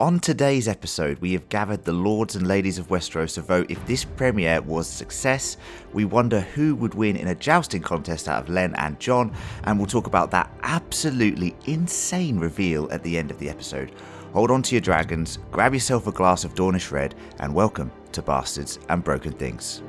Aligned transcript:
On 0.00 0.18
today's 0.18 0.66
episode, 0.66 1.18
we 1.18 1.34
have 1.34 1.50
gathered 1.50 1.84
the 1.84 1.92
lords 1.92 2.34
and 2.34 2.48
ladies 2.48 2.78
of 2.78 2.88
Westeros 2.88 3.34
to 3.34 3.42
vote 3.42 3.70
if 3.70 3.84
this 3.84 4.02
premiere 4.02 4.62
was 4.62 4.88
a 4.88 4.92
success. 4.92 5.58
We 5.92 6.06
wonder 6.06 6.40
who 6.40 6.74
would 6.76 6.94
win 6.94 7.16
in 7.16 7.28
a 7.28 7.34
jousting 7.34 7.82
contest 7.82 8.26
out 8.26 8.44
of 8.44 8.48
Len 8.48 8.74
and 8.76 8.98
John, 8.98 9.30
and 9.64 9.76
we'll 9.76 9.86
talk 9.86 10.06
about 10.06 10.30
that 10.30 10.50
absolutely 10.62 11.54
insane 11.66 12.38
reveal 12.38 12.90
at 12.90 13.02
the 13.02 13.18
end 13.18 13.30
of 13.30 13.38
the 13.38 13.50
episode. 13.50 13.92
Hold 14.32 14.50
on 14.50 14.62
to 14.62 14.74
your 14.74 14.80
dragons, 14.80 15.38
grab 15.50 15.74
yourself 15.74 16.06
a 16.06 16.12
glass 16.12 16.44
of 16.44 16.54
Dornish 16.54 16.90
Red, 16.90 17.14
and 17.38 17.54
welcome 17.54 17.92
to 18.12 18.22
Bastards 18.22 18.78
and 18.88 19.04
Broken 19.04 19.32
Things. 19.34 19.82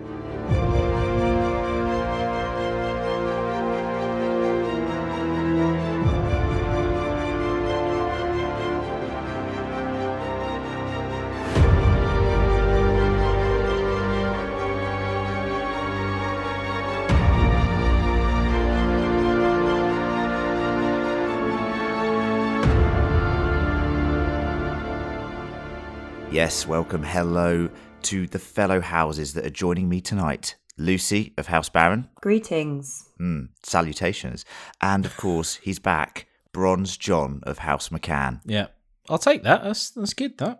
Yes, 26.52 26.68
welcome, 26.68 27.02
hello 27.02 27.70
to 28.02 28.28
the 28.28 28.38
fellow 28.38 28.82
houses 28.82 29.34
that 29.36 29.46
are 29.46 29.50
joining 29.50 29.88
me 29.88 30.02
tonight. 30.02 30.56
Lucy 30.78 31.34
of 31.38 31.48
House 31.48 31.70
Baron, 31.70 32.10
Greetings. 32.22 33.08
mm, 33.22 33.48
salutations, 33.64 34.44
and 34.82 35.06
of 35.06 35.16
course 35.16 35.56
he's 35.64 35.80
back, 35.80 36.28
Bronze 36.52 36.98
John 36.98 37.40
of 37.44 37.60
House 37.60 37.88
McCann. 37.88 38.42
Yeah, 38.44 38.68
I'll 39.08 39.18
take 39.18 39.44
that. 39.44 39.64
That's 39.64 39.92
that's 39.92 40.14
good. 40.14 40.38
That 40.40 40.60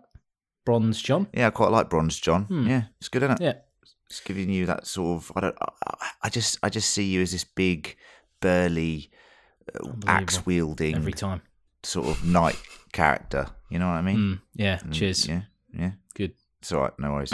bronze, 0.64 1.02
John. 1.02 1.26
Yeah, 1.34 1.48
I 1.48 1.50
quite 1.50 1.70
like 1.70 1.90
Bronze 1.90 2.18
John. 2.18 2.44
Hmm. 2.44 2.66
Yeah, 2.66 2.82
it's 2.98 3.10
good, 3.10 3.22
isn't 3.24 3.42
it? 3.42 3.44
Yeah, 3.44 3.54
It's 4.08 4.20
giving 4.20 4.48
you 4.48 4.64
that 4.64 4.86
sort 4.86 5.18
of. 5.22 5.32
I 5.36 5.40
don't. 5.40 5.56
I, 5.60 6.10
I 6.22 6.28
just. 6.30 6.58
I 6.62 6.70
just 6.70 6.88
see 6.90 7.04
you 7.04 7.20
as 7.20 7.32
this 7.32 7.44
big, 7.44 7.96
burly, 8.40 9.10
uh, 9.78 9.90
axe 10.06 10.46
wielding 10.46 10.96
every 10.96 11.12
time. 11.12 11.42
sort 11.82 12.08
of 12.08 12.24
knight 12.24 12.56
character. 12.92 13.48
You 13.68 13.78
know 13.78 13.88
what 13.88 13.96
I 13.96 14.02
mean? 14.02 14.16
Mm, 14.16 14.40
yeah. 14.54 14.78
Mm, 14.78 14.92
Cheers. 14.94 15.28
Yeah. 15.28 15.42
Yeah. 15.72 15.92
Good. 16.14 16.32
It's 16.60 16.72
all 16.72 16.80
right. 16.82 16.92
No 16.98 17.12
worries. 17.12 17.32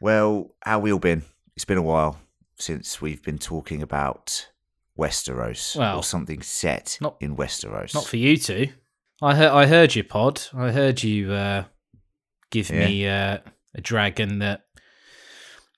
well, 0.00 0.54
how 0.64 0.78
we 0.78 0.92
all 0.92 0.98
been? 0.98 1.22
It's 1.56 1.64
been 1.64 1.78
a 1.78 1.82
while 1.82 2.18
since 2.56 3.00
we've 3.00 3.22
been 3.22 3.38
talking 3.38 3.82
about 3.82 4.48
Westeros 4.98 5.76
Well, 5.76 5.98
or 5.98 6.02
something 6.02 6.42
set 6.42 6.98
not- 7.00 7.16
in 7.20 7.36
Westeros. 7.36 7.94
Not 7.94 8.06
for 8.06 8.16
you 8.16 8.36
two. 8.36 8.68
I 9.22 9.34
heard. 9.34 9.50
I 9.50 9.66
heard 9.66 9.94
your 9.94 10.04
pod. 10.04 10.42
I 10.54 10.70
heard 10.72 11.02
you 11.02 11.32
uh, 11.32 11.64
give 12.50 12.70
me 12.70 13.06
uh, 13.08 13.38
a 13.74 13.80
dragon 13.80 14.40
that. 14.40 14.62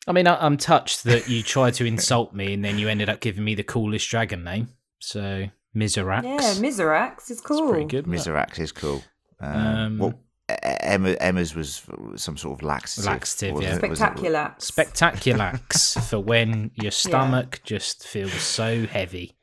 I 0.08 0.12
mean, 0.12 0.26
I, 0.26 0.36
I'm 0.44 0.56
touched 0.56 1.04
that 1.04 1.28
you 1.28 1.42
tried 1.42 1.74
to 1.74 1.84
insult 1.84 2.32
me 2.32 2.54
and 2.54 2.64
then 2.64 2.78
you 2.78 2.88
ended 2.88 3.08
up 3.08 3.20
giving 3.20 3.44
me 3.44 3.54
the 3.54 3.62
coolest 3.64 4.08
dragon 4.08 4.44
name. 4.44 4.68
So 5.00 5.48
Miserax. 5.74 6.22
Yeah, 6.22 6.38
Miserax 6.38 7.24
is 7.24 7.30
It's 7.32 7.41
cool. 7.41 7.68
pretty 7.70 7.86
good. 7.86 8.12
isn't? 8.12 8.32
Miserax 8.32 8.58
is 8.58 8.72
cool. 8.72 9.02
Um, 9.41 9.56
Um, 9.66 9.98
well, 9.98 10.10
E- 10.10 10.25
Emma, 10.48 11.11
Emma's 11.20 11.55
was 11.56 11.83
some 12.16 12.36
sort 12.36 12.58
of 12.58 12.62
laxative. 12.62 13.06
Laxative, 13.06 13.55
wasn't 13.55 13.83
yeah. 13.83 13.91
it? 13.91 13.97
Spectacular. 13.97 14.55
Spectaculax 14.58 16.00
for 16.08 16.20
when 16.20 16.70
your 16.75 16.92
stomach 16.92 17.61
just 17.64 18.06
feels 18.06 18.33
so 18.33 18.86
heavy. 18.86 19.36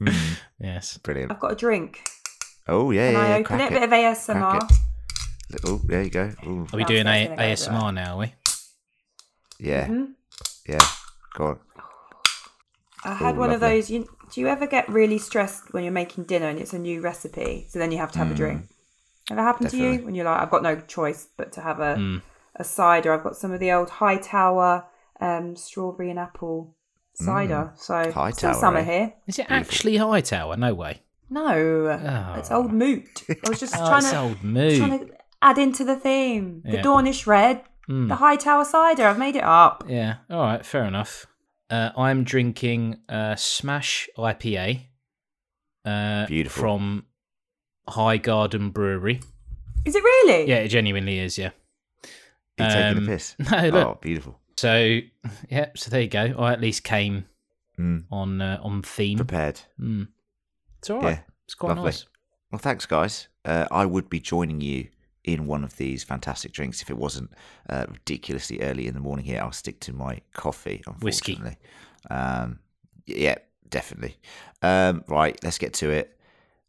Mm, 0.00 0.36
Yes. 0.60 0.98
brilliant. 0.98 1.32
I've 1.32 1.40
got 1.40 1.52
a 1.52 1.56
drink. 1.56 2.00
Oh 2.68 2.90
yeah, 2.90 3.06
Can 3.10 3.12
yeah, 3.14 3.20
I 3.20 3.28
yeah, 3.28 3.34
open 3.36 3.44
crack 3.44 3.60
it? 3.60 3.76
A 3.76 3.80
bit 3.80 3.82
of 3.84 3.90
ASMR. 3.90 4.58
Crack 4.58 4.70
Oh, 5.64 5.80
there 5.84 6.02
you 6.02 6.10
go. 6.10 6.32
Ooh, 6.46 6.66
Are 6.72 6.76
we 6.76 6.84
doing 6.84 7.06
a- 7.06 7.28
go 7.28 7.36
there. 7.36 7.56
ASMR 7.56 7.92
now? 7.94 8.14
Are 8.14 8.18
we? 8.18 8.34
yeah, 9.58 9.86
Mhm. 9.86 10.12
yeah. 10.68 10.78
Go 11.34 11.44
on. 11.46 11.58
I 13.04 13.14
had 13.14 13.34
Oh, 13.36 13.38
one 13.40 13.50
of 13.50 13.60
lovely. 13.60 13.76
those. 13.80 13.90
You, 13.90 14.08
do 14.32 14.40
you 14.40 14.48
ever 14.48 14.66
get 14.66 14.88
really 14.88 15.18
stressed 15.18 15.72
when 15.72 15.82
you're 15.84 15.92
making 15.92 16.24
dinner 16.24 16.46
and 16.46 16.58
it's 16.58 16.72
a 16.72 16.78
new 16.78 17.00
recipe? 17.00 17.66
So 17.68 17.78
then 17.78 17.90
you 17.90 17.98
have 17.98 18.12
to 18.12 18.18
have 18.18 18.30
a 18.30 18.34
drink. 18.34 18.68
Ever 19.32 19.42
happened 19.42 19.70
to 19.70 19.76
Mm. 19.76 19.98
You 20.00 20.04
when 20.04 20.14
you're 20.14 20.24
like, 20.24 20.40
I've 20.40 20.50
got 20.50 20.62
no 20.62 20.76
choice 20.80 21.28
but 21.36 21.52
to 21.52 21.60
have 21.60 21.80
a 21.80 21.96
Mm. 21.96 22.22
a 22.56 22.64
cider? 22.64 23.12
I've 23.12 23.22
got 23.24 23.36
some 23.36 23.52
of 23.52 23.60
the 23.60 23.72
old 23.72 23.90
Hightower 23.90 24.86
um, 25.20 25.54
strawberry 25.56 26.10
and 26.10 26.18
apple 26.18 26.74
cider. 27.14 27.72
So 27.76 27.94
Mm. 27.94 28.12
Hightower, 28.12 28.32
still 28.32 28.54
summer 28.54 28.78
eh? 28.80 28.84
here. 28.84 29.14
Is 29.26 29.38
it 29.38 29.46
actually 29.50 29.96
Hightower? 29.96 30.56
No 30.56 30.74
way. 30.74 31.02
No, 31.30 31.46
Oh. 31.46 32.34
it's 32.38 32.50
Old 32.50 32.72
Mout. 32.72 33.22
I 33.30 33.48
was 33.48 33.60
just 33.60 33.74
Oh, 33.78 33.86
trying 33.86 33.98
it's 33.98 34.10
to 34.10 34.18
old 34.18 34.40
trying 34.40 34.98
to 35.08 35.14
add 35.40 35.58
into 35.58 35.84
the 35.84 35.96
theme. 35.96 36.62
The 36.64 36.72
Yeah. 36.78 36.82
Dornish 36.82 37.26
Red, 37.26 37.62
Mm. 37.88 38.08
the 38.08 38.16
Hightower 38.16 38.64
cider. 38.64 39.06
I've 39.06 39.18
made 39.18 39.36
it 39.36 39.44
up. 39.44 39.84
Yeah. 39.88 40.16
All 40.28 40.42
right. 40.42 40.64
Fair 40.66 40.84
enough. 40.84 41.26
Uh, 41.70 41.90
I'm 41.96 42.22
drinking 42.24 42.98
uh, 43.08 43.34
Smash 43.36 44.08
IPA. 44.18 44.88
Uh, 45.84 46.26
Beautiful. 46.26 46.60
From 46.62 47.06
High 47.88 48.16
Garden 48.18 48.70
Brewery. 48.70 49.20
Is 49.84 49.94
it 49.94 50.02
really? 50.02 50.48
Yeah, 50.48 50.56
it 50.58 50.68
genuinely 50.68 51.18
is. 51.18 51.36
Yeah. 51.38 51.50
You 52.58 52.66
taking 52.68 52.98
Um, 52.98 53.04
a 53.04 53.06
piss? 53.06 53.36
No, 53.50 53.68
look. 53.68 53.86
Oh, 53.86 53.98
beautiful. 54.00 54.38
So, 54.56 54.98
yeah. 55.50 55.70
So 55.74 55.90
there 55.90 56.02
you 56.02 56.08
go. 56.08 56.34
I 56.38 56.52
at 56.52 56.60
least 56.60 56.84
came 56.84 57.26
Mm, 57.78 58.04
on 58.10 58.40
uh, 58.42 58.60
on 58.62 58.82
theme. 58.82 59.16
prepared. 59.16 59.60
Mm. 59.80 60.08
It's 60.78 60.90
all 60.90 61.00
right. 61.00 61.12
Yeah, 61.16 61.20
It's 61.46 61.54
quite 61.54 61.70
lovely. 61.70 61.84
nice. 61.84 62.04
Well, 62.52 62.58
thanks, 62.58 62.84
guys. 62.84 63.28
Uh, 63.46 63.66
I 63.70 63.86
would 63.86 64.10
be 64.10 64.20
joining 64.20 64.60
you 64.60 64.88
in 65.24 65.46
one 65.46 65.64
of 65.64 65.76
these 65.78 66.04
fantastic 66.04 66.52
drinks 66.52 66.82
if 66.82 66.90
it 66.90 66.98
wasn't 66.98 67.30
uh, 67.70 67.86
ridiculously 67.88 68.60
early 68.60 68.86
in 68.86 68.94
the 68.94 69.00
morning 69.00 69.24
here. 69.24 69.40
I'll 69.40 69.52
stick 69.52 69.80
to 69.80 69.92
my 69.94 70.20
coffee, 70.34 70.82
Whiskey. 71.00 71.32
unfortunately. 71.32 71.58
Um, 72.10 72.58
yeah, 73.06 73.36
definitely. 73.70 74.16
Um, 74.60 75.02
right, 75.08 75.38
let's 75.42 75.58
get 75.58 75.72
to 75.74 75.90
it. 75.90 76.18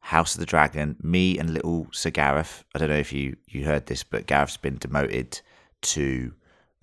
House 0.04 0.36
of 0.36 0.42
the 0.42 0.46
Dragon. 0.46 0.98
Me 1.02 1.40
and 1.40 1.54
little 1.54 1.88
Sir 1.92 2.10
Gareth. 2.10 2.66
I 2.76 2.80
don't 2.80 2.90
know 2.90 2.98
if 2.98 3.14
you, 3.14 3.38
you 3.48 3.64
heard 3.64 3.86
this, 3.86 4.04
but 4.04 4.28
Gareth's 4.28 4.58
been 4.58 4.78
demoted 4.78 5.40
to 5.84 6.34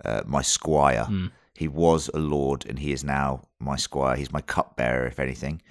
uh, 0.03 0.23
my 0.25 0.41
squire. 0.41 1.05
Mm. 1.07 1.31
He 1.53 1.67
was 1.67 2.09
a 2.15 2.17
lord, 2.17 2.65
and 2.67 2.79
he 2.79 2.91
is 2.91 3.03
now 3.03 3.43
my 3.59 3.75
squire. 3.75 4.15
He's 4.15 4.31
my 4.31 4.41
cupbearer, 4.41 5.05
if 5.05 5.19
anything. 5.19 5.61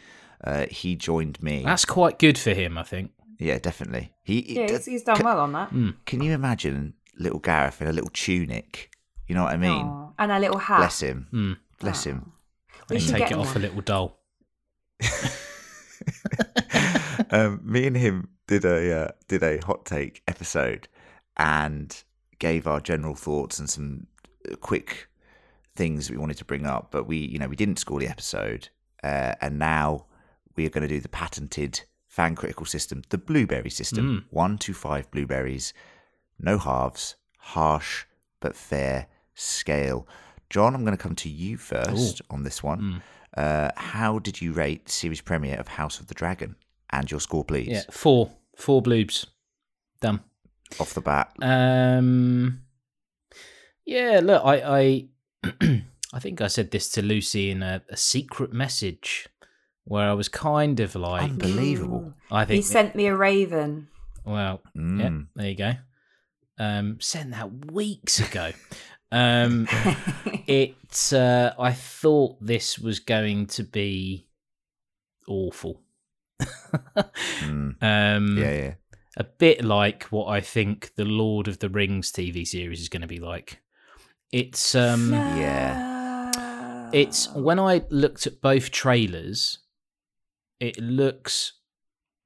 Uh, 0.44 0.66
he 0.70 0.94
joined 0.94 1.42
me. 1.42 1.64
That's 1.64 1.84
quite 1.84 2.20
good 2.20 2.38
for 2.38 2.50
him, 2.50 2.78
I 2.78 2.84
think. 2.84 3.10
Yeah, 3.40 3.58
definitely. 3.58 4.12
He, 4.22 4.42
he 4.42 4.60
Yeah, 4.60 4.68
he's, 4.68 4.84
he's 4.86 5.02
done 5.02 5.16
can, 5.16 5.24
well 5.24 5.40
on 5.40 5.50
that. 5.52 5.70
Can 6.06 6.22
you 6.22 6.32
imagine 6.32 6.94
little 7.18 7.40
Gareth 7.40 7.82
in 7.82 7.88
a 7.88 7.92
little 7.92 8.10
tunic? 8.10 8.94
You 9.26 9.34
know 9.34 9.42
what 9.42 9.54
I 9.54 9.56
mean? 9.56 9.86
Aw. 9.86 10.12
And 10.20 10.30
a 10.30 10.38
little 10.38 10.58
hat. 10.58 10.78
Bless 10.78 11.00
him. 11.00 11.26
Mm. 11.32 11.56
Bless 11.80 12.04
him. 12.04 12.30
We 12.88 12.96
And 12.96 13.08
take 13.08 13.22
it 13.22 13.30
him 13.32 13.40
off 13.40 13.56
a 13.56 13.58
little 13.58 13.80
doll. 13.80 14.20
um, 17.30 17.60
me 17.64 17.86
and 17.86 17.96
him 17.96 18.28
did 18.46 18.64
a 18.64 19.04
uh, 19.04 19.08
did 19.28 19.42
a 19.42 19.58
hot 19.64 19.84
take 19.84 20.22
episode 20.28 20.88
and 21.36 22.02
gave 22.38 22.66
our 22.66 22.80
general 22.80 23.14
thoughts 23.14 23.58
and 23.58 23.68
some 23.68 24.06
uh, 24.50 24.56
quick 24.56 25.08
things 25.74 26.10
we 26.10 26.16
wanted 26.16 26.36
to 26.36 26.44
bring 26.44 26.66
up, 26.66 26.88
but 26.90 27.06
we 27.06 27.16
you 27.16 27.38
know 27.38 27.48
we 27.48 27.56
didn't 27.56 27.78
score 27.78 28.00
the 28.00 28.08
episode, 28.08 28.68
uh, 29.02 29.34
and 29.40 29.58
now 29.58 30.06
we 30.56 30.66
are 30.66 30.70
going 30.70 30.82
to 30.82 30.88
do 30.88 31.00
the 31.00 31.08
patented 31.08 31.80
fan 32.08 32.34
critical 32.34 32.66
system, 32.66 33.02
the 33.10 33.18
blueberry 33.18 33.70
system, 33.70 34.26
one 34.30 34.58
to 34.58 34.74
five 34.74 35.10
blueberries, 35.10 35.72
no 36.38 36.58
halves, 36.58 37.14
harsh 37.38 38.04
but 38.40 38.56
fair 38.56 39.06
scale. 39.34 40.06
John, 40.50 40.74
I'm 40.74 40.84
going 40.84 40.96
to 40.96 41.02
come 41.02 41.14
to 41.16 41.28
you 41.28 41.56
first 41.56 42.20
on 42.30 42.42
this 42.42 42.62
one. 42.62 42.80
Uh, 43.36 43.70
how 43.76 44.18
did 44.18 44.40
you 44.42 44.52
rate 44.52 44.86
the 44.86 44.92
series 44.92 45.20
premiere 45.20 45.56
of 45.60 45.68
House 45.68 46.00
of 46.00 46.08
the 46.08 46.14
Dragon? 46.14 46.56
And 46.92 47.10
your 47.10 47.20
score, 47.20 47.44
please, 47.44 47.68
Yeah, 47.68 47.82
four. 47.90 48.30
Four 48.56 48.82
bloobs. 48.82 49.26
Done. 50.00 50.20
off 50.78 50.92
the 50.94 51.00
bat. 51.00 51.32
Um, 51.40 52.62
yeah, 53.86 54.20
look, 54.22 54.42
I, 54.44 55.08
I, 55.42 55.52
I 56.12 56.18
think 56.20 56.40
I 56.40 56.46
said 56.48 56.70
this 56.70 56.90
to 56.92 57.02
Lucy 57.02 57.50
in 57.50 57.62
a, 57.62 57.82
a 57.88 57.96
secret 57.96 58.52
message 58.52 59.28
where 59.84 60.08
I 60.08 60.12
was 60.14 60.28
kind 60.28 60.78
of 60.80 60.94
like, 60.94 61.22
Unbelievable. 61.22 62.12
I 62.30 62.44
think 62.44 62.56
He 62.56 62.62
sent 62.62 62.94
me 62.94 63.06
a 63.06 63.16
raven. 63.16 63.88
well, 64.24 64.60
yeah, 64.74 64.80
Mm. 64.82 65.26
there 65.34 65.48
you 65.48 65.56
go. 65.56 65.72
Um, 66.58 66.98
sent 67.00 67.30
that 67.30 67.72
weeks 67.72 68.20
ago. 68.20 68.52
um, 69.10 69.66
it, 70.46 70.76
uh, 71.12 71.52
I 71.58 71.72
thought 71.72 72.36
this 72.44 72.78
was 72.78 73.00
going 73.00 73.46
to 73.48 73.64
be 73.64 74.28
awful. 75.26 75.80
Mm. 77.40 77.76
um, 77.82 78.38
Yeah, 78.38 78.52
yeah. 78.52 78.74
a 79.16 79.24
bit 79.24 79.64
like 79.64 80.04
what 80.04 80.26
I 80.26 80.40
think 80.40 80.92
the 80.96 81.04
Lord 81.04 81.48
of 81.48 81.58
the 81.58 81.68
Rings 81.68 82.12
TV 82.12 82.46
series 82.46 82.80
is 82.80 82.88
going 82.88 83.02
to 83.02 83.08
be 83.08 83.18
like. 83.20 83.60
It's 84.32 84.74
um 84.74 85.12
Yeah. 85.12 86.90
it's 86.92 87.32
when 87.34 87.58
I 87.58 87.82
looked 87.90 88.26
at 88.26 88.40
both 88.40 88.70
trailers, 88.70 89.58
it 90.60 90.78
looks 90.78 91.54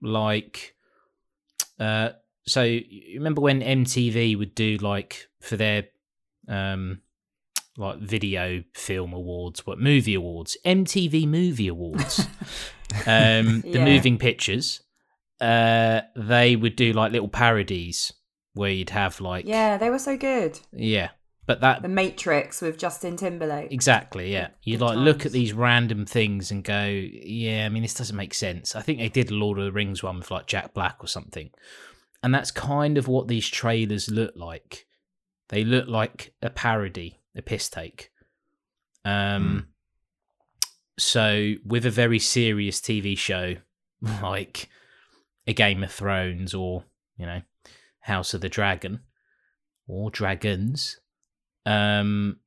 like 0.03 0.75
uh 1.79 2.11
so 2.47 2.63
you 2.63 3.15
remember 3.19 3.41
when 3.41 3.61
MTV 3.63 4.37
would 4.37 4.55
do 4.55 4.77
like 4.79 5.29
for 5.41 5.57
their 5.57 5.85
um 6.49 7.01
like 7.77 7.99
video 7.99 8.63
film 8.75 9.13
awards, 9.13 9.67
what 9.67 9.79
movie 9.79 10.15
awards, 10.15 10.57
MTV 10.65 11.27
Movie 11.27 11.69
Awards, 11.69 12.21
um, 13.07 13.61
the 13.63 13.71
Yeah. 13.79 13.85
moving 13.85 14.19
pictures. 14.19 14.81
Uh, 15.41 16.03
they 16.17 16.55
would 16.57 16.77
do 16.77 16.93
like 16.93 17.13
little 17.13 17.29
parodies 17.29 18.13
where 18.55 18.71
you'd 18.71 18.91
have 18.91 19.21
like 19.21 19.45
Yeah, 19.47 19.77
they 19.77 19.91
were 19.91 19.99
so 19.99 20.17
good. 20.17 20.59
yeah, 20.73 21.09
but 21.47 21.61
that 21.61 21.83
The 21.83 21.89
Matrix 21.89 22.63
with 22.63 22.79
Justin 22.79 23.17
Timberlake. 23.17 23.73
Exactly, 23.73 24.33
yeah. 24.33 24.49
You 24.63 24.79
Good 24.79 24.85
like 24.85 24.97
look 24.99 25.27
at 25.27 25.33
these 25.33 25.53
random 25.53 26.07
things 26.07 26.53
and 26.53 26.63
go, 26.63 26.85
yeah, 26.87 27.67
I 27.67 27.69
mean, 27.69 27.83
this 27.83 27.95
doesn't 27.95 28.17
make 28.17 28.33
sense. 28.35 28.77
I 28.77 28.81
think 28.83 29.01
they 29.01 29.09
did 29.09 29.31
a 29.31 29.35
Lord 29.35 29.59
of 29.59 29.65
the 29.65 29.73
Rings 29.73 30.03
one 30.03 30.19
with 30.19 30.31
like 30.31 30.47
Jack 30.47 30.73
Black 30.73 30.97
or 31.03 31.09
something. 31.09 31.51
And 32.23 32.33
that's 32.33 32.53
kind 32.53 32.97
of 32.97 33.09
what 33.09 33.27
these 33.29 33.49
trailers 33.49 34.09
look 34.09 34.35
like. 34.37 34.87
They 35.51 35.65
look 35.65 35.89
like 35.89 36.33
a 36.41 36.49
parody, 36.49 37.21
a 37.37 37.43
piss 37.43 37.69
take. 37.69 38.11
Um, 39.05 39.69
So, 40.99 41.55
with 41.65 41.85
a 41.87 41.91
very 41.91 42.19
serious 42.21 42.81
TV 42.81 43.17
show 43.19 43.57
like 44.23 44.69
a 45.47 45.53
Game 45.53 45.83
of 45.83 45.91
Thrones 45.93 46.55
or, 46.55 46.85
you 47.17 47.27
know, 47.27 47.43
House 48.01 48.33
of 48.35 48.41
the 48.41 48.49
Dragon 48.49 49.01
or 49.89 50.11
Dragons, 50.11 51.01
um, 51.67 52.39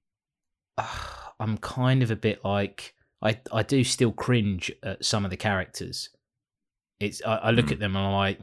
I'm 1.40 1.58
kind 1.60 2.02
of 2.04 2.10
a 2.12 2.16
bit 2.16 2.44
like 2.44 2.94
I 3.22 3.40
I 3.52 3.64
do 3.64 3.84
still 3.84 4.12
cringe 4.12 4.72
at 4.82 5.04
some 5.06 5.26
of 5.26 5.32
the 5.32 5.38
characters. 5.38 6.10
It's 7.00 7.22
I, 7.26 7.36
I 7.36 7.52
look 7.52 7.66
Hmm. 7.68 7.74
at 7.74 7.80
them 7.80 7.96
and 7.96 8.06
I'm 8.06 8.14
like, 8.14 8.40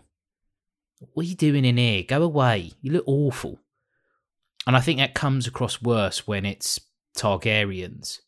what 1.14 1.24
are 1.26 1.28
you 1.28 1.34
doing 1.34 1.64
in 1.64 1.76
here? 1.76 2.02
Go 2.06 2.22
away. 2.22 2.72
You 2.82 2.92
look 2.92 3.04
awful. 3.06 3.58
And 4.66 4.76
I 4.76 4.80
think 4.80 4.98
that 4.98 5.14
comes 5.14 5.46
across 5.46 5.82
worse 5.82 6.26
when 6.26 6.46
it's 6.46 6.80
Targaryens. 7.16 8.20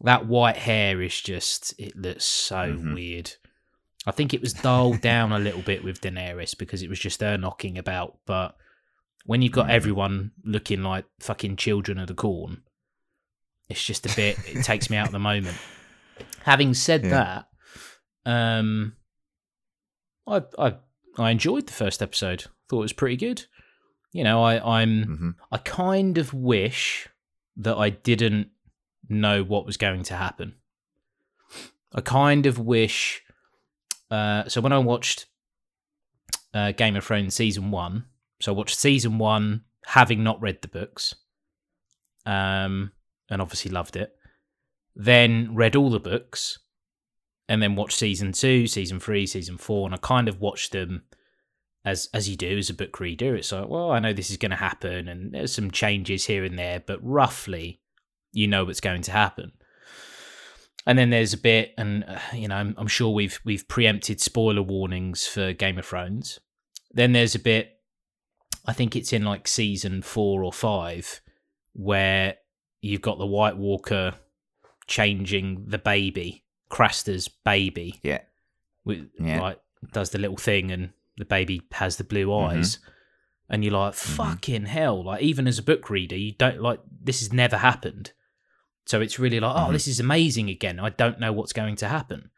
That 0.00 0.26
white 0.26 0.56
hair 0.56 1.00
is 1.00 1.20
just 1.20 1.74
it 1.78 1.96
looks 1.96 2.24
so 2.24 2.74
Mhm. 2.74 2.94
weird. 2.94 3.32
I 4.06 4.10
think 4.12 4.34
it 4.34 4.40
was 4.40 4.52
dulled 4.52 5.00
down 5.00 5.32
a 5.32 5.38
little 5.38 5.62
bit 5.62 5.82
with 5.82 6.00
Daenerys 6.00 6.56
because 6.56 6.82
it 6.82 6.88
was 6.90 6.98
just 6.98 7.20
her 7.20 7.36
knocking 7.38 7.78
about, 7.78 8.18
but 8.26 8.56
when 9.24 9.42
you've 9.42 9.52
got 9.52 9.66
Mhm. 9.66 9.70
everyone 9.70 10.32
looking 10.44 10.82
like 10.82 11.06
fucking 11.20 11.56
children 11.56 11.98
of 11.98 12.06
the 12.08 12.14
corn, 12.14 12.62
it's 13.68 13.84
just 13.84 14.04
a 14.06 14.14
bit. 14.14 14.38
it 14.46 14.62
takes 14.64 14.90
me 14.90 14.96
out 14.96 15.06
of 15.06 15.12
the 15.12 15.18
moment. 15.18 15.56
Having 16.42 16.74
said 16.74 17.04
Yeah. 17.04 17.10
that, 18.24 18.30
um, 18.30 18.96
I 20.26 20.42
I 20.58 20.76
I 21.18 21.30
enjoyed 21.30 21.66
the 21.66 21.72
first 21.72 22.02
episode. 22.02 22.44
Thought 22.68 22.78
it 22.80 22.82
was 22.82 22.92
pretty 22.92 23.16
good. 23.16 23.46
You 24.16 24.24
know, 24.24 24.42
I 24.42 24.80
I'm 24.80 25.02
hmm 25.02 25.30
I 25.52 25.58
kind 25.58 26.16
of 26.16 26.32
wish 26.32 27.06
that 27.58 27.76
I 27.76 27.90
didn't 27.90 28.48
know 29.10 29.44
what 29.44 29.66
was 29.66 29.76
going 29.76 30.04
to 30.04 30.14
happen. 30.14 30.54
I 31.92 32.00
kind 32.00 32.46
of 32.46 32.58
wish. 32.58 33.22
Uh, 34.10 34.48
so 34.48 34.62
when 34.62 34.72
I 34.72 34.78
watched 34.78 35.26
uh, 36.54 36.72
Game 36.72 36.96
of 36.96 37.04
Thrones 37.04 37.34
season 37.34 37.70
one, 37.70 38.06
so 38.40 38.52
I 38.52 38.56
watched 38.56 38.78
season 38.78 39.18
one 39.18 39.64
having 39.84 40.24
not 40.24 40.40
read 40.40 40.62
the 40.62 40.68
books, 40.68 41.14
um, 42.24 42.92
and 43.28 43.42
obviously 43.42 43.70
loved 43.70 43.96
it. 43.96 44.16
Then 44.94 45.54
read 45.54 45.76
all 45.76 45.90
the 45.90 46.00
books, 46.00 46.58
and 47.50 47.60
then 47.60 47.76
watched 47.76 47.98
season 47.98 48.32
two, 48.32 48.66
season 48.66 48.98
three, 48.98 49.26
season 49.26 49.58
four, 49.58 49.86
and 49.86 49.94
I 49.94 49.98
kind 49.98 50.26
of 50.26 50.40
watched 50.40 50.72
them 50.72 51.02
as 51.86 52.10
as 52.12 52.28
you 52.28 52.36
do 52.36 52.58
as 52.58 52.68
a 52.68 52.74
book 52.74 53.00
reader. 53.00 53.34
It's 53.36 53.52
like, 53.52 53.68
well, 53.68 53.90
I 53.92 53.98
know 54.00 54.12
this 54.12 54.30
is 54.30 54.36
going 54.36 54.50
to 54.50 54.56
happen, 54.56 55.08
and 55.08 55.32
there's 55.32 55.54
some 55.54 55.70
changes 55.70 56.26
here 56.26 56.44
and 56.44 56.58
there, 56.58 56.80
but 56.84 56.98
roughly, 57.02 57.80
you 58.32 58.46
know 58.46 58.64
what's 58.66 58.80
going 58.80 59.00
to 59.02 59.12
happen. 59.12 59.52
And 60.86 60.98
then 60.98 61.10
there's 61.10 61.32
a 61.32 61.38
bit, 61.38 61.72
and 61.78 62.04
uh, 62.06 62.18
you 62.34 62.48
know, 62.48 62.56
I'm, 62.56 62.74
I'm 62.76 62.86
sure 62.88 63.14
we've 63.14 63.40
we've 63.44 63.66
preempted 63.68 64.20
spoiler 64.20 64.62
warnings 64.62 65.26
for 65.26 65.52
Game 65.52 65.78
of 65.78 65.86
Thrones. 65.86 66.38
Then 66.92 67.12
there's 67.12 67.34
a 67.34 67.38
bit, 67.40 67.78
I 68.66 68.72
think 68.72 68.96
it's 68.96 69.12
in 69.12 69.24
like 69.24 69.48
season 69.48 70.02
four 70.02 70.42
or 70.44 70.52
five, 70.52 71.20
where 71.72 72.36
you've 72.80 73.02
got 73.02 73.18
the 73.18 73.26
White 73.26 73.56
Walker 73.56 74.14
changing 74.86 75.64
the 75.66 75.78
baby, 75.78 76.44
Craster's 76.68 77.28
baby, 77.28 78.00
Yeah. 78.02 78.20
with 78.84 79.10
Yeah. 79.20 79.40
like 79.40 79.60
does 79.92 80.10
the 80.10 80.18
little 80.18 80.36
thing 80.36 80.70
and 80.70 80.90
the 81.18 81.24
baby 81.24 81.62
has 81.72 81.96
the 81.96 82.04
blue 82.04 82.26
Mhm. 82.26 82.48
eyes 82.50 82.78
and 83.48 83.64
you're 83.64 83.72
like 83.72 83.94
fucking 83.94 84.66
hell. 84.66 85.04
Like 85.04 85.22
even 85.22 85.46
as 85.46 85.58
a 85.58 85.62
book 85.62 85.88
reader 85.90 86.16
you 86.16 86.32
don't 86.32 86.60
like 86.60 86.80
this 87.02 87.20
has 87.20 87.32
never 87.32 87.56
happened. 87.58 88.12
So 88.86 89.00
it's 89.00 89.18
really 89.18 89.40
like 89.40 89.54
oh 89.56 89.68
Mhm. 89.68 89.72
this 89.72 89.88
is 89.88 89.98
amazing 90.00 90.48
again. 90.50 90.78
I 90.78 90.90
don't 90.90 91.18
know 91.20 91.32
what's 91.32 91.52
going 91.52 91.76
to 91.76 91.88
happen. 91.88 92.30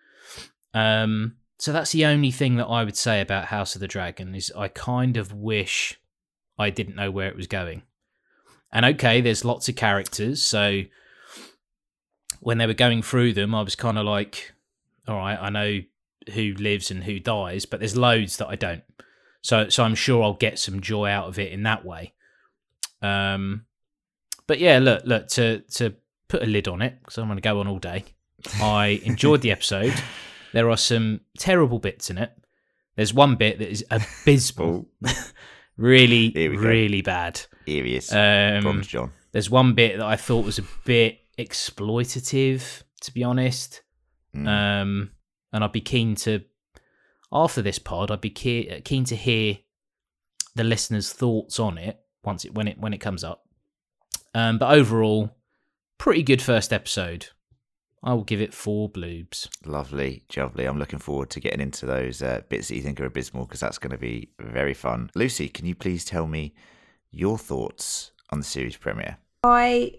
Um 0.75 1.37
so 1.61 1.73
that's 1.73 1.91
the 1.91 2.07
only 2.07 2.31
thing 2.31 2.55
that 2.55 2.67
i 2.67 2.85
would 2.85 2.97
say 2.97 3.21
about 3.21 3.47
house 3.47 3.75
of 3.75 3.81
the 3.81 3.89
dragon 3.89 4.33
is 4.35 4.53
i 4.57 4.69
kind 4.69 5.17
of 5.17 5.33
wish 5.33 5.99
i 6.57 6.71
didn't 6.71 6.95
know 6.95 7.11
where 7.11 7.27
it 7.29 7.37
was 7.37 7.49
going. 7.49 7.83
And 8.71 8.85
okay 8.87 9.21
there's 9.21 9.45
lots 9.45 9.69
of 9.69 9.75
characters. 9.75 10.41
So 10.43 10.83
when 12.41 12.59
they 12.59 12.67
were 12.67 12.75
going 12.75 13.03
through 13.03 13.33
them 13.33 13.55
i 13.55 13.63
was 13.63 13.75
kind 13.75 13.99
of 13.99 14.05
like 14.07 14.53
all 15.09 15.17
right 15.17 15.39
i 15.41 15.51
know 15.51 15.81
who 16.35 16.55
lives 16.55 16.91
and 16.91 17.05
who 17.05 17.19
dies, 17.19 17.65
but 17.67 17.81
there's 17.81 17.97
loads 17.97 18.37
that 18.39 18.49
I 18.49 18.57
don't. 18.57 18.83
So 19.43 19.69
so 19.69 19.85
I'm 19.85 19.95
sure 19.95 20.23
I'll 20.23 20.35
get 20.35 20.59
some 20.59 20.81
joy 20.81 21.09
out 21.09 21.29
of 21.29 21.39
it 21.39 21.53
in 21.53 21.63
that 21.63 21.85
way. 21.85 22.15
Um, 23.03 23.67
but 24.47 24.59
yeah, 24.59 24.79
look 24.79 25.03
look 25.05 25.29
to 25.29 25.61
to 25.75 25.95
put 26.29 26.43
a 26.43 26.47
lid 26.47 26.69
on 26.69 26.83
it 26.83 26.99
because 27.01 27.19
I'm 27.19 27.27
going 27.27 27.37
to 27.37 27.43
go 27.43 27.61
on 27.61 27.69
all 27.69 27.79
day. 27.79 28.05
I 28.61 29.01
enjoyed 29.05 29.41
the 29.43 29.51
episode. 29.53 29.95
There 30.53 30.71
are 30.71 30.77
some 30.77 31.21
terrible 31.39 31.79
bits 31.79 32.11
in 32.11 32.19
it. 32.19 32.33
There's 32.97 33.15
one 33.15 33.37
bit 33.37 33.59
that 33.61 33.71
is 33.71 33.85
abysmal, 33.91 34.89
Oh, 35.07 35.23
really 35.77 36.31
bad. 36.31 36.41
Here 36.41 36.51
really 36.51 37.03
bad. 37.03 37.41
Um, 38.11 38.63
Bronze 38.63 38.87
John. 38.89 39.13
there's 39.31 39.49
one 39.49 39.75
bit 39.75 39.99
that 39.99 40.07
I 40.07 40.17
thought 40.17 40.45
was 40.45 40.59
a 40.59 40.65
bit 40.85 41.21
exploitative, 41.39 42.83
to 43.03 43.15
be 43.15 43.23
honest. 43.23 43.83
Mm. 44.35 44.49
Um, 44.49 45.11
and 45.53 45.65
I'd 45.65 45.73
be 45.73 45.81
keen 45.81 46.15
to, 46.17 46.43
after 47.33 47.63
this 47.63 47.79
pod, 47.79 48.11
I'd 48.11 48.21
be 48.21 48.31
ke- 48.31 48.85
keen 48.85 49.05
to 49.05 49.17
hear 49.17 49.59
the 50.55 50.65
listeners' 50.65 51.13
thoughts 51.13 51.59
on 51.59 51.79
it 51.79 52.01
once 52.25 52.45
it 52.45 52.55
when 52.55 52.69
it 52.69 52.79
when 52.79 52.93
it 52.93 52.99
comes 52.99 53.25
up. 53.25 53.45
Um, 54.35 54.59
but 54.59 54.73
overall, 54.73 55.37
pretty 55.99 56.23
good 56.23 56.43
first 56.43 56.73
episode. 56.73 57.29
I 58.03 58.15
will 58.15 58.25
give 58.25 58.41
it 58.41 58.55
four 58.55 58.89
bloobs. 58.89 59.49
Lovely, 59.67 60.23
lovely. 60.37 60.67
I'm 60.67 60.79
looking 60.79 61.01
forward 61.01 61.31
to 61.31 61.41
getting 61.41 61.61
into 61.61 61.85
those 61.85 62.23
uh, 62.23 62.43
bits 62.49 62.69
that 62.69 62.77
you 62.77 62.83
think 62.83 63.01
are 63.01 63.07
abysmal 63.07 63.45
because 63.45 63.61
that's 63.61 63.79
going 63.79 63.91
to 63.91 63.99
be 63.99 64.31
very 64.39 64.75
fun. 64.75 65.11
Lucy, 65.17 65.49
can 65.49 65.67
you 65.67 65.75
please 65.75 66.05
tell 66.05 66.27
me 66.27 66.55
your 67.11 67.39
thoughts 67.39 68.13
on 68.31 68.39
the 68.39 68.45
series 68.45 68.77
premiere? 68.77 69.19
I 69.43 69.95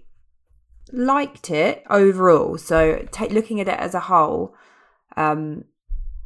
liked 0.94 1.50
it 1.50 1.84
overall. 1.90 2.58
So, 2.58 3.06
ta 3.12 3.26
looking 3.30 3.60
at 3.60 3.68
it 3.68 3.80
as 3.80 3.94
a 3.94 4.00
whole, 4.00 4.56
um, 5.20 5.66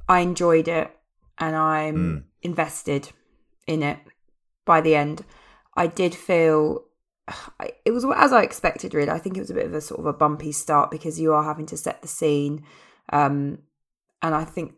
I 0.07 0.19
enjoyed 0.19 0.67
it 0.67 0.95
and 1.37 1.55
I'm 1.55 1.95
Mm. 1.95 2.23
invested 2.43 3.09
in 3.67 3.81
it 3.81 3.99
by 4.65 4.81
the 4.81 4.95
end. 4.95 5.25
I 5.75 5.87
did 5.87 6.13
feel 6.13 6.83
it 7.85 7.91
was 7.91 8.05
as 8.15 8.33
I 8.33 8.43
expected, 8.43 8.93
really. 8.93 9.09
I 9.09 9.17
think 9.17 9.37
it 9.37 9.39
was 9.39 9.49
a 9.49 9.53
bit 9.55 9.65
of 9.65 9.73
a 9.73 9.81
sort 9.81 9.99
of 9.99 10.05
a 10.05 10.13
bumpy 10.13 10.51
start 10.51 10.91
because 10.91 11.19
you 11.19 11.33
are 11.33 11.43
having 11.43 11.65
to 11.67 11.77
set 11.77 12.01
the 12.01 12.07
scene. 12.07 12.65
Um, 13.11 13.59
and 14.21 14.35
I 14.35 14.43
think 14.43 14.75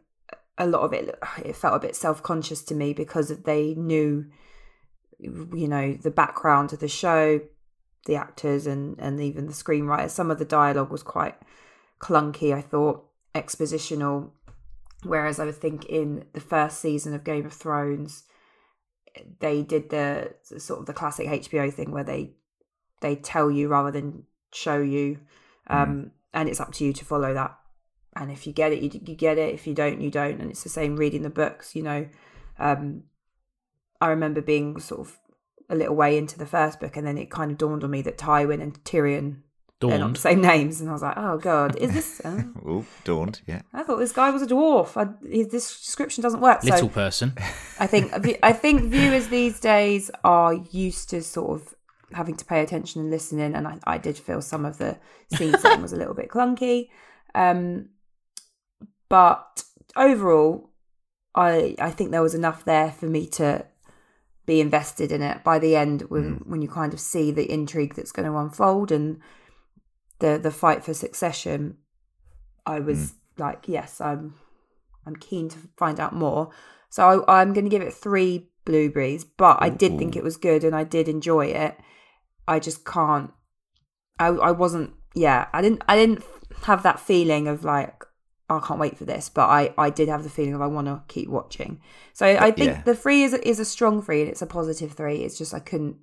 a 0.58 0.68
lot 0.68 0.82
of 0.82 0.94
it, 0.94 1.18
it 1.44 1.56
felt 1.56 1.76
a 1.76 1.80
bit 1.80 1.96
self 1.96 2.24
conscious 2.24 2.64
to 2.66 2.76
me 2.76 2.94
because 2.94 3.30
they 3.30 3.74
knew, 3.74 4.28
you 5.20 5.68
know, 5.68 5.94
the 5.94 6.12
background 6.12 6.72
of 6.72 6.80
the 6.80 6.88
show, 6.88 7.42
the 8.06 8.16
actors 8.16 8.68
and 8.68 8.98
and 9.00 9.20
even 9.20 9.48
the 9.48 9.54
screenwriters. 9.54 10.12
Some 10.12 10.32
of 10.32 10.38
the 10.40 10.46
dialogue 10.46 10.92
was 10.92 11.04
quite 11.04 11.36
clunky. 12.00 12.54
I 12.54 12.62
thought 12.62 13.05
expositional, 13.36 14.32
whereas 15.04 15.40
I 15.40 15.46
would 15.46 15.56
think 15.56 15.86
in 15.86 16.26
the 16.34 16.40
first 16.40 16.80
season 16.80 17.14
of 17.14 17.24
Game 17.24 17.46
of 17.46 17.54
Thrones, 17.54 18.24
they 19.40 19.62
did 19.62 19.90
the 19.90 20.34
sort 20.58 20.80
of 20.80 20.86
the 20.86 20.94
classic 20.94 21.28
HBO 21.28 21.72
thing 21.72 21.92
where 21.92 22.04
they 22.04 22.32
they 23.02 23.16
tell 23.16 23.52
you 23.52 23.68
rather 23.68 23.92
than 23.92 24.24
show 24.54 24.82
you, 24.82 25.20
um, 25.68 26.12
and 26.34 26.50
it's 26.50 26.60
up 26.60 26.74
to 26.74 26.86
you 26.86 26.94
to 26.94 27.06
follow 27.06 27.34
that. 27.34 27.58
And 28.16 28.32
if 28.32 28.48
you 28.48 28.54
get 28.54 28.72
it, 28.72 28.82
you, 28.82 29.02
you 29.06 29.16
get 29.16 29.38
it. 29.38 29.54
If 29.54 29.68
you 29.68 29.74
don't, 29.74 30.00
you 30.00 30.10
don't. 30.10 30.40
And 30.40 30.50
it's 30.50 30.64
the 30.64 30.70
same 30.70 30.96
reading 30.96 31.22
the 31.22 31.30
books. 31.30 31.76
You 31.76 31.84
know, 31.84 32.08
um, 32.58 33.04
I 34.00 34.08
remember 34.08 34.42
being 34.42 34.80
sort 34.80 35.02
of 35.02 35.20
a 35.70 35.76
little 35.76 35.96
way 35.96 36.18
into 36.18 36.40
the 36.40 36.46
first 36.46 36.80
book, 36.80 36.96
and 36.96 37.06
then 37.06 37.18
it 37.18 37.30
kind 37.30 37.52
of 37.52 37.58
dawned 37.58 37.84
on 37.84 37.92
me 37.92 38.02
that 38.04 38.18
Tywin 38.18 38.62
and 38.62 38.82
Tyrion 38.86 39.42
they're 39.82 39.90
not 39.92 40.00
Dawned. 40.00 40.16
the 40.16 40.20
same 40.20 40.42
names, 40.42 40.80
and 40.80 40.90
I 40.90 40.94
was 40.94 41.02
like, 41.02 41.18
oh 41.18 41.38
god, 41.38 41.76
is 41.78 41.92
this? 41.94 42.22
Uh, 42.24 42.44
Oh, 42.66 42.86
dawned. 43.04 43.42
Yeah. 43.46 43.62
I 43.74 43.84
thought 43.84 43.98
this 43.98 44.14
guy 44.14 44.30
was 44.30 44.42
a 44.42 44.48
dwarf. 44.48 44.96
I, 44.96 45.10
his, 45.30 45.50
this 45.50 45.80
description 45.82 46.22
doesn't 46.22 46.40
work. 46.42 46.62
So 46.64 46.70
Little 46.74 46.90
person. 46.90 47.34
I 47.80 47.88
think 47.88 48.12
I 48.42 48.54
think 48.54 48.84
viewers 48.92 49.28
these 49.28 49.60
days 49.60 50.10
are 50.24 50.54
used 50.54 51.10
to 51.10 51.22
sort 51.22 51.60
of 51.62 51.76
having 52.14 52.36
to 52.38 52.46
pay 52.46 52.62
attention 52.62 53.02
and 53.02 53.10
listening, 53.12 53.54
and 53.54 53.68
I, 53.68 53.80
I 53.86 53.98
did 53.98 54.18
feel 54.18 54.42
some 54.42 54.64
of 54.66 54.78
the 54.78 54.98
scene 55.36 55.58
setting 55.60 55.82
was 55.82 55.94
a 55.94 55.98
little 55.98 56.14
bit 56.14 56.30
clunky. 56.30 56.88
Um, 57.34 57.90
but 59.10 59.64
overall, 59.96 60.70
I 61.36 61.76
I 61.80 61.92
think 61.92 62.12
there 62.12 62.22
was 62.22 62.36
enough 62.36 62.64
there 62.66 62.92
for 62.92 63.08
me 63.08 63.28
to 63.28 63.66
be 64.46 64.62
invested 64.62 65.12
in 65.12 65.22
it. 65.22 65.44
By 65.44 65.60
the 65.60 65.76
end, 65.76 66.04
when 66.04 66.42
when 66.46 66.62
you 66.62 66.68
kind 66.70 66.94
of 66.94 67.00
see 67.00 67.32
the 67.32 67.52
intrigue 67.52 67.96
that's 67.96 68.12
going 68.12 68.30
to 68.32 68.38
unfold 68.38 68.92
and 68.92 69.20
the 70.20 70.40
the 70.42 70.52
fight 70.52 70.84
for 70.84 70.94
succession, 70.94 71.78
I 72.66 72.80
was 72.80 73.12
mm. 73.12 73.14
like, 73.38 73.68
yes, 73.68 74.00
I'm 74.02 74.36
I'm 75.06 75.16
keen 75.16 75.50
to 75.50 75.58
find 75.78 76.00
out 76.00 76.14
more. 76.14 76.52
So 76.90 77.24
I, 77.28 77.42
I'm 77.42 77.54
going 77.54 77.66
to 77.66 77.70
give 77.70 77.82
it 77.82 77.94
three 77.94 78.50
blueberries, 78.64 79.24
but 79.24 79.58
I 79.62 79.70
did 79.70 79.98
think 79.98 80.16
it 80.16 80.24
was 80.24 80.38
good 80.38 80.64
and 80.64 80.76
I 80.76 80.84
did 80.84 81.08
enjoy 81.08 81.48
it. 81.48 81.78
I 82.48 82.60
just 82.60 82.86
can't. 82.86 83.32
I 84.20 84.28
I 84.28 84.52
wasn't. 84.52 84.94
Yeah, 85.14 85.48
I 85.54 85.62
didn't. 85.62 85.84
I 85.88 85.96
didn't 85.96 86.24
have 86.64 86.84
that 86.84 87.00
feeling 87.00 87.48
of 87.48 87.64
like 87.64 88.04
"Oh, 88.50 88.58
I 88.58 88.68
can't 88.68 88.80
wait 88.80 88.98
for 88.98 89.06
this, 89.06 89.30
but 89.30 89.50
I 89.50 89.74
I 89.78 89.90
did 89.90 90.10
have 90.10 90.24
the 90.24 90.30
feeling 90.30 90.54
of 90.54 90.62
I 90.62 90.68
want 90.68 90.88
to 90.88 91.04
keep 91.08 91.30
watching. 91.30 91.82
So 92.14 92.26
I 92.26 92.52
think 92.52 92.72
yeah. 92.72 92.82
the 92.84 92.96
three 92.96 93.24
is 93.24 93.34
is 93.34 93.60
a 93.60 93.66
strong 93.66 94.02
three 94.02 94.22
and 94.22 94.30
it's 94.30 94.42
a 94.42 94.48
positive 94.48 94.94
three. 94.94 95.18
It's 95.18 95.38
just 95.38 95.54
I 95.54 95.60
couldn't 95.60 95.98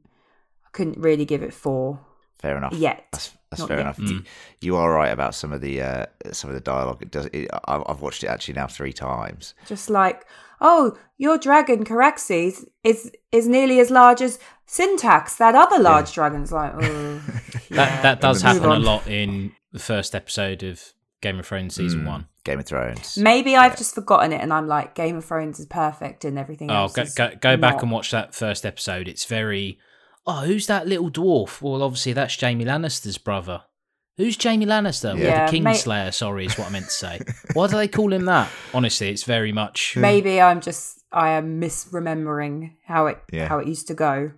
I 0.66 0.70
couldn't 0.72 0.98
really 0.98 1.24
give 1.24 1.42
it 1.42 1.54
four 1.54 2.00
Fair 2.42 2.56
enough. 2.58 2.74
yet. 2.74 3.06
That's, 3.12 3.32
that's 3.50 3.60
Not 3.60 3.68
fair 3.68 3.78
yet. 3.78 3.82
enough. 3.82 3.98
You- 4.00 4.22
You 4.60 4.76
are 4.76 4.92
right 4.92 5.10
about 5.12 5.34
some 5.34 5.52
of 5.52 5.60
the 5.60 5.80
uh, 5.82 6.06
some 6.32 6.50
of 6.50 6.54
the 6.54 6.60
dialogue. 6.60 7.00
It 7.02 7.10
does. 7.10 7.26
It, 7.32 7.48
I- 7.66 7.82
I've 7.86 8.00
watched 8.02 8.22
it 8.24 8.26
actually 8.28 8.54
now 8.54 8.66
three 8.66 8.92
times. 8.92 9.54
just 9.66 9.88
like 9.88 10.26
oh 10.64 10.96
your 11.18 11.38
dragon 11.38 11.84
Caraxes 11.84 12.64
is 12.84 13.10
is 13.32 13.48
nearly 13.48 13.80
as 13.80 13.90
large 13.90 14.20
as 14.20 14.38
Syntax 14.66 15.36
that 15.36 15.54
other 15.54 15.78
large 15.82 16.12
dragon's 16.12 16.52
like 16.52 16.72
oh 16.74 17.20
That 17.70 18.02
that 18.02 18.20
does 18.20 18.42
Move 18.44 18.54
happen 18.54 18.70
a 18.70 18.78
lot 18.78 19.06
in 19.08 19.52
the 19.72 19.78
first 19.78 20.14
episode 20.14 20.62
of 20.62 20.92
Game 21.20 21.38
of 21.38 21.46
Thrones 21.46 21.74
season 21.74 22.02
Mm. 22.02 22.06
one. 22.06 22.26
Game 22.44 22.58
of 22.58 22.66
Thrones. 22.66 23.16
maybe 23.18 23.54
I've 23.56 23.76
just 23.76 23.94
forgotten 23.94 24.32
it 24.32 24.40
and 24.40 24.52
I'm 24.52 24.66
like 24.66 24.94
Game 24.94 25.16
of 25.16 25.24
Thrones 25.24 25.60
is 25.60 25.66
perfect 25.66 26.24
and 26.24 26.38
everything 26.38 26.70
Oh, 26.70 26.74
else 26.74 26.92
go, 26.94 27.04
go, 27.16 27.34
go 27.40 27.56
back 27.56 27.82
and 27.82 27.90
watch 27.92 28.10
that 28.12 28.34
first 28.34 28.64
episode. 28.66 29.06
It's 29.08 29.24
very. 29.24 29.78
Oh, 30.26 30.42
who's 30.44 30.66
that 30.68 30.86
little 30.86 31.10
dwarf? 31.10 31.60
Well, 31.60 31.82
obviously 31.82 32.12
that's 32.12 32.36
Jamie 32.36 32.64
Lannister's 32.64 33.18
brother. 33.18 33.62
Who's 34.18 34.36
Jamie 34.36 34.66
Lannister? 34.66 35.18
Yeah, 35.18 35.44
well, 35.44 35.50
the 35.52 35.60
mate- 35.60 35.74
Kingslayer. 35.76 36.14
Sorry, 36.14 36.46
is 36.46 36.56
what 36.58 36.68
I 36.68 36.70
meant 36.70 36.84
to 36.84 36.90
say. 37.06 37.20
Why 37.54 37.66
do 37.66 37.76
they 37.76 37.88
call 37.88 38.12
him 38.12 38.26
that? 38.26 38.50
Honestly, 38.74 39.08
it's 39.08 39.24
very 39.24 39.52
much. 39.52 39.96
maybe 39.96 40.40
I'm 40.40 40.60
just 40.60 41.02
I 41.10 41.30
am 41.30 41.60
misremembering 41.60 42.74
how 42.86 43.06
it 43.06 43.18
Yeah. 43.32 43.48
how 43.48 43.58
it 43.58 43.66
used 43.66 43.86
to 43.88 43.94
go. 43.94 44.32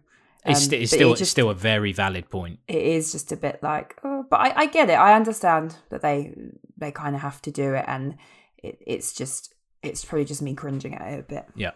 It's, 0.47 0.61
Um, 0.61 0.71
st- 0.71 0.83
it's 0.83 0.93
still 0.93 1.09
it 1.09 1.13
it's 1.13 1.19
just- 1.21 1.31
still 1.33 1.51
a 1.51 1.55
very 1.55 1.93
valid 1.93 2.29
point. 2.31 2.61
it 2.69 2.83
is 2.83 3.13
just 3.13 3.33
a 3.33 3.37
bit 3.37 3.63
like 3.63 3.97
oh, 4.05 4.25
but 4.31 4.41
I, 4.41 4.53
I 4.63 4.67
get 4.67 4.91
it 4.91 4.95
i 4.95 5.15
understand 5.15 5.77
that 5.89 6.03
they 6.03 6.35
they 6.77 6.93
kind 6.93 7.15
of 7.17 7.23
have 7.23 7.41
to 7.43 7.51
do 7.51 7.73
it 7.75 7.85
and 7.89 8.17
it, 8.63 8.77
it's 8.87 9.15
just 9.15 9.55
it's 9.83 10.05
probably 10.05 10.27
just 10.27 10.43
me 10.43 10.55
cringing 10.55 10.95
at 10.95 11.13
it 11.15 11.21
a 11.21 11.23
bit 11.23 11.47
Yeah. 11.57 11.71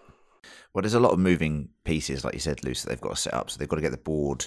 Well, 0.79 0.83
there's 0.85 0.95
a 0.95 1.01
lot 1.01 1.11
of 1.11 1.19
moving 1.19 1.71
pieces, 1.83 2.25
like 2.25 2.35
you 2.35 2.39
said, 2.39 2.63
Luce, 2.63 2.83
that 2.83 2.91
they've 2.91 3.01
got 3.01 3.17
to 3.17 3.21
set 3.21 3.35
up. 3.35 3.51
So 3.51 3.59
they've 3.59 3.69
got 3.69 3.79
to 3.79 3.83
get 3.83 3.91
the 3.91 3.97
board 3.97 4.47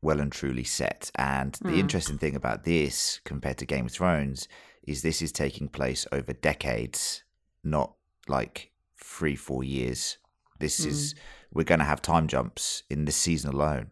well 0.00 0.20
and 0.20 0.32
truly 0.32 0.64
set. 0.64 1.10
And 1.16 1.52
the 1.60 1.72
hmm. 1.72 1.80
interesting 1.80 2.16
thing 2.16 2.34
about 2.34 2.64
this, 2.64 3.20
compared 3.24 3.58
to 3.58 3.66
Game 3.66 3.84
of 3.84 3.92
Thrones, 3.92 4.48
is 4.84 5.02
this 5.02 5.20
is 5.20 5.32
taking 5.32 5.68
place 5.68 6.06
over 6.12 6.32
decades, 6.32 7.24
not 7.62 7.92
like 8.26 8.70
three, 8.96 9.36
four 9.36 9.64
years. 9.64 10.16
This 10.60 10.80
is 10.80 11.12
hmm. 11.12 11.18
we're 11.52 11.64
going 11.64 11.80
to 11.80 11.84
have 11.84 12.00
time 12.00 12.26
jumps 12.26 12.82
in 12.88 13.04
this 13.04 13.16
season 13.16 13.50
alone. 13.52 13.90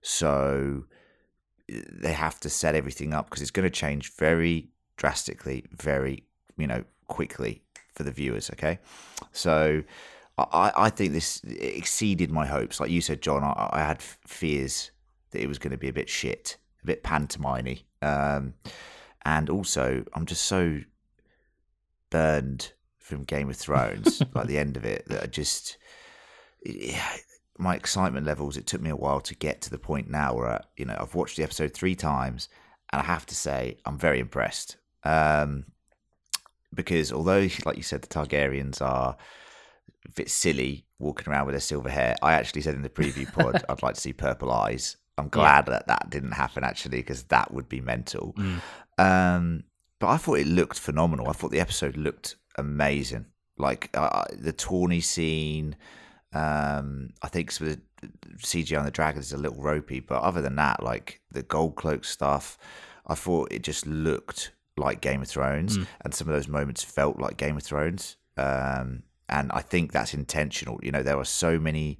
So 0.00 0.84
they 1.68 2.14
have 2.14 2.40
to 2.40 2.48
set 2.48 2.74
everything 2.74 3.12
up 3.12 3.26
because 3.26 3.42
it's 3.42 3.50
going 3.50 3.64
to 3.64 3.70
change 3.70 4.14
very 4.14 4.70
drastically, 4.96 5.66
very 5.72 6.24
you 6.56 6.66
know 6.66 6.84
quickly 7.06 7.64
for 7.94 8.02
the 8.02 8.12
viewers. 8.12 8.48
Okay, 8.48 8.78
so 9.32 9.82
I, 10.38 10.72
I 10.76 10.90
think 10.90 11.12
this 11.12 11.42
exceeded 11.44 12.30
my 12.30 12.46
hopes. 12.46 12.80
Like 12.80 12.90
you 12.90 13.00
said, 13.00 13.22
John, 13.22 13.42
I, 13.42 13.68
I 13.72 13.80
had 13.80 14.00
fears 14.00 14.92
that 15.30 15.42
it 15.42 15.48
was 15.48 15.58
going 15.58 15.72
to 15.72 15.78
be 15.78 15.88
a 15.88 15.92
bit 15.92 16.08
shit, 16.08 16.56
a 16.82 16.86
bit 16.86 17.02
pantomimey, 17.02 17.82
um, 18.02 18.54
and 19.24 19.50
also 19.50 20.04
I'm 20.14 20.26
just 20.26 20.44
so 20.44 20.80
burned 22.10 22.72
from 22.98 23.24
Game 23.24 23.50
of 23.50 23.56
Thrones 23.56 24.22
by 24.32 24.44
the 24.44 24.58
end 24.58 24.76
of 24.76 24.84
it 24.84 25.04
that 25.08 25.22
I 25.22 25.26
just 25.26 25.76
yeah, 26.64 27.02
my 27.58 27.74
excitement 27.74 28.26
levels. 28.26 28.56
It 28.56 28.66
took 28.66 28.80
me 28.80 28.90
a 28.90 28.96
while 28.96 29.20
to 29.22 29.34
get 29.34 29.60
to 29.62 29.70
the 29.70 29.78
point 29.78 30.08
now 30.08 30.34
where 30.34 30.62
you 30.76 30.84
know 30.84 30.96
I've 30.98 31.14
watched 31.14 31.36
the 31.36 31.42
episode 31.42 31.74
three 31.74 31.94
times, 31.94 32.48
and 32.92 33.02
I 33.02 33.04
have 33.04 33.26
to 33.26 33.34
say 33.34 33.78
I'm 33.84 33.98
very 33.98 34.20
impressed. 34.20 34.76
Um, 35.04 35.66
because 36.74 37.12
although, 37.12 37.48
like 37.64 37.76
you 37.76 37.82
said, 37.82 38.02
the 38.02 38.08
Targaryens 38.08 38.80
are 38.80 39.16
a 40.06 40.10
bit 40.12 40.30
silly 40.30 40.84
walking 40.98 41.32
around 41.32 41.46
with 41.46 41.54
their 41.54 41.60
silver 41.60 41.88
hair. 41.88 42.16
I 42.22 42.34
actually 42.34 42.62
said 42.62 42.74
in 42.74 42.82
the 42.82 42.88
preview 42.88 43.32
pod 43.32 43.64
I'd 43.68 43.82
like 43.82 43.94
to 43.94 44.00
see 44.00 44.12
purple 44.12 44.50
eyes. 44.50 44.96
I'm 45.16 45.28
glad 45.28 45.66
that 45.66 45.88
that 45.88 46.10
didn't 46.10 46.32
happen 46.32 46.62
actually 46.62 46.98
because 46.98 47.24
that 47.24 47.52
would 47.52 47.68
be 47.68 47.80
mental. 47.80 48.34
Mm. 48.38 48.60
Um, 48.98 49.64
but 49.98 50.08
I 50.08 50.16
thought 50.16 50.38
it 50.38 50.46
looked 50.46 50.78
phenomenal. 50.78 51.28
I 51.28 51.32
thought 51.32 51.50
the 51.50 51.60
episode 51.60 51.96
looked 51.96 52.36
amazing. 52.56 53.26
Like 53.56 53.90
uh, 53.94 54.24
the 54.32 54.52
tourney 54.52 55.00
scene. 55.00 55.76
Um, 56.32 57.10
I 57.22 57.28
think 57.28 57.50
some 57.50 57.66
of 57.66 57.76
the 57.76 58.08
CGI 58.36 58.78
on 58.78 58.84
the 58.84 58.90
dragons 58.90 59.26
is 59.26 59.32
a 59.32 59.38
little 59.38 59.60
ropey, 59.60 59.98
but 59.98 60.22
other 60.22 60.40
than 60.40 60.56
that, 60.56 60.82
like 60.82 61.20
the 61.32 61.42
gold 61.42 61.74
cloak 61.74 62.04
stuff, 62.04 62.56
I 63.06 63.14
thought 63.14 63.52
it 63.52 63.62
just 63.62 63.86
looked 63.86 64.52
like 64.76 65.00
Game 65.00 65.22
of 65.22 65.28
Thrones, 65.28 65.76
and 66.02 66.14
some 66.14 66.28
of 66.28 66.34
those 66.34 66.46
moments 66.46 66.84
felt 66.84 67.18
like 67.18 67.36
Game 67.36 67.56
of 67.56 67.64
Thrones. 67.64 68.16
Um, 68.36 69.02
and 69.28 69.50
I 69.52 69.60
think 69.60 69.92
that's 69.92 70.14
intentional. 70.14 70.78
You 70.82 70.92
know, 70.92 71.02
there 71.02 71.18
are 71.18 71.24
so 71.24 71.58
many 71.58 71.98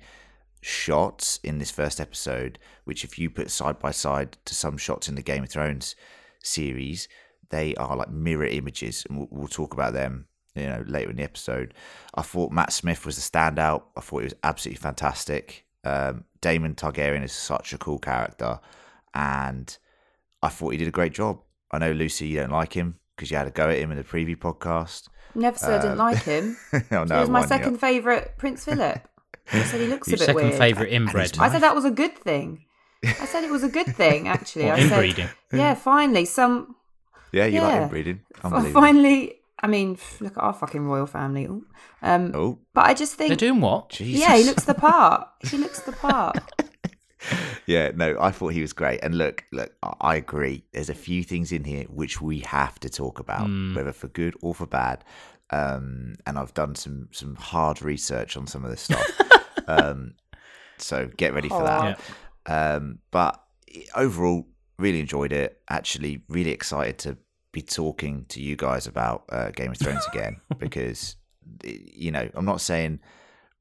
shots 0.61 1.39
in 1.43 1.59
this 1.59 1.71
first 1.71 2.01
episode, 2.01 2.59
which 2.85 3.05
if 3.05 3.19
you 3.19 3.31
put 3.31 3.51
side 3.51 3.79
by 3.79 3.91
side 3.91 4.37
to 4.45 4.55
some 4.55 4.77
shots 4.77 5.09
in 5.09 5.15
the 5.15 5.23
Game 5.23 5.45
of 5.45 5.51
Thrones 5.51 5.95
series, 6.43 7.09
they 7.51 7.75
are 7.77 7.97
like 7.97 8.11
mirror 8.11 8.47
images, 8.47 9.07
and 9.09 9.19
we'll, 9.19 9.29
we'll 9.31 9.49
talk 9.49 9.73
about 9.73 9.93
them. 9.93 10.27
You 10.55 10.67
know, 10.67 10.85
later 10.87 11.11
in 11.11 11.17
the 11.17 11.23
episode, 11.23 11.73
I 12.15 12.23
thought 12.23 12.51
Matt 12.51 12.73
Smith 12.73 13.07
was 13.07 13.15
the 13.15 13.23
standout. 13.23 13.83
I 13.97 14.01
thought 14.01 14.21
he 14.21 14.25
was 14.25 14.35
absolutely 14.43 14.81
fantastic. 14.81 15.65
Um, 15.85 16.25
Daemon 16.41 16.75
Targaryen 16.75 17.23
is 17.23 17.33
such 17.33 17.73
a 17.73 17.79
cool 17.79 17.99
character, 17.99 18.59
and 19.15 19.77
I 20.43 20.49
thought 20.49 20.71
he 20.71 20.79
did 20.79 20.89
a 20.89 20.93
great 20.93 21.13
job. 21.13 21.41
I 21.71 21.79
know 21.79 21.93
Lucy, 21.93 22.29
you 22.29 22.41
don't 22.41 22.51
like 22.51 22.73
him 22.73 22.99
because 23.15 23.31
you 23.31 23.37
had 23.37 23.47
a 23.47 23.51
go 23.51 23.69
at 23.69 23.79
him 23.79 23.91
in 23.91 23.99
the 23.99 24.05
preview 24.05 24.37
podcast. 24.37 25.09
Never 25.39 25.59
said 25.59 25.79
i 25.79 25.83
didn't 25.83 25.99
like 25.99 26.23
him 26.23 26.57
oh, 26.73 26.79
he 26.81 26.97
was 26.97 27.11
my 27.11 27.41
one, 27.41 27.43
yeah. 27.43 27.47
second 27.47 27.79
favourite 27.79 28.37
prince 28.39 28.65
philip 28.65 29.07
i 29.53 29.63
said 29.63 29.81
he 29.81 29.87
looks 29.87 30.09
a 30.09 30.11
Your 30.13 30.19
bit 30.19 30.27
second 30.27 30.43
weird 30.49 30.55
favourite 30.59 30.93
inbred. 30.93 31.39
i 31.39 31.49
said 31.49 31.63
that 31.63 31.75
was 31.75 31.85
a 31.85 31.91
good 31.91 32.17
thing 32.19 32.65
i 33.05 33.27
said 33.27 33.45
it 33.45 33.51
was 33.51 33.63
a 33.63 33.69
good 33.69 33.95
thing 33.95 34.29
actually 34.29 34.65
What, 34.67 34.79
i 34.79 34.83
said 34.83 34.93
inbreeding? 34.93 35.29
yeah 35.53 35.75
finally 35.75 36.25
some 36.25 36.75
Yeah, 37.33 37.47
you 37.47 37.55
Yeah. 37.61 37.67
like 37.69 37.83
inbreeding. 37.83 38.21
finally 38.73 39.35
i 39.63 39.67
mean 39.67 39.99
look 40.21 40.37
at 40.37 40.43
our 40.43 40.53
fucking 40.53 40.85
royal 40.87 41.07
family 41.07 41.47
um 42.03 42.33
Oh, 42.35 42.59
but 42.75 42.87
i 42.87 42.95
just 42.95 43.15
think. 43.15 43.29
They're 43.29 43.49
doing 43.49 43.61
what? 43.61 43.91
Jesus. 43.91 44.21
yeah 44.21 44.37
he 44.37 44.45
looks 44.45 44.65
the 44.65 44.75
part 44.75 45.29
he 45.51 45.57
looks 45.59 45.81
the 45.81 45.93
part 45.93 46.39
Yeah, 47.67 47.91
no, 47.95 48.17
I 48.21 48.31
thought 48.31 48.49
he 48.53 48.61
was 48.61 48.73
great. 48.73 49.01
And 49.03 49.17
look, 49.17 49.45
look, 49.53 49.73
I- 49.83 49.95
I 50.01 50.17
agree. 50.17 50.65
There's 50.73 50.89
a 50.91 50.95
few 50.95 51.23
things 51.23 51.53
in 51.53 51.65
here 51.65 51.85
which 51.85 52.21
we 52.21 52.41
have 52.41 52.79
to 52.81 52.89
talk 52.89 53.19
about, 53.21 53.47
Mm. 53.49 53.75
whether 53.77 53.93
for 53.93 54.09
good 54.09 54.35
or 54.41 54.55
for 54.55 54.67
bad. 54.67 55.05
Um, 55.51 56.15
and 56.27 56.39
I've 56.39 56.55
done 56.55 56.75
some 56.75 57.09
some 57.13 57.35
hard 57.37 57.83
research 57.83 58.37
on 58.37 58.47
some 58.47 58.65
of 58.65 58.71
this 58.71 58.83
stuff. 58.83 59.07
um, 59.69 60.15
so 60.79 61.09
get 61.17 61.35
ready 61.35 61.49
for 61.49 61.63
that. 61.63 61.99
Hard. 62.47 62.83
Um, 62.83 62.99
but 63.11 63.43
overall, 63.95 64.47
really 64.79 65.01
enjoyed 65.01 65.33
it. 65.33 65.61
Actually, 65.69 66.23
really 66.29 66.51
excited 66.53 66.99
to 66.99 67.17
be 67.53 67.63
talking 67.63 68.27
to 68.29 68.41
you 68.43 68.57
guys 68.57 68.87
about 68.87 69.25
uh, 69.31 69.51
Game 69.51 69.71
of 69.73 69.79
Thrones 69.79 70.07
again 70.13 70.37
because, 70.59 71.17
you 71.65 72.11
know, 72.11 72.29
I'm 72.35 72.45
not 72.45 72.61
saying 72.61 73.01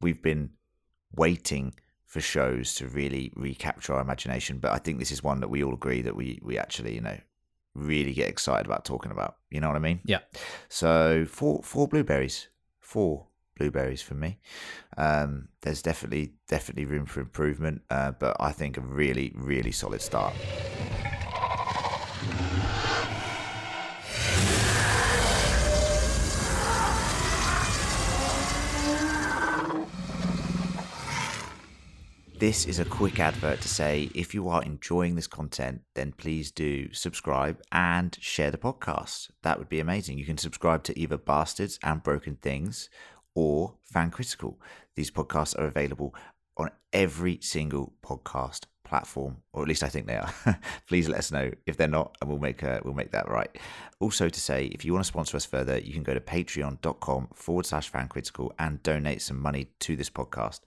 we've 0.02 0.22
been 0.22 0.52
waiting 1.16 1.74
for 2.18 2.22
shows 2.22 2.74
to 2.74 2.88
really 2.88 3.32
recapture 3.36 3.94
our 3.94 4.02
imagination, 4.02 4.58
but 4.58 4.72
I 4.72 4.80
think 4.80 4.98
this 4.98 5.12
is 5.12 5.22
one 5.22 5.40
that 5.42 5.50
we 5.50 5.64
all 5.64 5.76
agree 5.76 6.02
that 6.02 6.16
we 6.16 6.40
we 6.42 6.58
actually, 6.58 6.96
you 6.96 7.02
know, 7.02 7.20
really 7.76 8.12
get 8.12 8.28
excited 8.28 8.66
about 8.66 8.86
talking 8.86 9.12
about. 9.12 9.36
You 9.52 9.62
know 9.62 9.68
what 9.68 9.76
I 9.76 9.80
mean? 9.80 10.00
Yeah. 10.04 10.22
So 10.68 11.26
four 11.30 11.62
four 11.62 11.88
blueberries, 11.88 12.48
four 12.80 13.28
blueberries 13.56 14.02
for 14.02 14.16
me. 14.16 14.40
Um, 14.98 15.50
there's 15.62 15.84
definitely 15.84 16.34
definitely 16.48 16.86
room 16.86 17.06
for 17.06 17.20
improvement, 17.20 17.84
uh, 17.92 18.14
but 18.14 18.36
I 18.40 18.52
think 18.52 18.78
a 18.78 18.82
really 18.82 19.32
really 19.36 19.72
solid 19.72 20.02
start. 20.02 20.34
This 32.40 32.68
is 32.68 32.78
a 32.78 32.86
quick 32.86 33.20
advert 33.20 33.62
to 33.62 33.68
say 33.68 34.12
if 34.14 34.36
you 34.36 34.48
are 34.48 34.62
enjoying 34.62 35.16
this 35.16 35.26
content, 35.26 35.82
then 35.96 36.12
please 36.12 36.52
do 36.52 36.94
subscribe 36.94 37.60
and 37.72 38.16
share 38.22 38.52
the 38.52 38.60
podcast. 38.60 39.32
That 39.42 39.58
would 39.58 39.70
be 39.70 39.80
amazing. 39.80 40.20
You 40.20 40.26
can 40.26 40.38
subscribe 40.38 40.84
to 40.84 41.00
either 41.00 41.18
Bastards 41.18 41.80
and 41.82 42.04
Broken 42.04 42.36
Things 42.36 42.92
or 43.34 43.74
Fan 43.82 44.12
Critical. 44.12 44.62
These 44.96 45.10
podcasts 45.10 45.58
are 45.58 45.66
available 45.66 46.14
on 46.58 46.70
every 46.94 47.40
single 47.42 47.94
podcast 48.06 48.66
platform, 48.84 49.38
or 49.52 49.64
at 49.64 49.68
least 49.68 49.82
I 49.82 49.90
think 49.90 50.06
they 50.06 50.18
are. 50.18 50.32
Please 50.88 51.10
let 51.10 51.18
us 51.18 51.32
know 51.32 51.50
if 51.66 51.76
they're 51.76 51.88
not, 51.88 52.16
and 52.22 52.30
we'll 52.30 52.40
make 52.40 52.64
uh, 52.64 52.82
we'll 52.84 52.94
make 52.94 53.14
that 53.14 53.30
right. 53.30 53.50
Also, 54.00 54.30
to 54.30 54.40
say 54.40 54.66
if 54.68 54.86
you 54.86 54.94
want 54.94 55.04
to 55.04 55.08
sponsor 55.08 55.38
us 55.38 55.46
further, 55.46 55.80
you 55.80 55.92
can 55.92 56.04
go 56.04 56.14
to 56.14 56.20
patreon.com 56.20 57.30
forward 57.34 57.66
slash 57.66 57.90
fan 57.90 58.08
critical 58.08 58.54
and 58.60 58.84
donate 58.84 59.24
some 59.24 59.42
money 59.42 59.72
to 59.80 59.96
this 59.96 60.12
podcast. 60.12 60.60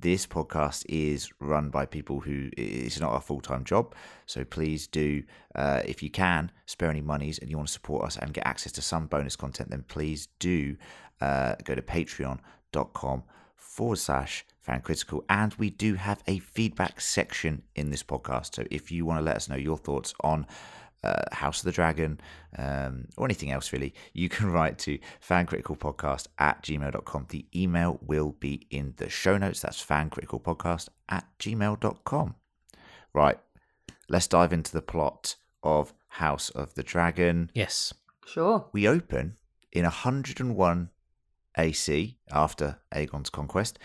This 0.00 0.28
podcast 0.28 0.86
is 0.88 1.28
run 1.40 1.70
by 1.70 1.84
people 1.84 2.20
who 2.20 2.50
it's 2.56 3.00
not 3.00 3.16
a 3.16 3.20
full 3.20 3.40
time 3.40 3.64
job, 3.64 3.96
so 4.26 4.44
please 4.44 4.86
do, 4.86 5.24
uh, 5.56 5.82
if 5.84 6.04
you 6.04 6.10
can, 6.10 6.52
spare 6.66 6.88
any 6.88 7.00
monies 7.00 7.40
and 7.40 7.50
you 7.50 7.56
want 7.56 7.66
to 7.66 7.72
support 7.72 8.06
us 8.06 8.16
and 8.16 8.32
get 8.32 8.46
access 8.46 8.70
to 8.72 8.80
some 8.80 9.08
bonus 9.08 9.34
content, 9.34 9.70
then 9.70 9.84
please 9.88 10.28
do 10.38 10.76
uh, 11.20 11.56
go 11.64 11.74
to 11.74 11.82
patreon.com 11.82 13.24
forward 13.56 13.98
slash 13.98 14.46
fan 14.60 14.82
critical 14.82 15.24
and 15.28 15.54
we 15.54 15.68
do 15.68 15.94
have 15.94 16.22
a 16.28 16.38
feedback 16.38 17.00
section 17.00 17.62
in 17.74 17.90
this 17.90 18.04
podcast. 18.04 18.54
So 18.54 18.64
if 18.70 18.92
you 18.92 19.04
want 19.04 19.18
to 19.18 19.24
let 19.24 19.34
us 19.34 19.48
know 19.48 19.56
your 19.56 19.78
thoughts 19.78 20.14
on 20.20 20.46
uh, 21.04 21.22
house 21.32 21.60
of 21.60 21.64
the 21.64 21.72
dragon 21.72 22.20
um, 22.58 23.06
or 23.16 23.24
anything 23.24 23.50
else 23.52 23.72
really 23.72 23.94
you 24.12 24.28
can 24.28 24.50
write 24.56 24.78
to 24.78 24.98
fancriticalpodcast 25.26 26.26
at 26.38 26.62
gmail.com 26.62 27.26
the 27.28 27.46
email 27.54 27.98
will 28.02 28.32
be 28.40 28.66
in 28.70 28.94
the 28.96 29.08
show 29.08 29.36
notes 29.38 29.60
that's 29.60 29.84
fancriticalpodcast 29.84 30.88
at 31.08 31.24
gmail.com 31.38 32.34
right 33.12 33.38
let's 34.08 34.26
dive 34.26 34.52
into 34.52 34.72
the 34.72 34.82
plot 34.82 35.36
of 35.62 35.92
house 36.08 36.50
of 36.50 36.74
the 36.74 36.82
dragon 36.82 37.50
Yes. 37.54 37.92
Sure. 38.26 38.66
we 38.72 38.86
open 38.88 39.36
in 39.72 39.84
101 39.84 40.90
AC 41.56 42.18
after 42.30 42.78
Aegon's 42.94 43.30
conquest, 43.30 43.78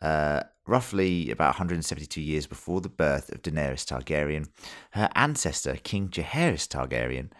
uh, 0.00 0.40
roughly 0.68 1.30
about 1.30 1.54
172 1.54 2.20
years 2.20 2.46
before 2.46 2.80
the 2.80 2.88
birth 2.88 3.30
of 3.32 3.42
Daenerys 3.42 3.84
Targaryen. 3.86 4.48
Her 4.90 5.08
ancestor, 5.14 5.76
King 5.76 6.08
Jaehaerys 6.08 6.68
Targaryen, 6.68 7.30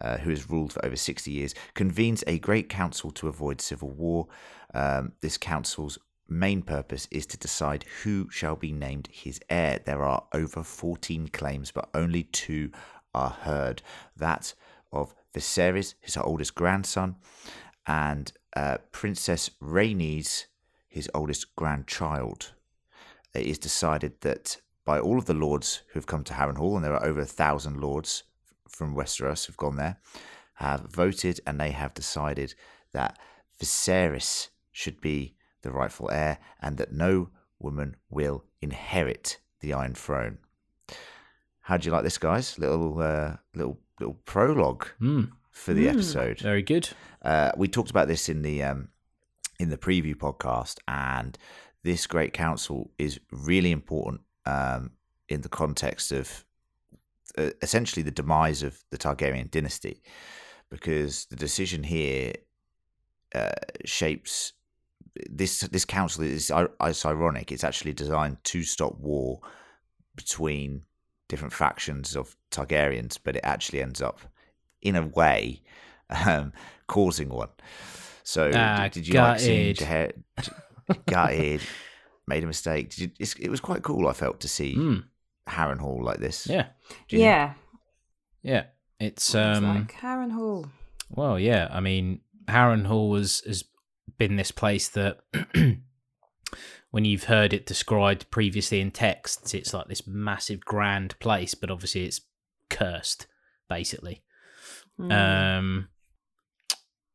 uh, 0.00 0.18
who 0.18 0.30
has 0.30 0.50
ruled 0.50 0.72
for 0.72 0.84
over 0.84 0.96
60 0.96 1.30
years, 1.30 1.54
convenes 1.74 2.22
a 2.26 2.38
great 2.38 2.68
council 2.68 3.10
to 3.12 3.28
avoid 3.28 3.60
civil 3.60 3.90
war. 3.90 4.28
Um, 4.74 5.12
this 5.20 5.38
council's 5.38 5.98
main 6.28 6.62
purpose 6.62 7.06
is 7.10 7.26
to 7.26 7.36
decide 7.36 7.84
who 8.02 8.28
shall 8.30 8.56
be 8.56 8.72
named 8.72 9.08
his 9.10 9.40
heir. 9.48 9.80
There 9.84 10.02
are 10.02 10.24
over 10.32 10.62
14 10.62 11.28
claims, 11.28 11.70
but 11.70 11.88
only 11.94 12.24
two 12.24 12.70
are 13.14 13.30
heard. 13.30 13.82
That 14.16 14.54
of 14.92 15.14
Viserys, 15.34 15.94
his 16.00 16.16
oldest 16.16 16.54
grandson, 16.54 17.16
and 17.86 18.32
uh, 18.56 18.78
Princess 18.92 19.50
Rhaenys, 19.62 20.46
his 20.88 21.10
oldest 21.12 21.56
grandchild. 21.56 22.53
It 23.34 23.46
is 23.46 23.58
decided 23.58 24.20
that 24.20 24.58
by 24.84 24.98
all 25.00 25.18
of 25.18 25.24
the 25.24 25.34
lords 25.34 25.82
who 25.88 25.98
have 25.98 26.06
come 26.06 26.24
to 26.24 26.34
Harrenhal, 26.34 26.76
and 26.76 26.84
there 26.84 26.94
are 26.94 27.04
over 27.04 27.20
a 27.20 27.26
thousand 27.26 27.80
lords 27.80 28.22
from 28.68 28.94
Westeros 28.94 29.46
who've 29.46 29.56
gone 29.56 29.76
there, 29.76 29.96
have 30.54 30.82
voted 30.92 31.40
and 31.46 31.60
they 31.60 31.70
have 31.72 31.94
decided 31.94 32.54
that 32.92 33.18
Viserys 33.60 34.48
should 34.72 35.00
be 35.00 35.34
the 35.62 35.70
rightful 35.72 36.10
heir 36.10 36.38
and 36.60 36.76
that 36.76 36.92
no 36.92 37.30
woman 37.58 37.96
will 38.10 38.44
inherit 38.60 39.38
the 39.60 39.72
Iron 39.72 39.94
Throne. 39.94 40.38
How 41.62 41.76
do 41.78 41.86
you 41.86 41.92
like 41.92 42.04
this, 42.04 42.18
guys? 42.18 42.58
Little, 42.58 43.00
uh, 43.00 43.36
little, 43.54 43.78
little 43.98 44.18
prologue 44.26 44.86
Mm, 45.00 45.30
for 45.50 45.72
the 45.72 45.86
Mm. 45.86 45.90
episode. 45.94 46.40
very 46.40 46.62
good. 46.62 46.90
Uh, 47.22 47.52
we 47.56 47.68
talked 47.68 47.90
about 47.90 48.06
this 48.08 48.28
in 48.28 48.42
the 48.42 48.62
um, 48.62 48.88
in 49.60 49.70
the 49.70 49.78
preview 49.78 50.14
podcast, 50.16 50.78
and 50.88 51.38
this 51.84 52.06
great 52.06 52.32
council 52.32 52.90
is 52.98 53.20
really 53.30 53.70
important 53.70 54.22
um, 54.46 54.90
in 55.28 55.42
the 55.42 55.48
context 55.48 56.10
of 56.12 56.44
uh, 57.38 57.50
essentially 57.62 58.02
the 58.02 58.10
demise 58.10 58.62
of 58.62 58.82
the 58.90 58.98
Targaryen 58.98 59.50
dynasty, 59.50 60.02
because 60.70 61.26
the 61.26 61.36
decision 61.36 61.84
here 61.84 62.32
uh, 63.34 63.52
shapes 63.84 64.54
this. 65.30 65.60
This 65.60 65.84
council 65.84 66.24
is 66.24 66.50
it's 66.80 67.06
ironic. 67.06 67.52
It's 67.52 67.64
actually 67.64 67.92
designed 67.92 68.38
to 68.44 68.62
stop 68.62 68.98
war 68.98 69.40
between 70.16 70.82
different 71.28 71.52
factions 71.52 72.16
of 72.16 72.36
Targaryens, 72.50 73.18
but 73.22 73.36
it 73.36 73.44
actually 73.44 73.82
ends 73.82 74.00
up 74.00 74.20
in 74.80 74.96
a 74.96 75.06
way 75.06 75.62
um, 76.26 76.52
causing 76.86 77.28
one. 77.28 77.50
So 78.22 78.50
Ah, 78.54 78.84
did, 78.84 78.92
did 78.92 79.08
you 79.08 79.14
like 79.32 79.40
seeing. 79.40 79.74
Jaehaer- 80.88 81.06
gutted, 81.06 81.60
made 82.26 82.42
a 82.44 82.46
mistake? 82.46 82.90
Did 82.90 82.98
you, 82.98 83.10
it's, 83.18 83.34
it 83.34 83.48
was 83.48 83.60
quite 83.60 83.82
cool. 83.82 84.08
I 84.08 84.12
felt 84.12 84.40
to 84.40 84.48
see 84.48 84.74
Mm, 84.76 85.04
Harrenhal 85.48 86.02
like 86.02 86.18
this. 86.20 86.46
yeah. 86.46 86.66
Do 87.08 87.16
you 87.16 87.18
think? 87.18 87.20
Yeah. 87.22 87.54
Yeah. 88.42 88.64
It's 89.00 89.26
It's 89.28 89.34
um 89.34 89.64
like 89.64 89.88
Karen 89.88 90.30
Hall. 90.30 90.66
well, 91.10 91.38
yeah. 91.38 91.68
I 91.70 91.80
mean, 91.80 92.20
Harrenhal 92.48 93.16
has 93.18 93.40
has 93.46 93.64
been 94.18 94.36
this 94.36 94.50
place 94.52 94.88
that 94.90 95.18
when 96.90 97.04
you've 97.04 97.24
heard 97.24 97.52
it 97.52 97.66
described 97.66 98.30
previously 98.30 98.80
in 98.80 98.90
texts, 98.92 99.52
it's 99.54 99.74
like 99.74 99.88
this 99.88 100.06
massive 100.06 100.60
grand 100.60 101.18
place, 101.18 101.54
but 101.54 101.70
obviously 101.70 102.04
it's 102.04 102.20
cursed, 102.70 103.26
basically. 103.68 104.22
Mm. 105.00 105.12
Um, 105.58 105.88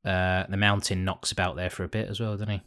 uh, 0.04 0.46
the 0.50 0.58
mountain 0.58 1.06
knocks 1.06 1.32
about 1.32 1.56
there 1.56 1.70
for 1.70 1.84
a 1.86 1.90
bit 1.90 2.10
as 2.10 2.20
well, 2.20 2.32
doesn't 2.34 2.50
he? 2.50 2.62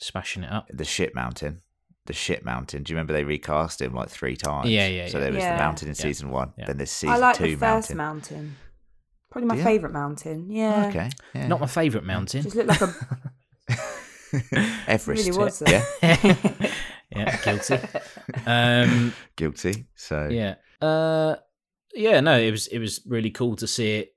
Smashing 0.00 0.44
it 0.44 0.50
up. 0.52 0.66
The 0.72 0.84
shit 0.84 1.14
mountain. 1.14 1.62
The 2.06 2.12
shit 2.12 2.44
mountain. 2.44 2.82
Do 2.82 2.92
you 2.92 2.96
remember 2.96 3.12
they 3.12 3.24
recast 3.24 3.80
him 3.82 3.94
like 3.94 4.08
three 4.08 4.36
times? 4.36 4.68
Yeah, 4.68 4.86
yeah, 4.88 5.08
So 5.08 5.18
yeah. 5.18 5.24
there 5.24 5.32
was 5.32 5.42
Yeah. 5.42 5.52
the 5.56 5.62
mountain 5.62 5.88
in 5.88 5.94
Yeah. 5.94 6.02
season 6.02 6.30
one. 6.30 6.52
Yeah. 6.58 6.66
Then 6.66 6.76
there's 6.78 6.90
season 6.90 7.14
I 7.16 7.18
like 7.18 7.36
two 7.36 7.44
the 7.44 7.56
first 7.56 7.94
mountain. 7.94 7.96
mountain. 7.96 8.56
Probably 9.30 9.46
my 9.48 9.56
Do 9.56 9.62
favourite 9.62 9.92
mountain. 9.92 10.50
Yeah. 10.50 10.86
Okay. 10.88 11.10
Yeah. 11.34 11.46
Not 11.46 11.60
my 11.60 11.66
favourite 11.66 12.06
mountain. 12.06 12.42
Just 12.42 12.56
looked 12.56 12.68
like 12.68 12.80
a 12.80 12.94
Everest. 14.86 15.26
really 15.26 15.38
was. 15.38 15.62
Yeah. 15.66 15.84
yeah, 17.10 17.36
guilty. 17.44 17.78
Um, 18.46 19.12
Guilty. 19.36 19.86
So 19.94 20.28
yeah, 20.30 20.54
uh, 20.80 21.36
yeah. 21.94 22.20
No, 22.20 22.38
it 22.38 22.50
was 22.50 22.66
it 22.68 22.78
was 22.78 23.00
really 23.06 23.30
cool 23.30 23.56
to 23.56 23.66
see 23.66 23.98
it 23.98 24.14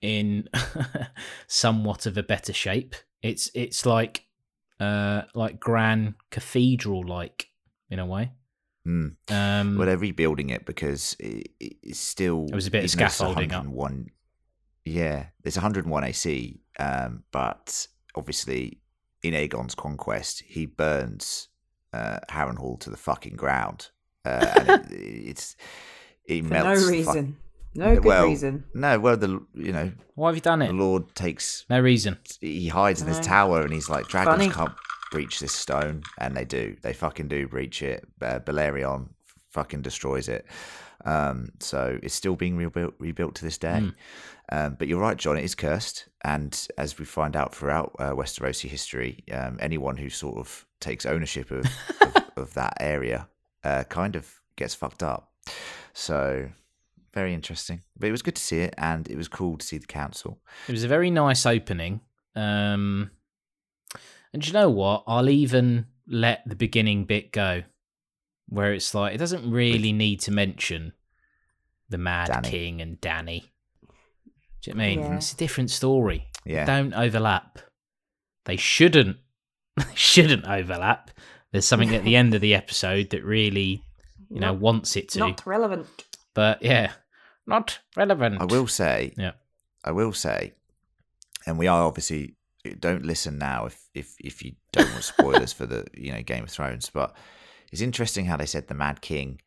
in 0.00 0.48
somewhat 1.46 2.06
of 2.06 2.16
a 2.18 2.22
better 2.22 2.52
shape. 2.52 2.94
It's 3.22 3.50
it's 3.54 3.86
like 3.86 4.26
uh 4.82 5.22
like 5.34 5.60
Grand 5.60 6.14
Cathedral 6.30 7.06
like 7.06 7.48
in 7.90 7.98
a 7.98 8.06
way. 8.06 8.32
Mm. 8.86 9.14
Um, 9.30 9.76
Well, 9.78 9.86
they're 9.86 9.96
rebuilding 9.96 10.50
it 10.50 10.64
because 10.66 11.14
it, 11.20 11.50
it's 11.60 12.00
still. 12.00 12.46
There 12.46 12.56
was 12.56 12.66
a 12.66 12.70
bit 12.70 12.84
of 12.84 12.90
even 12.90 12.98
though 12.98 13.08
scaffolding 13.08 13.52
up. 13.52 13.64
Yeah, 14.84 15.26
it's 15.44 15.56
101 15.56 16.02
AC, 16.04 16.60
um, 16.80 17.22
but 17.30 17.86
obviously 18.16 18.80
in 19.22 19.34
Aegon's 19.34 19.76
conquest, 19.76 20.42
he 20.44 20.66
burns 20.66 21.48
uh, 21.92 22.18
Harrenhal 22.28 22.80
to 22.80 22.90
the 22.90 22.96
fucking 22.96 23.36
ground. 23.36 23.90
Uh, 24.24 24.52
and 24.56 24.68
it, 24.90 24.92
it's 25.28 25.56
it 26.26 26.44
for 26.44 26.54
no 26.54 26.64
melts. 26.64 26.86
the 26.90 27.02
fuck- 27.04 27.14
reason. 27.14 27.36
No 27.74 27.94
good 27.94 28.04
well, 28.04 28.26
reason. 28.26 28.64
No, 28.74 28.98
well, 29.00 29.16
the 29.16 29.40
you 29.54 29.72
know 29.72 29.92
why 30.14 30.28
have 30.28 30.36
you 30.36 30.42
done 30.42 30.60
it? 30.62 30.68
the? 30.68 30.74
Lord 30.74 31.14
takes 31.14 31.64
No 31.70 31.80
reason. 31.80 32.18
he 32.40 32.68
hides 32.68 33.00
in 33.00 33.08
his 33.08 33.16
Right. 33.18 33.24
tower 33.26 33.62
and 33.62 33.72
he's 33.72 33.88
like 33.88 34.08
dragons 34.08 34.36
Funny. 34.36 34.50
can't 34.50 34.72
breach 35.10 35.40
this 35.40 35.52
stone 35.52 36.02
and 36.18 36.36
they 36.36 36.44
do 36.44 36.76
they 36.82 36.92
fucking 36.92 37.28
do 37.28 37.46
breach 37.48 37.82
it 37.82 38.04
uh, 38.20 38.38
Balerion 38.40 39.08
fucking 39.50 39.82
destroys 39.82 40.28
it 40.28 40.46
um, 41.04 41.50
so 41.60 41.98
it's 42.02 42.14
still 42.14 42.36
being 42.36 42.56
rebuilt 42.56 42.94
rebuilt 42.98 43.34
to 43.36 43.44
this 43.44 43.58
day 43.58 43.80
Mm. 43.82 43.94
um, 44.50 44.76
but 44.78 44.88
you're 44.88 45.00
right 45.00 45.16
John 45.16 45.36
it 45.36 45.44
is 45.44 45.54
cursed 45.54 46.06
and 46.24 46.66
as 46.78 46.98
we 46.98 47.04
find 47.04 47.36
out 47.36 47.54
throughout 47.54 47.94
uh, 47.98 48.12
Westerosi 48.12 48.68
history 48.68 49.24
um, 49.32 49.56
anyone 49.60 49.96
who 49.96 50.08
sort 50.10 50.38
of 50.38 50.66
takes 50.80 51.04
ownership 51.06 51.50
of, 51.50 51.66
of, 52.00 52.16
of 52.36 52.54
that 52.54 52.74
area 52.80 53.28
uh, 53.64 53.84
kind 53.84 54.16
of 54.16 54.40
gets 54.56 54.74
fucked 54.74 55.02
up 55.02 55.32
so 55.92 56.48
very 57.14 57.34
interesting 57.34 57.80
but 57.98 58.08
it 58.08 58.12
was 58.12 58.22
good 58.22 58.34
to 58.36 58.42
see 58.42 58.58
it 58.60 58.74
and 58.78 59.08
it 59.08 59.16
was 59.16 59.28
cool 59.28 59.58
to 59.58 59.66
see 59.66 59.78
the 59.78 59.86
council 59.86 60.40
It 60.68 60.72
was 60.72 60.84
a 60.84 60.88
very 60.88 61.10
nice 61.10 61.44
opening. 61.46 62.00
Um, 62.34 63.10
and 64.32 64.46
you 64.46 64.52
know 64.54 64.70
what? 64.70 65.04
I'll 65.06 65.28
even 65.28 65.86
let 66.08 66.42
the 66.46 66.56
beginning 66.56 67.04
bit 67.04 67.30
go, 67.32 67.62
where 68.48 68.72
it's 68.72 68.94
like 68.94 69.14
it 69.14 69.18
doesn't 69.18 69.50
really 69.50 69.92
need 69.92 70.20
to 70.20 70.30
mention 70.30 70.94
the 71.90 71.98
Mad 71.98 72.28
Danny. 72.28 72.48
King 72.48 72.80
and 72.80 72.98
Danny. 73.02 73.52
Do 74.62 74.70
you 74.70 74.74
know 74.74 74.78
what 74.78 74.84
I 74.84 74.88
mean? 74.88 75.00
Yeah. 75.00 75.16
It's 75.16 75.32
a 75.34 75.36
different 75.36 75.70
story. 75.70 76.28
Yeah. 76.46 76.64
They 76.64 76.72
don't 76.72 76.94
overlap. 76.94 77.58
They 78.46 78.56
shouldn't. 78.56 79.18
They 79.76 79.94
shouldn't 79.94 80.46
overlap. 80.46 81.10
There's 81.50 81.66
something 81.66 81.94
at 81.94 82.04
the 82.04 82.16
end 82.16 82.34
of 82.34 82.40
the 82.40 82.54
episode 82.54 83.10
that 83.10 83.24
really, 83.24 83.82
you 84.30 84.40
know, 84.40 84.52
Not- 84.52 84.60
wants 84.60 84.96
it 84.96 85.10
to. 85.10 85.18
Not 85.18 85.46
relevant. 85.46 85.86
But 86.34 86.62
yeah, 86.62 86.92
not 87.52 87.78
relevant. 87.96 88.40
I 88.40 88.44
will 88.54 88.66
say, 88.66 89.12
Yeah. 89.16 89.32
I 89.84 89.92
will 89.92 90.12
say, 90.12 90.52
and 91.46 91.58
we 91.58 91.66
are 91.68 91.82
obviously 91.86 92.34
don't 92.78 93.04
listen 93.04 93.38
now 93.38 93.66
if 93.66 93.76
if 93.94 94.14
if 94.20 94.42
you 94.44 94.52
don't 94.72 94.90
want 94.92 95.04
spoilers 95.04 95.52
for 95.52 95.66
the 95.66 95.80
you 96.04 96.12
know 96.12 96.22
Game 96.22 96.44
of 96.44 96.50
Thrones, 96.50 96.90
but 96.98 97.14
it's 97.72 97.82
interesting 97.82 98.24
how 98.26 98.36
they 98.36 98.46
said 98.46 98.68
the 98.68 98.74
Mad 98.74 99.00
King 99.00 99.40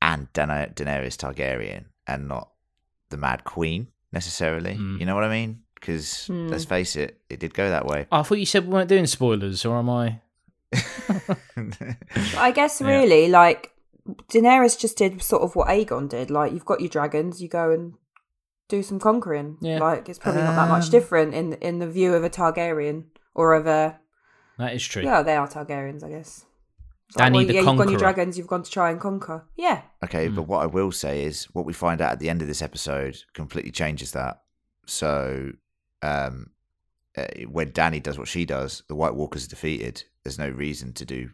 and 0.00 0.32
Dana- 0.32 0.72
Daenerys 0.74 1.16
Targaryen 1.22 1.84
and 2.06 2.28
not 2.28 2.46
the 3.10 3.16
Mad 3.18 3.44
Queen 3.44 3.88
necessarily. 4.12 4.74
Mm. 4.74 4.98
You 5.00 5.06
know 5.06 5.14
what 5.14 5.24
I 5.24 5.28
mean? 5.38 5.62
Because 5.74 6.26
Hmm. 6.28 6.48
let's 6.48 6.64
face 6.64 6.96
it, 6.96 7.20
it 7.28 7.38
did 7.40 7.52
go 7.54 7.68
that 7.68 7.86
way. 7.86 8.06
Oh, 8.10 8.20
I 8.20 8.22
thought 8.22 8.38
you 8.38 8.46
said 8.46 8.64
we 8.66 8.72
weren't 8.72 8.88
doing 8.88 9.06
spoilers, 9.06 9.64
or 9.66 9.76
am 9.78 9.90
I? 9.90 10.20
I 12.36 12.52
guess 12.54 12.80
Yeah. 12.80 12.86
really 12.88 13.28
like 13.28 13.72
Daenerys 14.30 14.78
just 14.78 14.96
did 14.98 15.22
sort 15.22 15.42
of 15.42 15.54
what 15.56 15.68
Aegon 15.68 16.08
did. 16.08 16.30
Like 16.30 16.52
you've 16.52 16.64
got 16.64 16.80
your 16.80 16.88
dragons, 16.88 17.40
you 17.42 17.48
go 17.48 17.70
and 17.70 17.94
do 18.68 18.82
some 18.82 18.98
conquering. 18.98 19.58
Yeah. 19.60 19.78
Like 19.78 20.08
it's 20.08 20.18
probably 20.18 20.42
not 20.42 20.56
that 20.56 20.68
much 20.68 20.84
Um, 20.86 20.90
different 20.90 21.34
in 21.34 21.52
in 21.54 21.78
the 21.78 21.88
view 21.88 22.14
of 22.14 22.24
a 22.24 22.30
Targaryen 22.30 23.04
or 23.34 23.54
of 23.54 23.66
a 23.66 23.98
That 24.58 24.74
is 24.74 24.84
true. 24.84 25.02
yeah 25.02 25.22
they 25.22 25.36
are 25.36 25.46
Targaryens 25.48 26.02
I 26.04 26.08
guess. 26.10 26.44
It's 27.08 27.16
like, 27.18 27.26
Danny 27.26 27.38
well, 27.38 27.46
the 27.46 27.52
yeah, 27.54 27.60
you've 27.60 27.66
got 27.66 27.76
Conqueror. 27.76 27.90
your 27.90 27.98
dragons, 27.98 28.38
you've 28.38 28.46
gone 28.46 28.62
to 28.62 28.70
try 28.70 28.90
and 28.90 28.98
conquer. 29.00 29.44
Yeah, 29.56 29.82
Okay, 30.02 30.28
Hmm. 30.28 30.34
but 30.34 30.42
what 30.48 30.62
I 30.62 30.66
will 30.66 30.90
say 30.92 31.24
is 31.24 31.44
what 31.52 31.66
we 31.66 31.72
find 31.74 32.00
out 32.00 32.12
at 32.12 32.18
the 32.20 32.30
end 32.30 32.40
of 32.42 32.48
this 32.48 32.62
episode 32.62 33.18
completely 33.34 33.70
changes 33.70 34.12
that. 34.12 34.42
So, 34.86 35.50
um, 36.02 36.50
uh, 37.16 37.26
when 37.50 37.70
Danny 37.72 38.00
does 38.00 38.18
what 38.18 38.28
she 38.28 38.44
does, 38.46 38.82
the 38.88 38.94
White 38.94 39.14
Walkers 39.14 39.44
are 39.44 39.48
defeated. 39.50 40.04
There's 40.24 40.38
no 40.38 40.48
reason 40.48 40.92
to 40.94 41.04
do. 41.04 41.30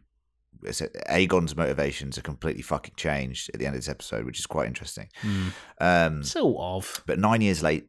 Aegon's 0.64 1.56
motivations 1.56 2.18
are 2.18 2.22
completely 2.22 2.62
fucking 2.62 2.94
changed 2.96 3.50
at 3.52 3.60
the 3.60 3.66
end 3.66 3.74
of 3.74 3.80
this 3.82 3.88
episode, 3.88 4.24
which 4.24 4.38
is 4.38 4.46
quite 4.46 4.66
interesting. 4.66 5.08
Hmm. 5.20 5.48
Um, 5.80 6.22
Sort 6.22 6.56
of. 6.60 7.02
but 7.06 7.18
nine 7.18 7.40
years 7.40 7.62
late, 7.62 7.88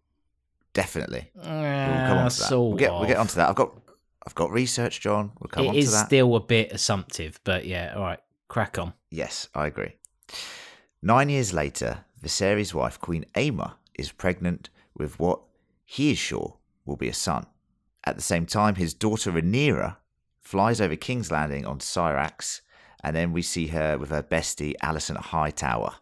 definitely. 0.74 1.32
We'll 1.36 1.44
come 1.46 1.54
Uh, 2.18 2.22
on 2.24 2.30
to 2.30 2.40
that. 2.40 2.50
We'll 2.52 2.74
get, 2.76 2.92
we'll 2.92 3.08
get 3.08 3.18
onto 3.18 3.36
that. 3.36 3.50
I've 3.50 3.56
got, 3.56 3.74
I've 4.26 4.36
got 4.36 4.52
research, 4.52 5.02
John. 5.02 5.32
We'll 5.40 5.50
come 5.50 5.66
It 5.66 5.68
on 5.70 5.74
to 5.74 5.80
is 5.80 5.92
that. 5.92 6.06
still 6.08 6.36
a 6.36 6.40
bit 6.40 6.72
assumptive, 6.72 7.40
but 7.44 7.66
yeah. 7.66 7.94
All 7.96 8.02
right, 8.04 8.20
crack 8.48 8.78
on. 8.78 8.94
Yes, 9.10 9.48
I 9.56 9.68
agree. 9.68 9.96
Nine 11.02 11.30
years 11.30 11.54
later, 11.54 12.06
Viserys' 12.22 12.74
wife, 12.74 13.00
Queen 13.00 13.26
Aemma, 13.36 13.74
is 13.98 14.12
pregnant 14.12 14.70
with 14.96 15.20
what 15.20 15.40
he 15.86 16.12
is 16.12 16.18
sure 16.18 16.58
will 16.86 16.98
be 16.98 17.08
a 17.10 17.14
son. 17.14 17.46
At 18.04 18.16
the 18.16 18.22
same 18.22 18.46
time, 18.46 18.76
his 18.76 18.94
daughter 18.94 19.32
Rhaenyra 19.32 19.98
flies 20.50 20.82
over 20.82 20.96
King's 20.96 21.30
Landing 21.32 21.64
on 21.68 21.78
Syrax, 21.80 22.62
and 23.04 23.16
then 23.16 23.32
we 23.32 23.44
see 23.44 23.68
her 23.68 24.00
with 24.00 24.10
her 24.10 24.24
bestie 24.24 24.74
Alicent 24.82 25.18
Hightower, 25.18 25.94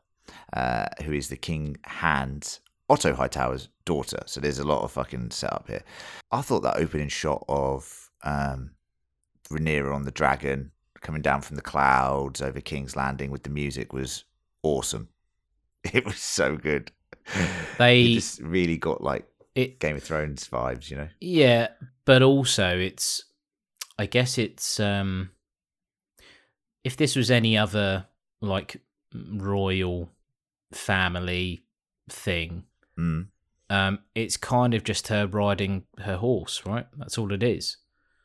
uh, 0.53 0.85
who 1.03 1.11
is 1.11 1.27
the 1.27 1.35
King's 1.35 1.77
Hand 1.83 2.59
Otto 2.89 3.13
Hightower's 3.13 3.67
daughter. 3.83 4.19
So 4.25 4.39
there's 4.39 4.59
a 4.59 4.63
lot 4.67 4.83
of 4.83 4.91
fucking 4.93 5.31
setup 5.31 5.67
here. 5.67 5.83
I 6.31 6.41
thought 6.41 6.61
that 6.61 6.77
opening 6.77 7.09
shot 7.09 7.43
of 7.49 8.09
um, 8.23 8.71
Rhaenyra 9.51 9.93
on 9.93 10.03
the 10.03 10.11
dragon 10.11 10.71
coming 11.01 11.21
down 11.21 11.41
from 11.41 11.57
the 11.57 11.61
clouds 11.61 12.41
over 12.41 12.61
King's 12.61 12.95
Landing 12.95 13.31
with 13.31 13.43
the 13.43 13.49
music 13.49 13.91
was 13.91 14.23
awesome. 14.63 15.09
It 15.93 16.05
was 16.05 16.19
so 16.19 16.55
good. 16.57 16.91
They- 17.77 18.01
it 18.03 18.15
just 18.15 18.39
really 18.41 18.77
got 18.77 19.01
like 19.03 19.25
It 19.55 19.79
Game 19.79 19.95
of 19.97 20.03
Thrones 20.03 20.47
vibes, 20.47 20.89
you 20.89 20.97
know. 20.97 21.09
Yeah, 21.19 21.67
but 22.05 22.21
also 22.23 22.77
it's 22.77 23.23
I 23.99 24.05
guess 24.05 24.37
it's 24.37 24.79
um 24.79 25.31
if 26.83 26.95
this 26.97 27.15
was 27.15 27.29
any 27.31 27.57
other 27.57 28.05
like 28.41 28.81
royal 29.13 30.09
family 30.71 31.63
thing, 32.09 32.63
Mm. 32.97 33.27
um 33.69 33.99
it's 34.15 34.37
kind 34.37 34.73
of 34.73 34.83
just 34.83 35.07
her 35.09 35.27
riding 35.27 35.83
her 35.99 36.17
horse, 36.17 36.63
right? 36.65 36.87
That's 36.97 37.17
all 37.17 37.31
it 37.31 37.43
is. 37.43 37.77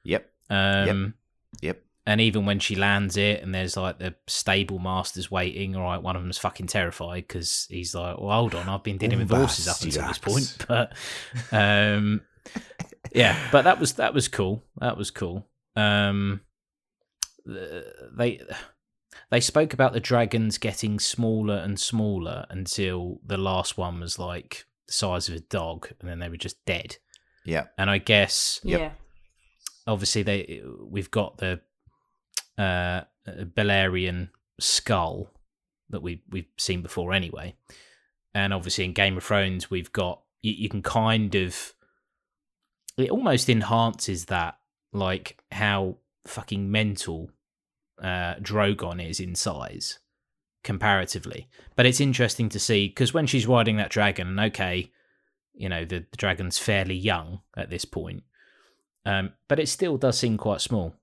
Yep, 0.04 0.30
Um 0.50 1.14
yep. 1.60 1.82
and 2.06 2.20
even 2.20 2.46
when 2.46 2.58
she 2.58 2.74
lands 2.74 3.16
it 3.16 3.42
and 3.42 3.54
there's 3.54 3.76
like 3.76 3.98
the 3.98 4.14
stable 4.26 4.78
masters 4.78 5.30
waiting, 5.30 5.76
all 5.76 5.82
right, 5.82 6.02
one 6.02 6.16
of 6.16 6.22
them's 6.22 6.38
fucking 6.38 6.66
terrified 6.68 7.28
because 7.28 7.66
he's 7.70 7.94
like, 7.94 8.18
well, 8.18 8.30
hold 8.36 8.54
on, 8.54 8.68
I've 8.68 8.82
been 8.82 8.98
dealing 8.98 9.18
with 9.18 9.30
horses 9.30 9.68
up 9.68 9.80
until 9.82 10.08
this 10.08 10.18
point. 10.18 10.56
But, 10.66 10.92
um, 11.52 12.22
yeah, 13.14 13.38
but 13.52 13.62
that 13.62 13.78
was, 13.78 13.92
that 13.94 14.14
was 14.14 14.26
cool. 14.28 14.64
That 14.80 14.96
was 14.96 15.10
cool. 15.10 15.46
Um, 15.76 16.40
they, 17.46 18.40
they 19.30 19.40
spoke 19.40 19.72
about 19.72 19.92
the 19.92 20.00
dragons 20.00 20.58
getting 20.58 20.98
smaller 20.98 21.56
and 21.56 21.78
smaller 21.78 22.46
until 22.50 23.20
the 23.24 23.38
last 23.38 23.78
one 23.78 24.00
was 24.00 24.18
like 24.18 24.66
the 24.86 24.92
size 24.92 25.28
of 25.28 25.34
a 25.34 25.40
dog 25.40 25.88
and 26.00 26.08
then 26.08 26.18
they 26.18 26.28
were 26.28 26.36
just 26.36 26.64
dead. 26.64 26.96
Yeah, 27.44 27.64
And 27.76 27.90
I 27.90 27.98
guess 27.98 28.60
yeah. 28.62 28.92
obviously 29.86 30.22
they 30.22 30.62
we've 30.80 31.10
got 31.10 31.38
the 31.38 31.60
uh 32.56 33.02
Balerion 33.26 34.28
skull 34.60 35.30
that 35.90 36.02
we 36.02 36.22
we've 36.30 36.46
seen 36.56 36.82
before 36.82 37.12
anyway. 37.12 37.56
And 38.34 38.52
obviously 38.52 38.84
in 38.84 38.92
Game 38.92 39.16
of 39.16 39.24
Thrones 39.24 39.70
we've 39.70 39.92
got 39.92 40.22
you, 40.40 40.52
you 40.52 40.68
can 40.68 40.82
kind 40.82 41.34
of 41.34 41.74
it 42.96 43.10
almost 43.10 43.48
enhances 43.48 44.26
that 44.26 44.58
like 44.92 45.42
how 45.50 45.96
fucking 46.26 46.70
mental 46.70 47.30
uh 48.00 48.34
Drogon 48.36 49.04
is 49.04 49.20
in 49.20 49.34
size 49.34 49.98
comparatively. 50.62 51.48
But 51.76 51.86
it's 51.86 52.00
interesting 52.00 52.48
to 52.50 52.58
see 52.58 52.88
because 52.88 53.12
when 53.12 53.26
she's 53.26 53.46
riding 53.46 53.76
that 53.76 53.90
dragon 53.90 54.28
and 54.28 54.40
okay, 54.40 54.90
you 55.54 55.68
know, 55.68 55.84
the, 55.84 56.04
the 56.10 56.16
dragon's 56.16 56.58
fairly 56.58 56.94
young 56.94 57.40
at 57.56 57.70
this 57.70 57.84
point. 57.84 58.22
Um, 59.04 59.32
but 59.48 59.58
it 59.58 59.68
still 59.68 59.96
does 59.96 60.18
seem 60.18 60.36
quite 60.36 60.60
small. 60.60 60.94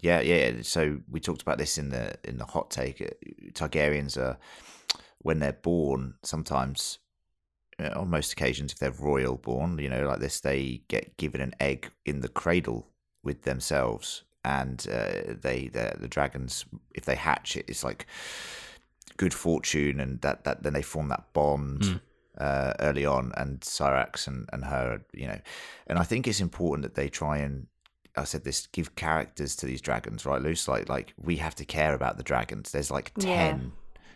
Yeah, 0.00 0.20
yeah. 0.20 0.62
So 0.62 1.00
we 1.10 1.20
talked 1.20 1.42
about 1.42 1.58
this 1.58 1.76
in 1.76 1.90
the 1.90 2.14
in 2.24 2.38
the 2.38 2.46
hot 2.46 2.70
take. 2.70 3.02
Uh, 3.02 3.06
Targaryens 3.52 4.16
are 4.16 4.38
when 5.18 5.40
they're 5.40 5.52
born. 5.52 6.14
Sometimes, 6.22 6.98
uh, 7.78 7.90
on 7.98 8.08
most 8.08 8.32
occasions, 8.32 8.72
if 8.72 8.78
they're 8.78 8.92
royal 8.92 9.36
born, 9.36 9.78
you 9.78 9.90
know, 9.90 10.06
like 10.06 10.20
this, 10.20 10.40
they 10.40 10.82
get 10.88 11.16
given 11.16 11.40
an 11.40 11.54
egg 11.60 11.90
in 12.06 12.20
the 12.20 12.28
cradle 12.28 12.89
with 13.22 13.42
themselves, 13.42 14.22
and 14.44 14.86
uh, 14.90 15.34
they 15.40 15.68
the 15.72 15.94
the 15.98 16.08
dragons, 16.08 16.64
if 16.94 17.04
they 17.04 17.16
hatch 17.16 17.56
it, 17.56 17.66
it's 17.68 17.84
like 17.84 18.06
good 19.16 19.34
fortune, 19.34 20.00
and 20.00 20.20
that 20.22 20.44
that 20.44 20.62
then 20.62 20.72
they 20.72 20.82
form 20.82 21.08
that 21.08 21.32
bond. 21.32 21.82
Mm. 21.82 22.00
Uh, 22.38 22.72
early 22.80 23.04
on, 23.04 23.32
and 23.36 23.60
Syrax 23.60 24.26
and, 24.26 24.48
and 24.50 24.64
her, 24.64 25.02
you 25.12 25.26
know, 25.26 25.38
and 25.88 25.98
I 25.98 26.04
think 26.04 26.26
it's 26.26 26.40
important 26.40 26.84
that 26.84 26.94
they 26.94 27.10
try 27.10 27.36
and 27.38 27.66
I 28.16 28.24
said 28.24 28.44
this 28.44 28.66
give 28.68 28.94
characters 28.94 29.56
to 29.56 29.66
these 29.66 29.82
dragons, 29.82 30.24
right, 30.24 30.40
Luce? 30.40 30.66
Like 30.66 30.88
like 30.88 31.12
we 31.18 31.36
have 31.36 31.54
to 31.56 31.66
care 31.66 31.92
about 31.92 32.16
the 32.16 32.22
dragons. 32.22 32.70
There's 32.72 32.90
like 32.90 33.12
Yeah. 33.18 33.24
ten. 33.24 33.72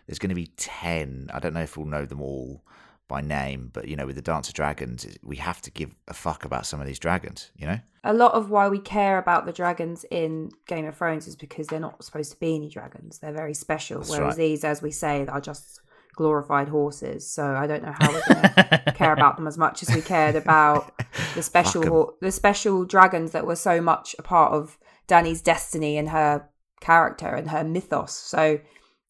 There's 0.06 0.18
going 0.18 0.30
to 0.30 0.34
be 0.34 0.46
ten. 0.56 1.28
I 1.34 1.38
don't 1.38 1.52
know 1.52 1.60
if 1.62 1.76
we'll 1.76 1.86
know 1.86 2.06
them 2.06 2.22
all 2.22 2.62
by 3.08 3.20
name, 3.20 3.70
but 3.72 3.88
you 3.88 3.96
know, 3.96 4.06
with 4.06 4.16
the 4.16 4.22
Dance 4.22 4.48
of 4.48 4.54
Dragons, 4.54 5.06
we 5.22 5.36
have 5.36 5.60
to 5.62 5.70
give 5.70 5.94
a 6.08 6.14
fuck 6.14 6.44
about 6.44 6.66
some 6.66 6.80
of 6.80 6.86
these 6.86 6.98
dragons. 6.98 7.50
You 7.56 7.66
know? 7.66 7.80
A 8.02 8.14
lot 8.14 8.32
of 8.32 8.50
why 8.50 8.68
we 8.68 8.78
care 8.78 9.18
about 9.18 9.46
the 9.46 9.52
dragons 9.52 10.04
in 10.10 10.50
Game 10.66 10.86
of 10.86 10.96
Thrones 10.96 11.26
is 11.26 11.36
because 11.36 11.66
they're 11.66 11.80
not 11.80 12.02
supposed 12.02 12.32
to 12.32 12.38
be 12.38 12.54
any 12.54 12.68
dragons. 12.68 13.18
They're 13.18 13.32
very 13.32 13.54
special. 13.54 13.98
That's 13.98 14.10
whereas 14.10 14.32
right. 14.32 14.36
these, 14.36 14.64
as 14.64 14.80
we 14.80 14.90
say, 14.90 15.26
are 15.26 15.40
just 15.40 15.80
glorified 16.14 16.68
horses. 16.68 17.28
So 17.28 17.44
I 17.44 17.66
don't 17.66 17.82
know 17.82 17.94
how 17.98 18.12
we're 18.12 18.20
to 18.20 18.92
care 18.96 19.12
about 19.12 19.36
them 19.36 19.46
as 19.46 19.58
much 19.58 19.82
as 19.82 19.94
we 19.94 20.00
cared 20.00 20.36
about 20.36 20.92
the 21.34 21.42
special 21.42 22.16
the 22.20 22.30
special 22.30 22.84
dragons 22.84 23.32
that 23.32 23.46
were 23.46 23.56
so 23.56 23.80
much 23.80 24.14
a 24.18 24.22
part 24.22 24.52
of 24.52 24.78
Danny's 25.06 25.42
destiny 25.42 25.98
and 25.98 26.08
her 26.08 26.48
character 26.80 27.28
and 27.28 27.50
her 27.50 27.64
mythos. 27.64 28.12
So 28.12 28.60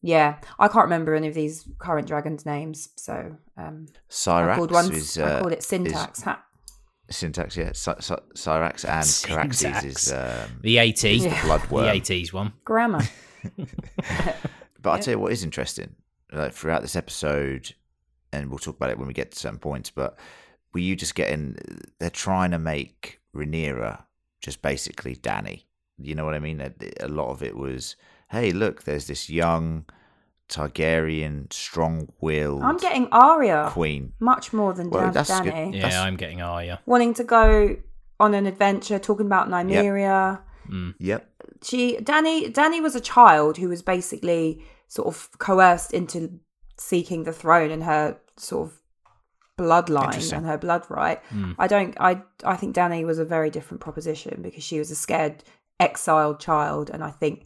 yeah, 0.05 0.37
I 0.59 0.67
can't 0.67 0.83
remember 0.85 1.15
any 1.15 1.27
of 1.27 1.33
these 1.33 1.67
current 1.79 2.07
dragons' 2.07 2.45
names. 2.45 2.89
So 2.95 3.35
um, 3.57 3.87
I 3.89 3.99
Syrax 4.13 4.55
called 4.55 4.71
one. 4.71 4.93
is 4.93 5.17
I 5.17 5.23
uh, 5.23 5.39
called 5.39 5.51
it 5.53 5.63
syntax. 5.63 6.21
Ha- 6.21 6.43
syntax. 7.09 7.57
Yeah, 7.57 7.71
Sy- 7.73 7.99
Sy- 7.99 8.19
Syrax 8.35 8.85
and 8.85 9.51
Caraxes 9.51 9.83
is 9.83 10.11
um, 10.13 10.59
The 10.61 10.77
AT, 10.79 11.03
is 11.03 11.23
Yeah. 11.25 11.41
the 11.41 11.47
blood 11.47 11.61
the 11.67 11.73
worm. 11.73 11.85
80s 11.85 12.31
one. 12.33 12.53
grammar. 12.63 13.01
But 14.81 14.91
I'll 14.91 14.97
Yep. 14.97 15.05
tell 15.05 15.11
you 15.15 15.19
what 15.19 15.31
is 15.31 15.43
interesting. 15.43 15.95
Like 16.31 16.53
throughout 16.53 16.83
this 16.83 16.95
episode, 16.95 17.73
and 18.31 18.49
we'll 18.49 18.59
talk 18.59 18.75
about 18.75 18.91
it 18.91 18.99
when 18.99 19.07
we 19.07 19.13
get 19.13 19.31
to 19.31 19.39
certain 19.39 19.57
points. 19.57 19.89
But 19.89 20.17
were 20.73 20.79
you 20.79 20.95
just 20.95 21.15
getting? 21.15 21.57
They're 21.99 22.09
trying 22.11 22.51
to 22.51 22.59
make 22.59 23.19
Rhaenyra 23.35 24.03
just 24.41 24.61
basically 24.61 25.15
Danny. 25.15 25.65
You 25.97 26.13
know 26.13 26.25
what 26.25 26.35
I 26.35 26.39
mean? 26.39 26.61
A 26.61 26.71
a 26.99 27.07
lot 27.07 27.29
of 27.31 27.41
it 27.41 27.55
was, 27.57 27.95
hey, 28.29 28.51
look, 28.51 28.83
there's 28.83 29.07
this 29.07 29.27
young 29.29 29.85
Targaryen, 30.49 31.51
strong-willed 31.51 32.61
I'm 32.61 32.77
getting 32.77 33.07
Arya 33.11 33.69
queen. 33.71 34.13
much 34.19 34.53
more 34.53 34.73
than 34.73 34.89
Well, 34.89 35.03
Dan- 35.05 35.13
that's 35.13 35.39
good. 35.41 35.51
Danny. 35.51 35.77
Yeah, 35.77 35.81
That's- 35.83 35.99
I'm 36.01 36.15
getting 36.17 36.41
Arya. 36.41 36.81
Wanting 36.85 37.13
to 37.15 37.23
go 37.23 37.75
on 38.19 38.33
an 38.33 38.45
adventure, 38.45 38.99
talking 38.99 39.25
about 39.25 39.49
Nymeria. 39.49 40.41
Mm. 40.69 40.95
Yep. 40.99 41.29
She 41.63 41.97
Danny 41.97 42.49
Danny 42.49 42.79
was 42.81 42.95
a 42.95 42.99
child 43.01 43.57
who 43.57 43.69
was 43.69 43.81
basically 43.81 44.63
sort 44.87 45.07
of 45.07 45.29
coerced 45.39 45.93
into 45.93 46.39
seeking 46.77 47.23
the 47.23 47.31
throne 47.33 47.71
and 47.71 47.83
her 47.83 48.17
sort 48.37 48.67
of 48.69 48.81
bloodline 49.59 50.33
and 50.33 50.45
her 50.45 50.57
blood 50.57 50.83
right. 50.89 51.21
Mm. 51.33 51.55
I 51.57 51.67
don't 51.67 51.95
I 51.99 52.21
I 52.43 52.55
think 52.55 52.73
Danny 52.73 53.05
was 53.05 53.19
a 53.19 53.25
very 53.25 53.49
different 53.49 53.81
proposition 53.81 54.41
because 54.41 54.63
she 54.63 54.79
was 54.79 54.91
a 54.91 54.95
scared 54.95 55.43
exiled 55.79 56.39
child 56.39 56.89
and 56.89 57.03
I 57.03 57.11
think 57.11 57.45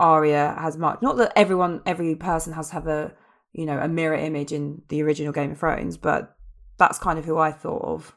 Arya 0.00 0.56
has 0.58 0.76
much 0.76 1.00
not 1.02 1.16
that 1.18 1.32
everyone 1.36 1.82
every 1.86 2.14
person 2.16 2.52
has 2.52 2.68
to 2.68 2.74
have 2.74 2.86
a 2.86 3.12
you 3.52 3.66
know 3.66 3.78
a 3.78 3.88
mirror 3.88 4.16
image 4.16 4.52
in 4.52 4.82
the 4.88 5.02
original 5.02 5.32
Game 5.32 5.52
of 5.52 5.58
Thrones 5.58 5.96
but 5.96 6.36
that's 6.78 6.98
kind 6.98 7.18
of 7.18 7.24
who 7.24 7.38
I 7.38 7.52
thought 7.52 7.82
of. 7.82 8.16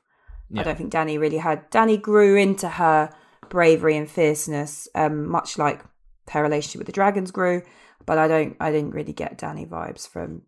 I 0.56 0.62
don't 0.62 0.78
think 0.78 0.92
Danny 0.92 1.18
really 1.18 1.40
had 1.40 1.68
Danny 1.72 1.98
grew 1.98 2.36
into 2.36 2.70
her 2.70 3.12
bravery 3.50 3.98
and 3.98 4.10
fierceness 4.10 4.88
um 4.96 5.28
much 5.28 5.58
like 5.58 5.84
her 6.30 6.42
relationship 6.42 6.80
with 6.80 6.86
the 6.86 6.94
dragons 6.94 7.32
grew 7.32 7.64
but 8.06 8.18
I 8.18 8.28
don't 8.28 8.56
I 8.60 8.72
didn't 8.72 8.92
really 8.92 9.14
get 9.14 9.38
Danny 9.38 9.66
vibes 9.66 10.08
from 10.08 10.44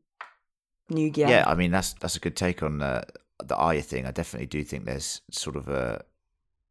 New 0.89 1.10
Gear. 1.10 1.28
Yeah, 1.28 1.43
I 1.48 1.56
mean 1.56 1.71
that's 1.71 1.93
that's 1.93 2.15
a 2.15 2.19
good 2.19 2.36
take 2.36 2.63
on 2.63 2.82
uh, 2.82 3.04
the 3.43 3.56
Arya 3.56 3.82
thing. 3.82 4.06
I 4.06 4.12
definitely 4.12 4.48
do 4.48 4.63
think 4.63 4.86
there's 4.86 5.21
sort 5.32 5.56
of 5.56 5.67
a 5.67 6.04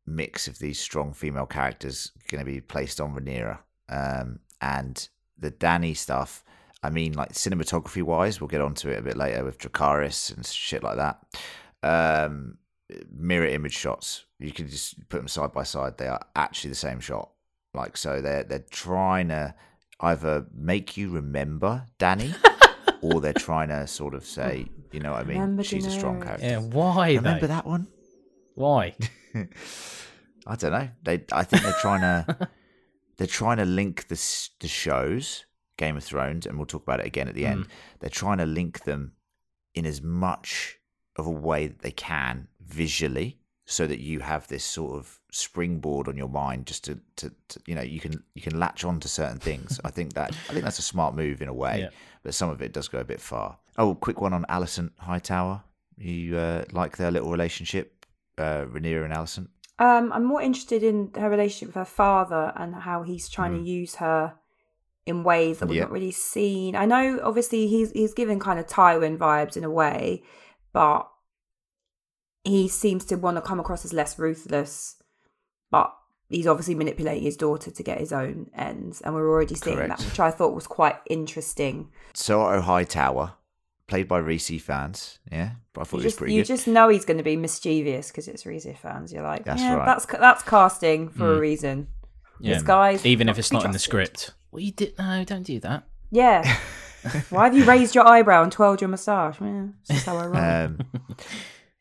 mix 0.07 0.49
of 0.49 0.59
these 0.59 0.79
strong 0.79 1.13
female 1.13 1.47
characters 1.47 2.13
going 2.29 2.45
to 2.45 2.51
be 2.51 2.61
placed 2.61 3.01
on 3.01 3.15
Rhaenyra, 3.15 3.59
um, 3.89 4.41
and 4.65 5.09
the 5.39 5.51
Danny 5.51 5.93
stuff. 5.95 6.43
I 6.83 6.91
mean, 6.91 7.13
like 7.13 7.33
cinematography 7.33 8.03
wise, 8.03 8.41
we'll 8.41 8.49
get 8.49 8.61
onto 8.61 8.89
it 8.89 8.99
a 8.99 9.03
bit 9.03 9.17
later 9.17 9.45
with 9.45 9.59
Dracarys 9.59 10.35
and 10.35 10.45
shit 10.45 10.83
like 10.83 10.97
that. 10.97 11.23
Um, 11.83 12.59
mirror 13.13 13.47
image 13.47 13.77
shots, 13.77 14.25
you 14.39 14.53
can 14.53 14.69
just 14.69 15.09
put 15.09 15.19
them 15.19 15.29
side 15.29 15.53
by 15.53 15.65
side. 15.65 15.99
They 15.99 16.09
are 16.09 16.25
actually 16.35 16.71
the 16.71 16.77
same 16.77 17.01
shot. 17.01 17.31
Like 17.75 17.97
so, 17.97 18.21
they're 18.21 18.45
they're 18.45 18.65
trying 18.71 19.29
to 19.29 19.55
either 20.01 20.47
make 20.55 20.97
you 20.97 21.11
remember 21.11 21.87
Danny 21.99 22.35
or 23.03 23.21
they're 23.21 23.33
trying 23.33 23.69
to 23.69 23.87
sort 23.87 24.15
of 24.15 24.25
say, 24.25 24.67
you 24.93 25.01
know 25.01 25.13
what 25.13 25.21
I 25.21 25.25
mean? 25.25 25.39
Remember 25.41 25.63
She's 25.65 25.87
a 25.87 25.91
strong 25.91 26.21
character. 26.23 26.47
Yeah, 26.47 26.59
why? 26.59 27.15
Remember 27.15 27.43
though? 27.43 27.47
that 27.49 27.67
one? 27.67 27.89
Why? 28.55 28.95
I 30.47 30.57
don't 30.57 30.73
know. 30.73 30.89
They, 31.03 31.25
I 31.33 31.43
think 31.43 31.63
they're 31.63 31.77
trying 31.81 32.03
to, 32.03 32.49
they're 33.17 33.27
trying 33.27 33.57
to 33.59 33.65
link 33.65 34.09
the 34.09 34.49
the 34.61 34.69
shows, 34.69 35.45
Game 35.77 35.97
of 35.97 36.05
Thrones, 36.05 36.47
and 36.47 36.57
we'll 36.59 36.67
talk 36.67 36.83
about 36.83 37.01
it 37.01 37.07
again 37.07 37.29
at 37.29 37.35
the 37.35 37.47
end. 37.47 37.67
They're 38.01 38.11
trying 38.11 38.39
to 38.39 38.47
link 38.47 38.85
them 38.85 39.13
in 39.75 39.87
as 39.87 40.01
much 40.03 40.79
of 41.17 41.27
a 41.27 41.31
way 41.31 41.67
that 41.69 41.81
they 41.81 41.91
can 41.91 42.49
visually, 42.61 43.39
so 43.67 43.87
that 43.87 44.01
you 44.01 44.21
have 44.21 44.47
this 44.49 44.65
sort 44.65 44.97
of 44.99 45.21
springboard 45.33 46.09
on 46.09 46.17
your 46.17 46.29
mind, 46.29 46.67
just 46.67 46.85
to, 46.85 46.99
to, 47.17 47.31
to 47.49 47.61
you 47.67 47.75
know, 47.75 47.83
you 47.83 48.01
can 48.01 48.23
you 48.35 48.43
can 48.43 48.59
latch 48.59 48.85
on 48.85 49.01
to 49.01 49.09
certain 49.09 49.39
things. 49.39 49.81
I 49.85 49.91
think 49.91 50.15
that 50.15 50.31
I 50.49 50.53
think 50.53 50.65
that's 50.65 50.79
a 50.79 50.83
smart 50.83 51.15
move 51.15 51.41
in 51.43 51.49
a 51.49 51.55
way, 51.55 51.81
Yeah. 51.81 51.89
but 52.23 52.35
some 52.35 52.51
of 52.51 52.63
it 52.63 52.73
does 52.73 52.89
go 52.89 52.99
a 52.99 53.05
bit 53.05 53.21
far. 53.21 53.59
Oh, 53.77 53.95
quick 53.95 54.21
one 54.21 54.33
on 54.33 54.45
Alicent 54.49 54.91
Hightower. 54.99 55.63
You 55.97 56.37
uh, 56.37 56.65
like 56.73 56.97
their 56.97 57.11
little 57.11 57.31
relationship, 57.31 58.07
uh, 58.39 58.65
Rhaenyra 58.67 59.05
and 59.05 59.15
Alicent? 59.15 59.49
Um, 59.79 60.13
I'm 60.13 60.25
more 60.25 60.41
interested 60.41 60.83
in 60.83 61.11
her 61.17 61.29
relationship 61.29 61.69
with 61.69 61.75
her 61.75 61.85
father 61.85 62.53
and 62.57 62.75
how 62.75 63.03
he's 63.03 63.29
trying 63.29 63.53
Mm. 63.53 63.65
to 63.65 63.71
use 63.71 63.95
her 63.97 64.35
in 65.07 65.25
ways 65.25 65.59
that 65.59 65.67
we've 65.67 65.77
Yeah. 65.79 65.83
not 65.85 65.91
really 65.93 66.13
seen. 66.13 66.77
I 66.77 66.87
know, 66.87 67.19
obviously, 67.23 67.67
he's 67.67 67.91
he's 67.91 68.15
given 68.15 68.39
kind 68.39 68.59
of 68.59 68.67
Tywin 68.67 69.19
vibes 69.19 69.57
in 69.57 69.65
a 69.65 69.71
way, 69.71 70.23
but 70.73 71.11
he 72.45 72.69
seems 72.69 73.05
to 73.07 73.17
want 73.17 73.37
to 73.37 73.41
come 73.43 73.59
across 73.61 73.85
as 73.85 73.93
less 73.93 74.19
ruthless. 74.19 74.97
But 75.71 75.93
he's 76.29 76.47
obviously 76.47 76.75
manipulating 76.75 77.25
his 77.25 77.37
daughter 77.37 77.71
to 77.71 77.83
get 77.83 77.99
his 77.99 78.13
own 78.13 78.51
ends, 78.55 79.01
and 79.01 79.15
we're 79.15 79.29
already 79.29 79.55
seeing 79.57 79.77
Correct. 79.77 79.99
that, 79.99 80.07
which 80.07 80.21
I 80.21 80.31
thought 80.31 80.55
was 80.55 80.67
quite 80.67 80.97
interesting. 81.07 81.91
Soto 82.15 82.61
Hightower, 82.61 83.33
played 83.87 84.09
by 84.09 84.19
Rhys 84.19 84.49
Ifans. 84.51 85.19
Yeah, 85.31 85.51
but 85.73 85.83
I 85.83 85.85
thought 85.85 85.97
You 85.99 86.03
it 86.03 86.05
was 86.05 86.13
just, 86.13 86.19
pretty 86.19 86.35
you 86.35 86.41
good. 86.41 86.47
just 86.49 86.67
know 86.67 86.89
he's 86.89 87.05
going 87.05 87.19
to 87.19 87.25
be 87.25 87.37
mischievous 87.37 88.09
because 88.09 88.29
it's 88.29 88.45
Rhys 88.47 88.65
Ifans. 88.67 89.13
You're 89.13 89.23
like, 89.23 89.45
That's 89.45 89.61
yeah, 89.63 89.75
right. 89.75 89.87
that's 89.87 90.07
that's 90.07 90.43
casting 90.43 91.09
for 91.09 91.25
Mm. 91.25 91.37
a 91.37 91.41
reason. 91.41 91.89
Yeah. 92.41 92.55
This 92.55 92.63
guy's 92.63 93.07
Even 93.07 93.29
if 93.29 93.39
it's 93.39 93.49
to 93.49 93.55
be 93.55 93.59
not 93.59 93.67
in 93.67 93.73
the 93.73 93.79
script. 93.79 94.33
Well, 94.51 94.61
you 94.61 94.73
did. 94.73 94.99
No, 94.99 95.25
don't 95.25 95.43
do 95.45 95.61
that. 95.61 95.85
Yeah. 96.11 96.43
Why 97.31 97.45
have 97.45 97.57
you 97.57 97.65
raised 97.65 97.95
your 97.95 98.07
eyebrow 98.07 98.43
and 98.43 98.51
twirled 98.51 98.81
your 98.81 98.89
moustache? 98.89 99.37
Yeah, 99.41 99.67
this 99.89 100.05
how 100.05 100.17
I 100.17 100.27
roll. 100.27 100.37
Um, 100.37 100.79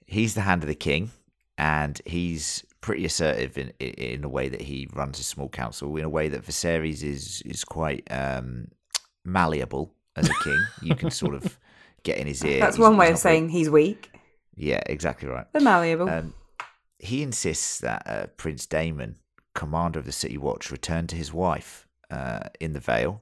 he's 0.05 0.33
the 0.33 0.41
hand 0.41 0.63
of 0.63 0.67
the 0.67 0.75
king, 0.75 1.11
and 1.57 2.01
he's 2.05 2.63
pretty 2.81 3.05
assertive 3.05 3.57
in 3.57 3.69
in 3.79 4.23
a 4.25 4.29
way 4.29 4.49
that 4.49 4.61
he 4.61 4.89
runs 4.93 5.19
a 5.19 5.23
small 5.23 5.47
council. 5.49 5.95
In 5.97 6.03
a 6.03 6.09
way 6.09 6.27
that 6.29 6.43
Viserys 6.45 7.03
is 7.03 7.41
is 7.45 7.63
quite 7.63 8.05
um, 8.11 8.67
malleable 9.23 9.93
as 10.15 10.29
a 10.29 10.33
king. 10.43 10.59
You 10.81 10.95
can 10.95 11.09
sort 11.09 11.35
of 11.35 11.57
get 12.03 12.17
in 12.17 12.27
his 12.27 12.43
ear. 12.43 12.59
That's 12.59 12.75
He's- 12.77 12.87
one 12.87 12.97
way 12.97 13.07
of 13.07 13.13
not 13.13 13.21
very- 13.21 13.35
saying 13.35 13.49
he's 13.49 13.69
weak. 13.69 14.11
Yeah, 14.55 14.81
exactly 14.85 15.27
right. 15.27 15.45
They're 15.51 15.61
malleable. 15.61 16.09
Um, 16.09 16.33
he 16.99 17.23
insists 17.23 17.79
that 17.79 18.03
uh, 18.05 18.27
Prince 18.37 18.65
Daemon, 18.65 19.17
commander 19.55 19.99
of 19.99 20.05
the 20.05 20.11
City 20.11 20.37
Watch, 20.37 20.71
return 20.71 21.07
to 21.07 21.15
his 21.15 21.33
wife 21.33 21.87
uh, 22.11 22.49
in 22.59 22.73
the 22.73 22.79
Vale, 22.79 23.21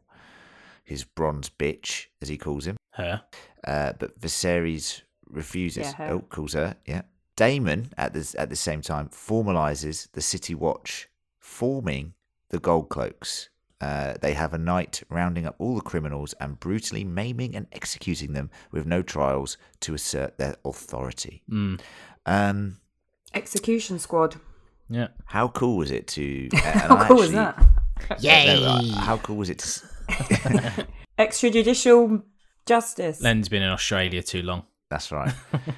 his 0.84 1.04
bronze 1.04 1.50
bitch, 1.50 2.08
as 2.22 2.28
he 2.28 2.38
calls 2.38 2.68
him. 2.68 2.76
Her. 2.96 3.22
Uh, 3.66 3.94
but 3.98 4.20
Viserys 4.20 5.02
refuses. 5.30 5.86
Yeah, 5.88 5.94
her. 5.94 6.10
oh, 6.16 6.20
calls 6.20 6.54
her. 6.54 6.76
Yeah. 6.86 7.04
Daemon, 7.38 7.94
at 7.98 8.14
the, 8.14 8.36
at 8.38 8.50
the 8.50 8.56
same 8.58 8.82
time, 8.82 9.08
formalizes 9.08 10.12
the 10.12 10.22
City 10.22 10.54
Watch, 10.54 11.08
forming 11.40 12.14
the 12.50 12.60
Gold 12.60 12.90
Cloaks. 12.90 13.50
Uh, 13.82 14.14
they 14.22 14.34
have 14.34 14.54
a 14.54 14.58
night 14.58 15.02
rounding 15.10 15.46
up 15.46 15.56
all 15.58 15.76
the 15.76 15.82
criminals 15.82 16.34
and 16.40 16.60
brutally 16.60 17.04
maiming 17.04 17.56
and 17.56 17.66
executing 17.72 18.34
them 18.34 18.50
with 18.72 18.86
no 18.86 19.02
trials 19.02 19.58
to 19.80 19.94
assert 19.96 20.38
their 20.38 20.56
authority. 20.64 21.42
Mm. 21.50 21.82
Um, 22.26 22.78
Execution 23.34 23.98
squad. 24.00 24.36
Yeah. 24.90 25.08
how 25.26 25.48
cool 25.48 25.78
was 25.78 25.90
it 25.90 26.06
to? 26.10 26.50
uh, 26.54 26.58
and 26.64 26.80
How 26.82 26.96
I 26.98 27.08
cool 27.08 27.18
was 27.18 27.34
actually- 27.34 27.68
that? 28.20 28.24
no, 28.24 28.66
uh, 28.66 29.02
how 29.02 29.18
cool 29.18 29.38
was 29.38 29.50
it 29.50 29.60
to? 29.60 30.88
Extrajudicial 31.20 32.24
justice. 32.66 33.22
Len's 33.22 33.50
been 33.50 33.62
in 33.62 33.70
Australia 33.70 34.22
too 34.22 34.42
long. 34.42 34.64
That's 34.90 35.12
right. 35.12 35.34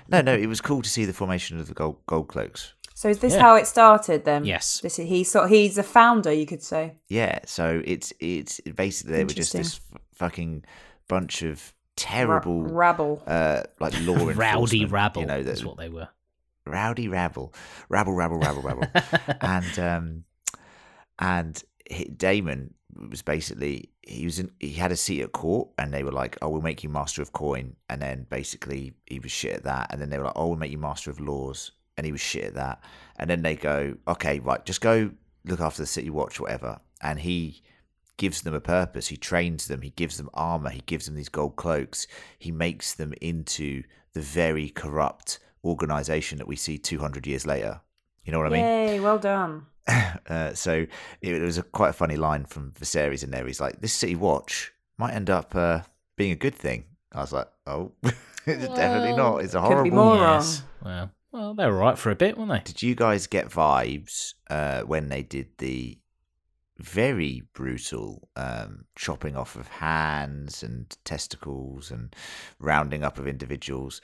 No, 0.10 0.22
no, 0.22 0.34
it 0.34 0.48
was 0.48 0.60
cool 0.62 0.82
to 0.82 0.90
see 0.90 1.06
the 1.06 1.14
formation 1.14 1.60
of 1.60 1.68
the 1.68 1.74
gold, 1.74 1.98
gold 2.08 2.28
cloaks. 2.30 2.74
So 3.04 3.10
is 3.10 3.20
this 3.20 3.34
Yeah. 3.34 3.42
how 3.42 3.56
it 3.58 3.68
started 3.68 4.24
then? 4.24 4.46
Yes. 4.46 4.80
This 4.80 4.98
is, 4.98 5.10
he's 5.10 5.30
sort 5.30 5.50
he's 5.50 5.78
a 5.78 5.84
founder, 5.84 6.32
you 6.32 6.46
could 6.46 6.64
say. 6.64 6.94
Yeah, 7.10 7.40
so 7.46 7.82
it's 7.84 8.14
it's 8.22 8.62
basically 8.62 9.16
they 9.18 9.24
were 9.26 9.34
just 9.34 9.52
this 9.52 9.82
f- 9.94 10.00
fucking 10.14 10.64
bunch 11.10 11.42
of 11.42 11.58
Ra- 11.60 11.74
terrible, 11.98 12.64
rabble. 12.64 13.22
uh, 13.28 13.64
like 13.82 13.94
law 14.04 14.32
Rowdy 14.36 14.86
rabble. 14.86 15.22
You 15.24 15.28
know, 15.28 15.44
That's 15.44 15.60
that 15.60 15.68
what 15.68 15.76
they 15.78 15.90
were. 15.90 16.08
rowdy 16.66 17.10
rabble, 17.10 17.54
rabble, 17.90 18.14
rabble, 18.14 18.38
rabble, 18.38 18.62
rabble, 18.62 18.88
and 19.42 19.80
um, 19.80 20.24
and 21.20 21.62
Daemon 22.18 22.74
was 23.10 23.22
basically 23.22 23.90
he 24.02 24.24
was 24.24 24.40
in, 24.40 24.50
he 24.62 24.72
had 24.76 24.94
a 24.94 24.96
seat 24.96 25.22
at 25.24 25.34
court, 25.34 25.68
and 25.78 25.94
they 25.94 26.04
were 26.04 26.12
like, 26.14 26.38
"Oh, 26.42 26.48
we'll 26.48 26.62
make 26.62 26.84
you 26.84 26.90
master 26.90 27.22
of 27.22 27.34
coin," 27.34 27.76
and 27.90 28.02
then 28.02 28.28
basically 28.30 28.94
he 29.08 29.20
was 29.20 29.32
shit 29.32 29.56
at 29.58 29.64
that, 29.66 29.88
and 29.92 30.02
then 30.02 30.10
they 30.10 30.18
were 30.18 30.26
like, 30.26 30.38
"Oh, 30.38 30.48
we'll 30.48 30.58
make 30.58 30.72
you 30.72 30.78
master 30.78 31.12
of 31.12 31.20
laws," 31.20 31.72
and 31.98 32.06
he 32.06 32.12
was 32.12 32.22
shit 32.22 32.46
at 32.46 32.56
that, 32.56 32.84
and 33.18 33.30
then 33.30 33.42
they 33.42 33.56
go, 33.56 33.96
"Okay, 34.08 34.40
right, 34.40 34.66
just 34.66 34.82
go 34.82 35.12
look 35.46 35.60
after 35.60 35.82
the 35.82 35.88
city 35.88 36.10
watch, 36.10 36.40
whatever," 36.40 36.80
and 37.02 37.20
he 37.20 37.62
gives 38.18 38.42
them 38.42 38.54
a 38.54 38.62
purpose. 38.62 39.08
He 39.08 39.18
trains 39.18 39.68
them. 39.68 39.82
He 39.82 39.90
gives 39.92 40.18
them 40.18 40.30
armor. 40.34 40.70
He 40.70 40.84
gives 40.86 41.06
them 41.06 41.16
these 41.16 41.30
gold 41.30 41.56
cloaks. 41.56 42.08
He 42.38 42.52
makes 42.52 42.94
them 42.94 43.14
into 43.22 43.84
the 44.14 44.22
very 44.22 44.70
corrupt 44.70 45.40
organization 45.64 46.38
that 46.38 46.48
we 46.48 46.56
see 46.56 46.78
200 46.78 47.26
years 47.26 47.46
later. 47.46 47.82
You 48.24 48.32
know 48.32 48.38
what 48.40 48.48
I 48.48 48.52
mean? 48.52 48.66
Yay, 48.66 49.00
well 49.00 49.20
done. 49.20 49.66
Uh, 50.30 50.54
so 50.54 50.86
it, 51.22 51.42
was 51.42 51.58
a 51.58 51.64
quite 51.64 51.90
a 51.90 51.94
funny 51.94 52.16
line 52.16 52.46
from 52.46 52.72
Viserys 52.80 53.26
in 53.26 53.32
there. 53.32 53.46
He's 53.46 53.60
like, 53.60 53.82
"This 53.82 53.92
city 53.92 54.16
watch 54.16 54.72
might 54.98 55.14
end 55.14 55.30
up 55.30 55.54
uh, 55.54 55.82
being 56.16 56.32
a 56.32 56.38
good 56.38 56.56
thing." 56.56 56.86
I 57.12 57.20
was 57.20 57.34
like, 57.34 57.50
"Oh, 57.68 57.92
it's 58.04 58.68
definitely 58.70 59.18
not. 59.18 59.40
It's 59.40 59.54
a 59.54 59.60
Could 59.60 59.84
be 59.84 59.90
horrible." 59.90 59.98
more 59.98 60.16
yes. 60.16 60.64
Well, 60.82 61.12
well, 61.34 61.54
they 61.56 61.66
were 61.66 61.76
right 61.78 61.98
for 61.98 62.12
a 62.12 62.16
bit, 62.16 62.38
weren't 62.38 62.52
they? 62.52 62.62
Did 62.64 62.82
you 62.82 62.96
guys 62.96 63.28
get 63.28 63.50
vibes 63.50 64.34
uh, 64.50 64.82
when 64.84 65.10
they 65.10 65.24
did 65.24 65.48
the 65.58 65.98
very 66.80 67.44
brutal 67.54 68.28
um, 68.36 68.86
chopping 68.96 69.36
off 69.36 69.56
of 69.56 69.68
hands 69.68 70.64
and 70.64 70.96
testicles 71.06 71.92
and 71.92 72.16
rounding 72.60 73.04
up 73.04 73.18
of 73.18 73.28
individuals? 73.28 74.00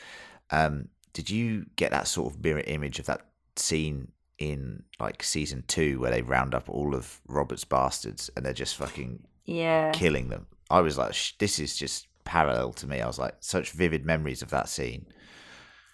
Um, 0.52 0.89
did 1.13 1.30
you 1.30 1.65
get 1.76 1.92
that 1.92 2.08
sort 2.08 2.34
of 2.34 2.44
mirror 2.44 2.63
image 2.68 3.00
of 3.00 3.06
that 3.06 3.22
scene 3.56 4.12
in 4.38 4.84
like 5.00 5.22
season 5.22 5.63
two 5.68 6.00
where 6.00 6.12
they 6.12 6.22
round 6.22 6.54
up 6.56 6.70
all 6.70 6.96
of 6.96 7.20
Robert's 7.28 7.65
bastards 7.65 8.30
and 8.36 8.46
they're 8.46 8.54
just 8.54 8.76
fucking 8.76 9.24
Yeah. 9.46 9.92
killing 9.92 10.30
them? 10.30 10.48
I 10.70 10.82
was 10.82 10.98
like, 10.98 11.13
Sh- 11.13 11.34
this 11.39 11.60
is 11.60 11.76
just 11.76 12.08
parallel 12.24 12.74
to 12.74 12.88
me. 12.88 13.02
I 13.02 13.08
was 13.08 13.18
like, 13.20 13.36
such 13.39 13.72
vivid 13.72 14.06
memories 14.06 14.42
of 14.44 14.50
that 14.52 14.70
scene. 14.70 15.08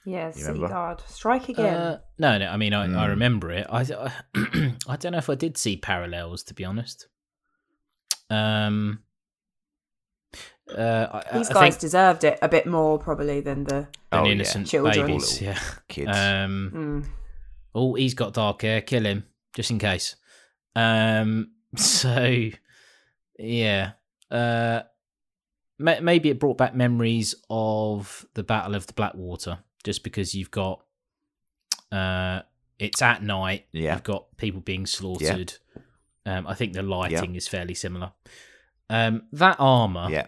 Yeah, 0.06 0.28
You 0.28 0.34
Sea? 0.44 0.60
Guard. 0.60 1.02
Strike 1.08 1.50
again. 1.50 1.74
Uh, 1.74 2.00
no, 2.20 2.38
no. 2.38 2.48
I 2.48 2.58
mean, 2.58 2.74
I, 2.74 2.84
I 2.84 3.08
Mm. 3.08 3.10
remember 3.10 3.52
it. 3.52 3.66
I, 3.70 3.82
I 3.82 4.12
I 4.88 4.96
don't 4.98 5.12
know 5.14 5.18
if 5.18 5.30
I 5.30 5.36
did 5.36 5.58
see 5.58 5.78
parallels, 5.78 6.44
to 6.44 6.54
be 6.54 6.64
honest. 6.64 7.08
Um. 8.30 9.00
Uh, 10.76 11.22
I, 11.32 11.38
These 11.38 11.52
I 11.52 11.54
guys 11.54 11.74
think 11.74 11.82
deserved 11.82 12.24
it 12.24 12.40
a 12.42 12.50
bit 12.50 12.66
more 12.66 12.98
probably 12.98 13.40
than 13.42 13.64
the. 13.66 13.70
than 13.76 13.88
Oh, 14.12 14.24
yeah. 14.26 14.32
innocent 14.32 14.68
Children. 14.68 15.06
babies. 15.08 15.42
Yeah. 15.42 15.60
Kids. 15.88 16.10
Um. 16.10 16.72
Mm. 16.74 17.06
Oh, 17.76 17.94
he's 17.96 18.14
got 18.14 18.34
dark 18.34 18.62
hair. 18.64 18.82
Kill 18.82 19.06
him, 19.06 19.26
just 19.56 19.72
in 19.72 19.80
case. 19.80 20.16
Um. 20.76 21.52
So, 21.78 22.50
yeah. 23.38 23.92
Uh. 24.32 24.82
ma- 25.78 26.00
Maybe 26.02 26.30
it 26.30 26.40
brought 26.40 26.58
back 26.58 26.74
memories 26.74 27.36
of 27.50 28.26
the 28.34 28.44
Battle 28.44 28.76
of 28.76 28.88
the 28.88 28.94
Blackwater, 28.94 29.60
just 29.86 30.04
because 30.04 30.36
you've 30.36 30.52
got. 30.52 30.82
Uh, 31.92 32.42
it's 32.78 33.02
at 33.02 33.24
night. 33.24 33.68
Yeah. 33.72 33.94
You've 33.94 34.04
got 34.04 34.36
people 34.36 34.60
being 34.60 34.86
slaughtered. 34.86 35.54
Um, 36.26 36.46
I 36.48 36.56
think 36.56 36.74
the 36.74 36.82
lighting 36.84 37.36
is 37.36 37.48
fairly 37.48 37.74
similar. 37.76 38.12
Um, 38.90 39.24
that 39.32 39.56
armor 39.60 40.08
yeah. 40.10 40.28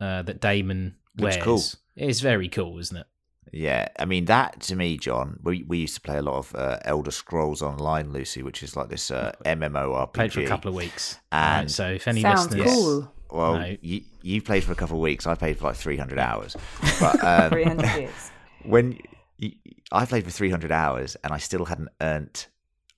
uh, 0.00 0.22
that 0.22 0.40
Daemon 0.40 0.94
Looks 1.18 1.36
wears 1.36 1.44
cool. 1.44 1.62
is 2.08 2.20
very 2.20 2.48
cool, 2.48 2.78
isn't 2.78 2.96
it? 2.96 3.06
Yeah, 3.52 3.88
I 3.98 4.06
mean 4.06 4.24
that 4.26 4.60
to 4.62 4.76
me, 4.76 4.96
John. 4.96 5.38
We 5.42 5.62
we 5.64 5.78
used 5.78 5.94
to 5.96 6.00
play 6.00 6.16
a 6.16 6.22
lot 6.22 6.38
of 6.38 6.54
uh, 6.54 6.78
Elder 6.86 7.10
Scrolls 7.10 7.60
Online, 7.60 8.10
Lucy, 8.10 8.42
which 8.42 8.62
is 8.62 8.76
like 8.76 8.88
this 8.88 9.10
uh, 9.10 9.32
MMORPG. 9.44 10.12
Played 10.14 10.32
for 10.32 10.40
a 10.40 10.46
couple 10.46 10.70
of 10.70 10.74
weeks. 10.74 11.18
And- 11.30 11.64
Right, 11.64 11.70
so 11.70 11.88
if 11.90 12.08
any 12.08 12.22
Sounds 12.22 12.50
listeners, 12.50 12.72
cool. 12.72 13.12
Well, 13.30 13.58
No. 13.58 13.76
you 13.82 14.02
you 14.22 14.40
played 14.40 14.64
for 14.64 14.72
a 14.72 14.74
couple 14.74 14.96
of 14.96 15.02
weeks. 15.02 15.26
I 15.26 15.34
played 15.34 15.58
for 15.58 15.64
like 15.66 15.76
three 15.76 15.98
hundred 15.98 16.18
hours. 16.18 16.56
But 17.00 17.22
um, 17.22 17.50
300 17.50 18.00
years. 18.00 18.30
When 18.64 18.98
you, 19.38 19.52
I 19.90 20.04
played 20.06 20.24
for 20.24 20.30
three 20.30 20.50
hundred 20.50 20.72
hours, 20.72 21.16
and 21.24 21.32
I 21.32 21.38
still 21.38 21.64
hadn't 21.64 21.88
earned 22.00 22.46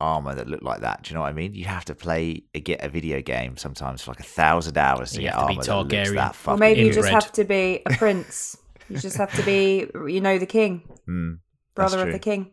armor 0.00 0.35
that 0.35 0.48
looked 0.48 0.62
like 0.64 0.81
that. 0.81 1.03
Do 1.03 1.11
you 1.11 1.14
know 1.14 1.20
what 1.22 1.29
I 1.29 1.33
mean? 1.33 1.55
You 1.55 1.64
have 1.66 1.85
to 1.87 1.94
play 1.94 2.42
a, 2.55 2.61
get 2.61 2.83
a 2.85 2.88
video 2.88 3.22
game 3.22 3.57
sometimes 3.57 4.03
for 4.03 4.11
like 4.11 4.20
a 4.20 4.24
thousand 4.24 4.77
hours 4.77 5.12
to 5.12 5.16
You 5.22 5.29
get 5.29 5.35
have 5.35 5.42
to 5.42 5.46
armor 5.46 5.62
that 5.62 5.77
looks 5.77 5.94
Targaryen. 6.11 6.14
that 6.16 6.24
Well, 6.24 6.33
fucking. 6.33 6.59
maybe 6.61 6.81
you 6.83 6.92
just 6.92 7.05
red. 7.05 7.12
have 7.14 7.33
to 7.33 7.44
be 7.44 7.81
a 7.87 7.94
prince. 7.96 8.57
you 8.88 8.98
just 8.98 9.16
have 9.16 9.33
to 9.37 9.42
be, 9.44 9.87
you 10.09 10.20
know, 10.20 10.38
the 10.38 10.46
king, 10.46 10.83
Mm, 11.09 11.38
brother 11.74 12.00
of 12.07 12.12
the 12.12 12.18
king. 12.18 12.50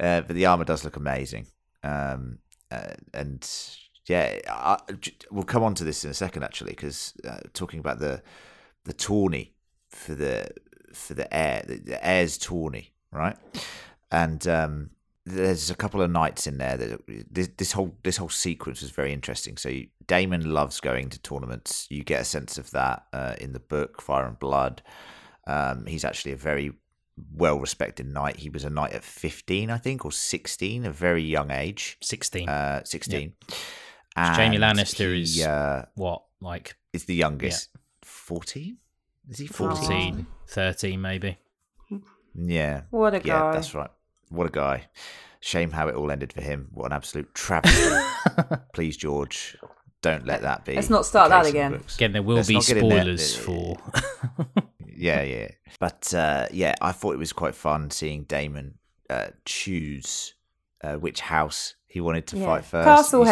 uh, 0.00 0.20
but 0.22 0.34
the 0.34 0.46
armor 0.46 0.64
does 0.64 0.84
look 0.84 0.96
amazing. 0.96 1.46
Um, 1.82 2.38
uh, 2.70 2.94
and 3.12 3.46
yeah, 4.08 4.38
I, 4.48 4.78
j- 5.00 5.14
we'll 5.30 5.44
come 5.44 5.62
on 5.62 5.74
to 5.74 5.84
this 5.84 6.04
in 6.04 6.10
a 6.10 6.14
second 6.14 6.42
actually, 6.44 6.70
because 6.70 7.12
uh, 7.28 7.40
talking 7.52 7.80
about 7.80 7.98
the 7.98 8.22
the 8.84 8.92
tourney 8.92 9.54
for 9.90 10.14
the 10.14 10.48
for 10.96 11.14
the 11.14 11.32
heir, 11.34 11.62
the, 11.66 11.98
heir's 12.06 12.38
tourney, 12.38 12.92
right? 13.12 13.36
And 14.10 14.46
um, 14.48 14.90
there's 15.24 15.70
a 15.70 15.74
couple 15.74 16.00
of 16.02 16.10
knights 16.10 16.46
in 16.46 16.58
there 16.58 16.76
that 16.76 17.00
this, 17.30 17.48
this 17.56 17.72
whole 17.72 17.96
this 18.02 18.16
whole 18.16 18.28
sequence 18.28 18.80
was 18.82 18.90
very 18.90 19.12
interesting. 19.12 19.56
So 19.56 19.68
you, 19.68 19.88
Daemon 20.06 20.52
loves 20.52 20.80
going 20.80 21.08
to 21.10 21.18
tournaments. 21.20 21.86
You 21.90 22.04
get 22.04 22.20
a 22.20 22.24
sense 22.24 22.58
of 22.58 22.70
that 22.70 23.04
uh, 23.12 23.34
in 23.40 23.52
the 23.52 23.60
book 23.60 24.00
Fire 24.00 24.26
and 24.26 24.38
Blood. 24.38 24.82
Um, 25.46 25.86
he's 25.86 26.04
actually 26.04 26.32
a 26.32 26.36
very 26.36 26.72
well 27.34 27.58
respected 27.58 28.06
knight. 28.06 28.36
He 28.36 28.50
was 28.50 28.62
a 28.64 28.70
knight 28.70 28.92
at 28.92 29.02
15, 29.04 29.70
I 29.70 29.78
think, 29.78 30.04
or 30.04 30.12
16, 30.12 30.84
a 30.84 30.90
very 30.90 31.22
young 31.22 31.50
age. 31.50 31.96
sixteen. 32.02 32.48
Uh, 32.48 32.82
16. 32.84 33.32
Jaime 34.16 34.56
And 34.56 34.64
Lannister 34.64 35.14
he, 35.14 35.22
is- 35.22 35.40
uh, 35.44 35.86
what 35.94 36.22
like 36.40 36.76
is 36.92 37.04
the 37.06 37.14
youngest. 37.14 37.70
14? 38.02 38.76
Is 39.28 39.38
he 39.38 39.46
14? 39.46 39.76
14, 39.76 40.26
13 40.48 41.00
maybe. 41.00 41.38
Yeah. 42.34 42.82
What 42.90 43.14
a 43.14 43.20
guy. 43.20 43.26
Yeah, 43.28 43.40
guy. 43.40 43.52
that's 43.52 43.74
right. 43.74 43.90
What 44.28 44.46
a 44.46 44.50
guy. 44.50 44.88
Shame 45.40 45.70
how 45.70 45.88
it 45.88 45.94
all 45.94 46.10
ended 46.10 46.32
for 46.32 46.40
him. 46.42 46.68
What 46.72 46.86
an 46.86 46.92
absolute 46.92 47.34
travesty. 47.34 47.94
Please, 48.74 48.96
George, 48.96 49.56
don't 50.02 50.26
let 50.26 50.42
that 50.42 50.64
be. 50.64 50.74
Let's 50.74 50.90
not 50.90 51.06
start 51.06 51.30
that 51.30 51.44
case 51.44 51.54
in 51.54 51.54
the 51.54 51.66
again. 51.76 51.84
Again, 51.96 52.12
there 52.12 52.22
will 52.22 52.36
Let's 52.36 52.48
be 52.48 52.54
not 52.54 52.66
get 52.66 52.76
in 52.78 52.88
there. 52.88 53.00
spoilers 53.00 53.36
for. 53.36 53.76
yeah, 54.96 55.22
yeah. 55.22 55.48
But 55.78 56.12
uh, 56.14 56.46
yeah, 56.50 56.74
I 56.80 56.92
thought 56.92 57.14
it 57.14 57.18
was 57.18 57.32
quite 57.32 57.54
fun 57.54 57.90
seeing 57.90 58.24
Daemon 58.24 58.74
uh, 59.08 59.28
choose 59.44 60.34
uh, 60.82 60.94
which 60.96 61.20
house 61.20 61.74
he 61.86 62.00
wanted 62.00 62.26
to 62.28 62.38
Yeah. 62.38 62.44
fight 62.44 62.64
first. 62.64 62.86
Castle 62.86 63.24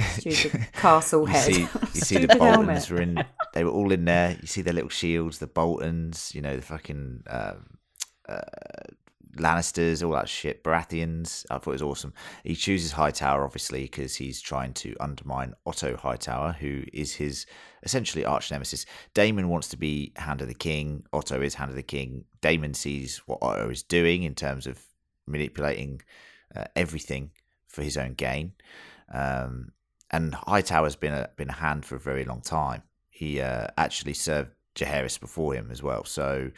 Saw 0.00 0.48
head. 0.48 0.72
castle 0.72 1.20
you 1.22 1.26
head. 1.26 1.54
see, 1.54 1.60
you 1.60 2.00
see 2.00 2.18
the 2.26 2.36
Boltons 2.36 2.86
helmet. 2.86 2.90
were 2.90 3.00
in. 3.00 3.24
They 3.52 3.64
were 3.64 3.70
all 3.70 3.92
in 3.92 4.04
there. 4.04 4.36
You 4.40 4.46
see 4.46 4.62
their 4.62 4.74
little 4.74 4.90
shields, 4.90 5.38
the 5.38 5.46
Boltons. 5.46 6.32
You 6.34 6.42
know 6.42 6.56
the 6.56 6.62
fucking 6.62 7.22
um, 7.28 7.78
uh, 8.28 8.40
Lannisters, 9.36 10.04
all 10.04 10.12
that 10.12 10.28
shit. 10.28 10.64
Baratheons. 10.64 11.46
I 11.50 11.58
thought 11.58 11.70
it 11.70 11.74
was 11.74 11.82
awesome. 11.82 12.12
He 12.44 12.54
chooses 12.54 12.92
Hightower 12.92 13.44
obviously 13.44 13.82
because 13.82 14.16
he's 14.16 14.40
trying 14.40 14.72
to 14.74 14.94
undermine 15.00 15.54
Otto 15.66 15.96
Hightower, 15.96 16.52
who 16.52 16.84
is 16.92 17.14
his 17.14 17.46
essentially 17.82 18.24
arch 18.24 18.50
nemesis. 18.50 18.86
Daemon 19.14 19.48
wants 19.48 19.68
to 19.68 19.76
be 19.76 20.12
Hand 20.16 20.40
of 20.42 20.48
the 20.48 20.54
King. 20.54 21.04
Otto 21.12 21.40
is 21.40 21.54
Hand 21.54 21.70
of 21.70 21.76
the 21.76 21.82
King. 21.82 22.24
Daemon 22.40 22.74
sees 22.74 23.18
what 23.26 23.38
Otto 23.42 23.70
is 23.70 23.82
doing 23.82 24.24
in 24.24 24.34
terms 24.34 24.66
of 24.66 24.80
manipulating 25.26 26.02
uh, 26.54 26.64
everything 26.74 27.30
for 27.68 27.82
his 27.82 27.96
own 27.96 28.14
gain. 28.14 28.52
Um, 29.12 29.72
and 30.10 30.34
Hightower's 30.34 30.96
been 30.96 31.12
a 31.14 31.28
been 31.36 31.50
a 31.50 31.54
hand 31.54 31.84
for 31.84 31.96
a 31.96 32.00
very 32.00 32.24
long 32.24 32.40
time. 32.40 32.82
He 33.08 33.40
uh, 33.40 33.66
actually 33.76 34.14
served 34.14 34.52
Jaehaerys 34.74 35.20
before 35.20 35.54
him 35.54 35.68
as 35.70 35.82
well. 35.82 36.04
So 36.04 36.50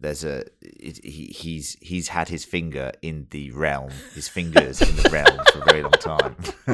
there's 0.00 0.24
a 0.24 0.44
he, 0.62 1.26
he's 1.34 1.76
he's 1.80 2.08
had 2.08 2.28
his 2.28 2.44
finger 2.44 2.92
in 3.02 3.26
the 3.30 3.50
realm, 3.52 3.90
his 4.14 4.28
fingers 4.28 4.80
in 4.80 4.96
the 4.96 5.08
realm 5.12 5.38
for 5.52 5.60
a 5.60 5.64
very 5.64 5.82
long 5.82 5.92
time. 5.92 6.36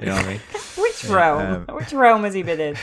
you 0.00 0.06
know 0.06 0.14
what 0.14 0.24
I 0.24 0.28
mean? 0.28 0.40
Which 0.76 1.04
realm? 1.04 1.66
um, 1.68 1.76
Which 1.76 1.92
realm 1.92 2.24
has 2.24 2.34
he 2.34 2.42
been 2.42 2.60
in? 2.60 2.76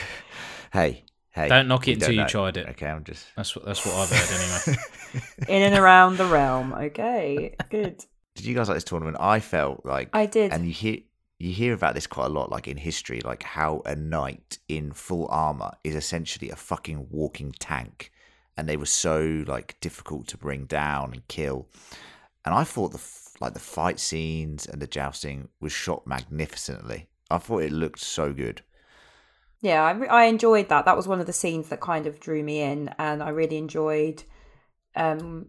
Hey, 0.72 1.04
hey! 1.30 1.48
Don't 1.48 1.68
knock 1.68 1.88
it 1.88 1.94
until 1.94 2.10
you 2.12 2.22
know. 2.22 2.26
tried 2.28 2.56
it. 2.56 2.68
Okay, 2.70 2.86
I'm 2.88 3.04
just. 3.04 3.26
That's 3.36 3.54
what 3.56 3.64
that's 3.64 3.84
what 3.86 3.94
I've 3.94 4.10
heard 4.10 4.40
anyway. 4.68 4.82
In 5.48 5.62
and 5.62 5.74
around 5.74 6.18
the 6.18 6.26
realm. 6.26 6.74
Okay, 6.74 7.54
good. 7.70 8.04
Did 8.34 8.44
you 8.44 8.54
guys 8.54 8.68
like 8.68 8.76
this 8.76 8.84
tournament? 8.84 9.16
I 9.18 9.40
felt 9.40 9.84
like 9.86 10.10
I 10.12 10.26
did. 10.26 10.52
and 10.52 10.66
you 10.66 10.72
hear 10.72 10.98
you 11.38 11.52
hear 11.52 11.72
about 11.72 11.94
this 11.94 12.06
quite 12.06 12.26
a 12.26 12.30
lot, 12.30 12.50
like 12.50 12.66
in 12.66 12.76
history, 12.76 13.20
like 13.20 13.42
how 13.42 13.82
a 13.86 13.94
knight 13.94 14.58
in 14.68 14.92
full 14.92 15.28
armor 15.30 15.70
is 15.84 15.94
essentially 15.94 16.50
a 16.50 16.56
fucking 16.56 17.06
walking 17.10 17.52
tank, 17.52 18.10
and 18.56 18.68
they 18.68 18.76
were 18.76 18.86
so 18.86 19.44
like 19.46 19.78
difficult 19.80 20.26
to 20.28 20.36
bring 20.36 20.64
down 20.64 21.12
and 21.12 21.28
kill. 21.28 21.68
And 22.44 22.54
I 22.54 22.64
thought 22.64 22.92
the 22.92 23.02
like 23.40 23.54
the 23.54 23.60
fight 23.60 24.00
scenes 24.00 24.66
and 24.66 24.82
the 24.82 24.86
jousting 24.88 25.48
was 25.60 25.72
shot 25.72 26.06
magnificently. 26.06 27.08
I 27.30 27.38
thought 27.38 27.62
it 27.62 27.72
looked 27.72 28.00
so 28.00 28.32
good. 28.32 28.62
Yeah, 29.60 29.82
I, 29.84 29.90
re- 29.92 30.08
I 30.08 30.24
enjoyed 30.24 30.68
that. 30.68 30.84
That 30.84 30.96
was 30.96 31.08
one 31.08 31.20
of 31.20 31.26
the 31.26 31.32
scenes 31.32 31.68
that 31.68 31.80
kind 31.80 32.06
of 32.06 32.20
drew 32.20 32.42
me 32.42 32.62
in, 32.62 32.90
and 32.98 33.22
I 33.22 33.30
really 33.30 33.58
enjoyed. 33.58 34.22
Um, 34.96 35.46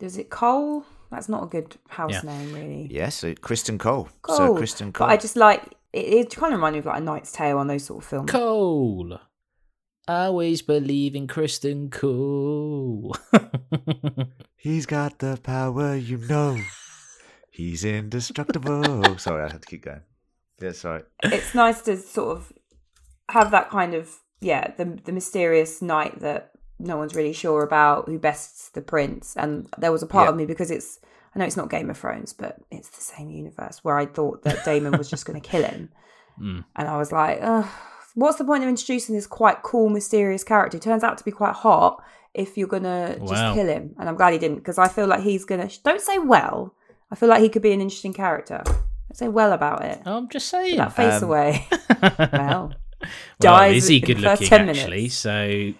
is 0.00 0.16
it 0.16 0.30
Cole? 0.30 0.84
That's 1.10 1.28
not 1.28 1.42
a 1.44 1.46
good 1.46 1.76
house 1.88 2.12
Yeah. 2.12 2.22
name, 2.22 2.52
really. 2.54 2.88
Yeah, 2.90 3.08
so 3.10 3.34
Criston 3.34 3.78
Cole. 3.78 4.08
So 4.26 4.54
Criston 4.56 4.92
Cole. 4.92 5.06
But 5.06 5.12
I 5.12 5.16
just 5.16 5.36
like 5.36 5.62
it. 5.92 6.00
It 6.04 6.34
kind 6.36 6.52
of 6.52 6.58
reminded 6.58 6.76
me 6.76 6.78
of 6.80 6.86
like 6.86 6.98
a 7.00 7.04
Knight's 7.04 7.32
Tale 7.32 7.58
on 7.58 7.66
those 7.68 7.84
sort 7.84 8.02
of 8.02 8.08
films. 8.08 8.30
Cole. 8.30 9.18
I 10.08 10.26
always 10.26 10.62
believe 10.62 11.14
in 11.16 11.26
Criston 11.26 11.90
Cole. 11.90 13.16
He's 14.56 14.86
got 14.86 15.18
the 15.18 15.38
power, 15.42 15.96
you 15.96 16.18
know. 16.18 16.58
He's 17.50 17.84
indestructible. 17.84 19.18
sorry, 19.18 19.44
I 19.44 19.52
had 19.52 19.62
to 19.62 19.68
keep 19.68 19.82
going. 19.84 20.02
Yeah, 20.60 20.72
sorry. 20.72 21.02
it's 21.22 21.54
nice 21.54 21.82
to 21.82 21.96
sort 21.96 22.36
of 22.36 22.52
have 23.30 23.50
that 23.50 23.68
kind 23.70 23.94
of 23.94 24.18
yeah 24.40 24.70
the 24.76 24.98
the 25.04 25.12
mysterious 25.12 25.82
knight 25.82 26.20
that 26.20 26.52
no 26.78 26.96
one's 26.96 27.14
really 27.14 27.32
sure 27.32 27.62
about 27.62 28.06
who 28.06 28.18
bests 28.18 28.68
the 28.70 28.82
prince 28.82 29.34
and 29.36 29.68
there 29.78 29.92
was 29.92 30.02
a 30.02 30.06
part 30.06 30.26
Yeah. 30.26 30.30
of 30.30 30.36
me 30.36 30.46
because 30.46 30.70
it's 30.70 30.98
i 31.34 31.38
know 31.38 31.44
it's 31.44 31.56
not 31.56 31.70
game 31.70 31.88
of 31.90 31.96
thrones 31.98 32.32
but 32.32 32.56
it's 32.70 32.88
the 32.90 33.00
same 33.02 33.30
universe 33.30 33.82
where 33.82 33.96
i 33.98 34.06
thought 34.06 34.42
that 34.44 34.64
daemon 34.64 34.96
was 34.98 35.08
just 35.08 35.24
going 35.26 35.40
to 35.40 35.48
kill 35.48 35.62
him 35.64 35.88
Mm. 36.38 36.64
and 36.76 36.86
i 36.86 36.98
was 36.98 37.12
like 37.12 37.40
what's 38.14 38.36
the 38.36 38.44
point 38.44 38.62
of 38.62 38.68
introducing 38.68 39.14
this 39.14 39.26
quite 39.26 39.62
cool 39.62 39.88
mysterious 39.88 40.44
character 40.44 40.76
He 40.76 40.80
turns 40.80 41.02
out 41.02 41.16
to 41.16 41.24
be 41.24 41.30
quite 41.30 41.54
hot 41.54 42.02
if 42.34 42.58
you're 42.58 42.68
gonna 42.68 43.18
just 43.20 43.54
kill 43.54 43.66
him 43.66 43.94
and 43.98 44.06
i'm 44.06 44.16
glad 44.16 44.34
he 44.34 44.38
didn't 44.38 44.58
because 44.58 44.76
i 44.76 44.86
feel 44.86 45.06
like 45.06 45.20
he's 45.22 45.46
gonna 45.46 45.70
don't 45.82 46.02
say 46.02 46.18
well 46.18 46.74
i 47.10 47.14
feel 47.14 47.30
like 47.30 47.40
he 47.40 47.48
could 47.48 47.62
be 47.62 47.72
an 47.72 47.80
interesting 47.80 48.12
character 48.12 48.62
don't 48.66 49.14
say 49.14 49.28
well 49.28 49.52
about 49.52 49.82
it 49.82 49.98
I'm 50.04 50.28
just 50.28 50.50
Put 50.52 50.58
saying. 50.58 50.76
that 50.76 50.92
face 50.92 51.22
Um, 51.22 51.28
away 51.30 51.66
well 52.18 52.28
well, 52.38 52.72
dies 53.40 53.84
is 53.84 53.88
he 53.88 53.96
in 53.96 54.00
the 54.02 54.06
good 54.08 54.22
first 54.22 54.42
looking 54.42 54.58
10 54.58 54.68
actually? 54.68 54.96
minutes. 54.96 55.14
So 55.14 55.72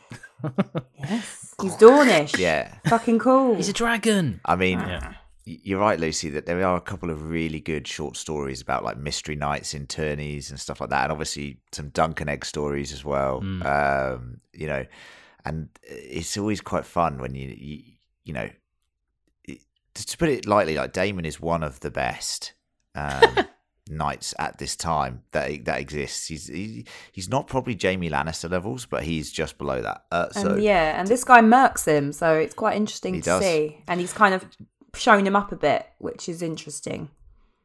Yes. 0.99 1.55
He's 1.63 1.75
Dornish. 1.77 2.39
Yeah. 2.39 2.75
Fucking 2.89 3.19
cool. 3.19 3.55
he's 3.57 3.69
a 3.69 3.73
dragon. 3.73 4.41
I 4.45 4.57
mean, 4.57 4.79
Yeah. 4.81 5.15
you're 5.45 5.81
right, 5.81 5.99
Lucy, 5.99 6.29
that 6.31 6.47
there 6.47 6.65
are 6.65 6.77
a 6.77 6.81
couple 6.81 7.11
of 7.11 7.31
really 7.31 7.61
good 7.61 7.87
short 7.87 8.17
stories 8.17 8.61
about 8.61 8.85
like 8.85 8.97
mystery 8.99 9.37
knights 9.37 9.75
in 9.75 9.87
tourneys 9.87 10.51
and 10.51 10.59
stuff 10.61 10.81
like 10.81 10.91
that, 10.91 11.05
and 11.05 11.13
obviously 11.13 11.59
some 11.73 11.89
Dunk 11.91 12.21
and 12.21 12.29
Egg 12.31 12.45
stories 12.45 12.93
as 12.93 13.05
well. 13.05 13.41
Mm. 13.41 13.65
Um, 14.15 14.41
you 14.53 14.67
know, 14.67 14.85
and 15.45 15.69
it's 15.83 16.37
always 16.37 16.61
quite 16.61 16.85
fun 16.85 17.19
when 17.19 17.35
you 17.35 17.49
you, 17.57 17.83
you 18.25 18.33
know, 18.33 18.49
it, 19.45 19.61
to 19.95 20.17
put 20.19 20.29
it 20.29 20.47
lightly, 20.47 20.75
like 20.77 20.93
Daemon 20.93 21.25
is 21.25 21.41
one 21.41 21.63
of 21.63 21.81
the 21.81 21.91
best. 21.91 22.53
Um, 22.95 23.21
knights 23.89 24.35
at 24.39 24.59
this 24.59 24.75
time 24.77 25.23
that 25.33 25.65
that 25.67 25.81
exists. 25.81 26.27
He's 26.27 26.49
he, 26.49 26.87
he's 27.13 27.29
not 27.29 27.47
probably 27.47 27.79
Jaime 27.81 28.11
Lannister 28.11 28.51
levels, 28.51 28.87
but 28.87 29.05
he's 29.05 29.31
just 29.33 29.59
below 29.59 29.81
that. 29.83 30.05
Uh, 30.11 30.31
so 30.31 30.53
and 30.55 30.63
yeah, 30.63 30.99
and 30.99 31.09
this 31.09 31.25
guy 31.25 31.41
murks 31.41 31.87
him, 31.87 32.13
so 32.13 32.35
it's 32.35 32.55
quite 32.55 32.77
interesting 32.77 33.15
to 33.15 33.21
does. 33.21 33.43
see. 33.43 33.79
And 33.89 34.01
he's 34.01 34.13
kind 34.13 34.35
of 34.35 34.45
shown 34.95 35.27
him 35.27 35.37
up 35.37 35.53
a 35.53 35.57
bit, 35.57 35.87
which 35.99 36.29
is 36.29 36.43
interesting. 36.43 37.11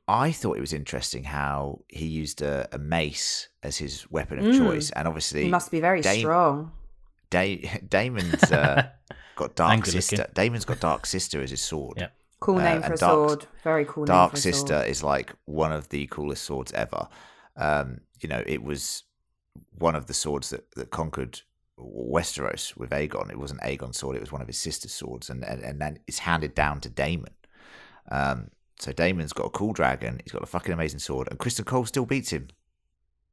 I 0.07 0.31
thought 0.31 0.57
it 0.57 0.61
was 0.61 0.73
interesting 0.73 1.23
how 1.23 1.81
he 1.87 2.05
used 2.05 2.41
a, 2.41 2.67
a 2.73 2.77
mace 2.77 3.47
as 3.63 3.77
his 3.77 4.09
weapon 4.11 4.39
of 4.39 4.45
Mm. 4.45 4.57
choice, 4.57 4.89
and 4.91 5.07
obviously 5.07 5.43
He 5.43 5.49
must 5.49 5.71
be 5.71 5.79
very 5.79 6.01
Dame- 6.01 6.19
strong. 6.19 6.71
Da- 7.29 7.79
Daemon's 7.87 8.43
uh, 8.51 8.89
got 9.37 9.55
dark 9.55 9.85
sister. 9.85 10.27
Daemon's 10.33 10.65
got 10.65 10.79
dark 10.81 11.05
sister 11.05 11.41
as 11.41 11.51
his 11.51 11.61
sword. 11.61 11.97
Yeah. 11.97 12.07
Cool 12.41 12.57
Uh, 12.59 12.63
name 12.63 12.81
for 12.81 12.93
a 12.93 12.97
Dark- 12.97 13.29
sword. 13.29 13.47
Very 13.63 13.85
cool 13.85 14.05
Dark 14.05 14.29
name 14.29 14.29
for 14.31 14.37
a 14.37 14.41
Sister 14.53 14.67
sword. 14.79 14.87
is 14.89 15.03
like 15.03 15.33
one 15.45 15.71
of 15.71 15.87
the 15.89 16.07
coolest 16.07 16.43
swords 16.43 16.71
ever. 16.73 17.07
Um, 17.55 18.01
you 18.19 18.27
know, 18.27 18.43
it 18.45 18.61
was 18.63 19.03
one 19.77 19.95
of 19.95 20.07
the 20.07 20.13
swords 20.13 20.49
that, 20.49 20.69
that 20.75 20.89
conquered 20.91 21.41
Westeros 21.77 22.75
with 22.77 22.89
Aegon. 22.91 23.29
It 23.31 23.37
wasn't 23.39 23.61
Aegon's 23.61 23.97
sword; 23.97 24.15
it 24.15 24.21
was 24.21 24.31
one 24.31 24.41
of 24.41 24.47
his 24.47 24.57
sister's 24.59 24.93
swords, 24.93 25.29
and 25.29 25.43
and, 25.43 25.61
and 25.63 25.79
then 25.81 25.99
it's 26.07 26.19
handed 26.19 26.53
down 26.55 26.79
to 26.81 26.89
Daemon. 26.89 27.33
Um, 28.11 28.49
so 28.79 28.91
Daemon's 28.91 29.33
got 29.33 29.45
a 29.47 29.49
cool 29.51 29.73
dragon. 29.73 30.19
He's 30.23 30.31
got 30.33 30.43
a 30.43 30.47
fucking 30.47 30.73
amazing 30.73 30.99
sword, 30.99 31.27
and 31.29 31.39
Criston 31.39 31.65
Cole 31.65 31.85
still 31.85 32.05
beats 32.05 32.31
him. 32.31 32.47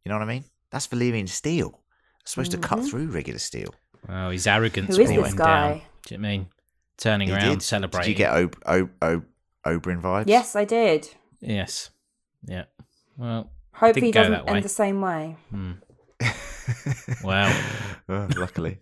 You 0.05 0.11
know 0.11 0.17
what 0.17 0.23
I 0.29 0.33
mean? 0.33 0.45
That's 0.71 0.87
Valyrian 0.87 1.29
steel. 1.29 1.81
It's 2.23 2.33
supposed 2.33 2.51
to 2.53 2.59
cut 2.59 2.81
Mhm. 2.81 2.91
through 2.91 3.07
regular 3.09 3.39
steel. 3.39 3.75
Well, 4.07 4.31
his 4.31 4.47
arrogance 4.47 4.97
Who 4.97 5.03
is 5.03 5.09
brought 5.11 5.23
this 5.25 5.33
him 5.33 5.39
guy? 5.39 5.69
down. 5.71 5.83
Do 6.07 6.15
you 6.15 6.21
know 6.21 6.29
I 6.29 6.31
mean? 6.31 6.47
Turning 6.99 7.29
He 7.29 7.35
around, 7.35 7.49
did. 7.59 7.63
celebrating. 7.63 8.13
Did 8.15 8.19
you 8.19 8.25
get 8.27 8.33
o- 8.35 8.51
o- 8.67 8.91
o- 9.03 9.23
Oberyn 9.67 10.03
vibes? 10.03 10.25
Yes, 10.27 10.55
I 10.57 10.65
did. 10.65 11.09
Yes. 11.41 11.91
Yeah. 12.45 12.65
Well, 13.17 13.51
Hope 13.73 13.97
he 13.97 14.11
doesn't 14.11 14.33
that 14.33 14.49
end 14.49 14.65
the 14.65 14.69
same 14.69 15.01
way. 15.01 15.37
hmm. 15.51 15.73
Well. 17.25 17.51
Oh, 18.09 18.29
luckily. 18.37 18.79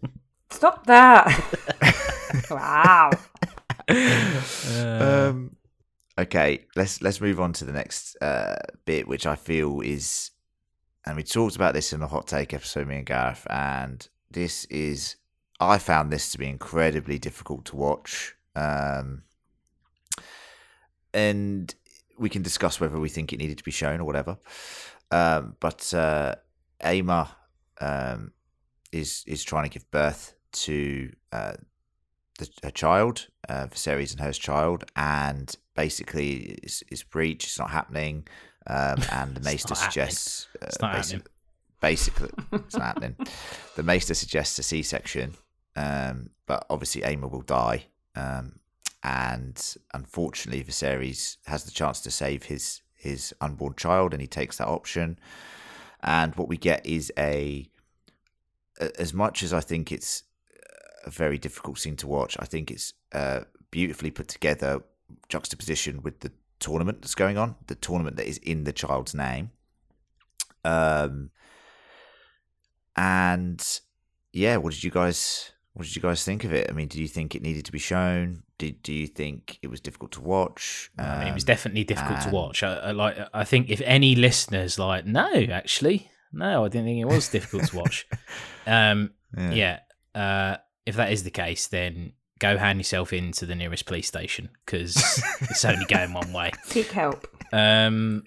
Stop 0.51 0.87
that. 0.87 1.27
wow. 2.51 3.11
Uh, 3.89 5.29
um, 5.31 5.57
okay, 6.19 6.65
let's 6.75 7.01
let's 7.03 7.21
move 7.21 7.41
on 7.41 7.53
to 7.55 7.65
the 7.65 7.73
next 7.73 8.17
uh, 8.23 8.57
bit, 8.85 9.07
which 9.07 9.27
I 9.27 9.37
feel 9.37 9.81
is, 9.81 10.31
and 11.05 11.17
we 11.17 11.23
talked 11.23 11.57
about 11.57 11.75
this 11.75 11.93
in 11.93 12.01
the 12.01 12.09
hot 12.09 12.27
take 12.27 12.55
episode, 12.55 12.89
me 12.89 12.97
and 12.97 13.07
Gareth, 13.07 13.47
and 13.51 14.07
this 14.31 14.65
is, 14.67 15.17
I 15.61 15.79
found 15.79 16.13
this 16.13 16.31
to 16.33 16.39
be 16.39 16.47
incredibly 16.49 17.19
difficult 17.19 17.65
to 17.67 17.77
watch, 17.77 18.35
um, 18.55 19.23
and 21.15 21.75
we 22.19 22.29
can 22.29 22.43
discuss 22.43 22.81
whether 22.81 22.99
we 22.99 23.09
think 23.09 23.33
it 23.33 23.39
needed 23.39 23.59
to 23.59 23.65
be 23.65 23.71
shown 23.71 24.01
or 24.01 24.05
whatever. 24.05 24.39
Um, 25.11 25.57
but 25.61 25.93
uh, 25.95 26.35
Aemma 26.83 27.29
um, 27.81 28.33
is 28.93 29.25
is 29.27 29.45
trying 29.45 29.65
to 29.65 29.71
give 29.71 29.91
birth 29.91 30.35
to 30.53 31.13
uh, 31.33 31.55
the, 32.39 32.49
her 32.63 32.71
child, 32.71 33.29
uh, 33.49 33.67
Viserys 33.67 34.13
and 34.13 34.21
her 34.21 34.33
child, 34.33 34.85
and 34.95 35.55
basically 35.75 36.59
it's, 36.63 36.83
it's 36.89 37.03
breach. 37.03 37.45
It's 37.45 37.59
not 37.59 37.71
happening, 37.71 38.27
um, 38.67 38.99
and 39.13 39.35
the 39.35 39.41
Maester 39.41 39.75
suggests 39.75 40.49
uh, 40.61 40.67
It's 40.67 40.81
not 40.81 40.95
basi- 40.95 41.27
Basically, 41.81 42.31
it's 42.53 42.75
not 42.75 42.85
happening. 42.87 43.17
The 43.77 43.83
Maester 43.83 44.15
suggests 44.15 44.59
a 44.59 44.63
C-section, 44.63 45.35
um, 45.77 46.31
but 46.47 46.67
obviously 46.71 47.03
Aemma 47.03 47.31
will 47.31 47.43
die, 47.43 47.87
um, 48.15 48.59
and 49.03 49.77
unfortunately 49.95 50.65
Viserys 50.65 51.37
has 51.47 51.65
the 51.65 51.71
chance 51.71 52.01
to 52.01 52.11
save 52.11 52.45
his 52.45 52.83
his 52.95 53.35
unborn 53.41 53.75
child, 53.77 54.13
and 54.13 54.21
he 54.21 54.27
takes 54.27 54.59
that 54.59 54.69
option. 54.69 55.19
And 56.03 56.35
what 56.37 56.49
we 56.49 56.57
get 56.57 56.85
is 56.85 57.13
a 57.19 57.69
a- 58.81 59.01
as 59.01 59.13
much 59.15 59.43
as 59.43 59.53
I 59.53 59.61
think 59.61 59.93
it's 59.93 60.25
a 61.05 61.11
very 61.11 61.39
difficult 61.39 61.79
scene 61.79 61.97
to 61.97 62.07
watch, 62.07 62.37
I 62.41 62.47
think 62.47 62.71
it's 62.71 62.93
uh, 63.13 63.43
beautifully 63.71 64.11
put 64.11 64.29
together, 64.29 64.83
juxtaposition 65.29 66.03
with 66.03 66.21
the 66.21 66.33
tournament 66.59 67.03
that's 67.03 67.15
going 67.15 67.39
on, 67.39 67.55
the 67.67 67.75
tournament 67.75 68.17
that 68.17 68.27
is 68.27 68.39
in 68.39 68.65
the 68.65 68.73
child's 68.73 69.15
name. 69.15 69.51
Um, 70.65 71.31
and 72.97 73.81
yeah, 74.33 74.57
what 74.57 74.73
did 74.73 74.83
you 74.83 74.91
guys 74.91 75.53
what 75.77 75.85
did 75.87 75.95
you 75.95 76.01
guys 76.03 76.25
think 76.25 76.45
of 76.45 76.53
it? 76.55 76.69
I 76.71 76.73
mean, 76.73 76.89
do 76.89 77.01
you 77.01 77.07
think 77.07 77.35
it 77.35 77.43
needed 77.43 77.67
to 77.67 77.73
be 77.73 77.79
shown? 77.79 78.43
Did 78.59 78.83
do 78.83 78.93
you 78.95 79.07
think 79.07 79.59
it 79.63 79.69
was 79.69 79.81
difficult 79.81 80.13
to 80.13 80.23
watch? 80.23 80.91
I 80.99 81.19
mean, 81.19 81.29
it 81.29 81.35
was 81.35 81.45
Um, 81.45 81.47
definitely 81.47 81.85
difficult 81.85 82.23
to 82.23 82.31
watch. 82.31 82.63
I, 82.63 82.75
I 82.77 82.91
like. 82.93 83.19
I 83.35 83.45
think 83.45 83.69
if 83.69 83.83
any 83.85 84.15
listeners 84.15 84.79
like, 84.79 85.05
no, 85.05 85.31
actually, 85.53 86.11
no, 86.33 86.65
I 86.65 86.69
didn't 86.69 86.87
think 86.87 87.01
it 87.01 87.05
was 87.05 87.29
difficult 87.29 87.69
to 87.69 87.77
watch. 87.77 88.07
Um, 88.69 89.13
yeah. 89.37 89.53
yeah. 89.53 89.79
Uh, 90.21 90.57
if 90.87 90.97
that 90.97 91.13
is 91.13 91.23
the 91.23 91.31
case, 91.31 91.69
then 91.69 92.15
go 92.41 92.59
hand 92.59 92.79
yourself 92.81 93.13
into 93.13 93.47
the 93.47 93.55
nearest 93.55 93.87
police 93.87 94.09
station 94.09 94.49
because 94.65 94.97
it's 95.43 95.65
only 95.65 95.85
going 95.89 96.13
one 96.13 96.33
way. 96.33 96.51
Seek 96.65 96.91
help. 96.91 97.29
Um, 97.53 98.25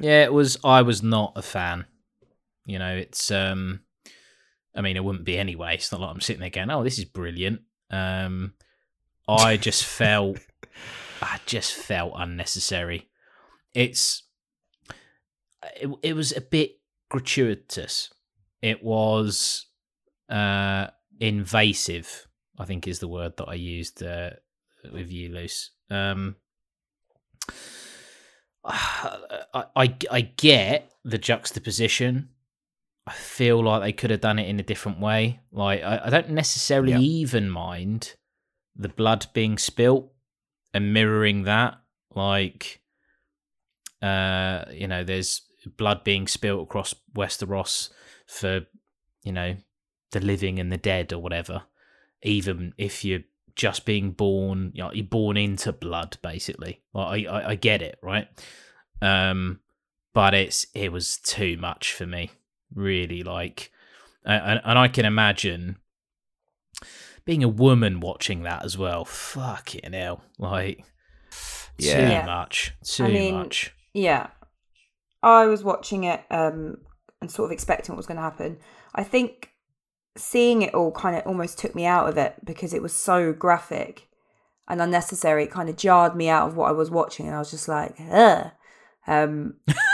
yeah, 0.00 0.24
it 0.24 0.32
was. 0.34 0.58
I 0.64 0.82
was 0.82 1.02
not 1.02 1.32
a 1.36 1.40
fan. 1.42 1.86
You 2.66 2.78
know, 2.78 2.94
it's. 2.96 3.30
Um, 3.30 3.80
I 4.74 4.80
mean, 4.80 4.96
it 4.96 5.04
wouldn't 5.04 5.24
be 5.24 5.38
anyway. 5.38 5.74
It's 5.74 5.92
not 5.92 6.00
like 6.00 6.10
I'm 6.10 6.20
sitting 6.20 6.40
there 6.40 6.50
going, 6.50 6.70
"Oh, 6.70 6.84
this 6.84 6.98
is 6.98 7.04
brilliant." 7.04 7.60
Um, 7.90 8.54
I 9.28 9.56
just 9.56 9.84
felt, 9.84 10.38
I 11.22 11.38
just 11.46 11.72
felt 11.72 12.14
unnecessary. 12.16 13.08
It's, 13.72 14.24
it, 15.76 15.90
it 16.02 16.14
was 16.14 16.32
a 16.36 16.40
bit 16.40 16.78
gratuitous. 17.10 18.12
It 18.62 18.82
was, 18.82 19.66
uh, 20.28 20.88
invasive. 21.20 22.26
I 22.58 22.64
think 22.64 22.86
is 22.86 23.00
the 23.00 23.08
word 23.08 23.36
that 23.36 23.48
I 23.48 23.54
used 23.54 24.02
uh, 24.02 24.30
with 24.92 25.10
you, 25.10 25.30
Luce. 25.30 25.70
Um, 25.90 26.36
I, 28.64 29.64
I 29.76 29.94
I 30.10 30.20
get 30.22 30.92
the 31.04 31.18
juxtaposition. 31.18 32.30
I 33.06 33.12
feel 33.12 33.62
like 33.62 33.82
they 33.82 33.92
could 33.92 34.10
have 34.10 34.20
done 34.22 34.38
it 34.38 34.48
in 34.48 34.58
a 34.58 34.62
different 34.62 34.98
way. 35.00 35.40
Like 35.52 35.82
I, 35.82 36.02
I 36.04 36.10
don't 36.10 36.30
necessarily 36.30 36.92
Yeah. 36.92 36.98
even 36.98 37.50
mind 37.50 38.14
the 38.76 38.88
blood 38.88 39.26
being 39.34 39.58
spilt 39.58 40.10
and 40.72 40.92
mirroring 40.94 41.42
that. 41.42 41.78
Like 42.14 42.80
uh, 44.02 44.64
you 44.72 44.86
know, 44.86 45.04
there's 45.04 45.42
blood 45.76 46.04
being 46.04 46.26
spilt 46.26 46.62
across 46.62 46.94
Westeros 47.16 47.90
for, 48.26 48.60
you 49.22 49.32
know, 49.32 49.56
the 50.12 50.20
living 50.20 50.58
and 50.58 50.70
the 50.70 50.76
dead 50.76 51.12
or 51.12 51.18
whatever. 51.18 51.62
Even 52.22 52.74
if 52.78 53.04
you're 53.04 53.24
just 53.56 53.84
being 53.84 54.12
born, 54.12 54.72
you 54.74 54.82
know, 54.82 54.92
you're 54.92 55.04
born 55.06 55.36
into 55.36 55.72
blood, 55.72 56.18
basically. 56.22 56.82
Like, 56.92 57.26
I, 57.26 57.30
I, 57.30 57.48
I 57.50 57.54
get 57.54 57.82
it, 57.82 57.98
right? 58.02 58.28
Um, 59.00 59.60
but 60.12 60.34
it's 60.34 60.66
it 60.74 60.92
was 60.92 61.18
too 61.18 61.56
much 61.56 61.92
for 61.92 62.06
me, 62.06 62.30
really. 62.74 63.22
Like, 63.22 63.70
and, 64.24 64.60
and 64.64 64.78
I 64.78 64.88
can 64.88 65.04
imagine 65.04 65.76
being 67.24 67.42
a 67.44 67.48
woman 67.48 68.00
watching 68.00 68.42
that 68.42 68.64
as 68.64 68.76
well. 68.76 69.04
Fucking 69.04 69.92
hell, 69.92 70.22
like 70.38 70.84
Yeah. 71.78 71.94
too 72.06 72.12
Yeah. 72.12 72.26
much, 72.26 72.74
too 72.84 73.04
I 73.04 73.08
mean, 73.08 73.34
much. 73.34 73.74
Yeah. 73.92 74.28
I 75.22 75.46
was 75.46 75.64
watching 75.64 76.04
it 76.04 76.22
um, 76.30 76.76
and 77.20 77.30
sort 77.30 77.46
of 77.48 77.52
expecting 77.52 77.92
what 77.94 77.96
was 77.98 78.06
going 78.06 78.16
to 78.16 78.22
happen. 78.22 78.58
I 78.94 79.04
think 79.04 79.50
seeing 80.16 80.62
it 80.62 80.74
all 80.74 80.92
kind 80.92 81.16
of 81.16 81.26
almost 81.26 81.58
took 81.58 81.74
me 81.74 81.86
out 81.86 82.08
of 82.08 82.16
it 82.18 82.34
because 82.44 82.74
it 82.74 82.82
was 82.82 82.92
so 82.92 83.32
graphic 83.32 84.08
and 84.68 84.80
unnecessary. 84.82 85.44
It 85.44 85.50
kind 85.50 85.68
of 85.68 85.76
jarred 85.76 86.14
me 86.14 86.28
out 86.28 86.48
of 86.48 86.56
what 86.56 86.68
I 86.68 86.72
was 86.72 86.90
watching, 86.90 87.26
and 87.26 87.34
I 87.34 87.38
was 87.38 87.50
just 87.50 87.68
like, 87.68 87.94
ugh. 88.10 88.50
Um, 89.06 89.54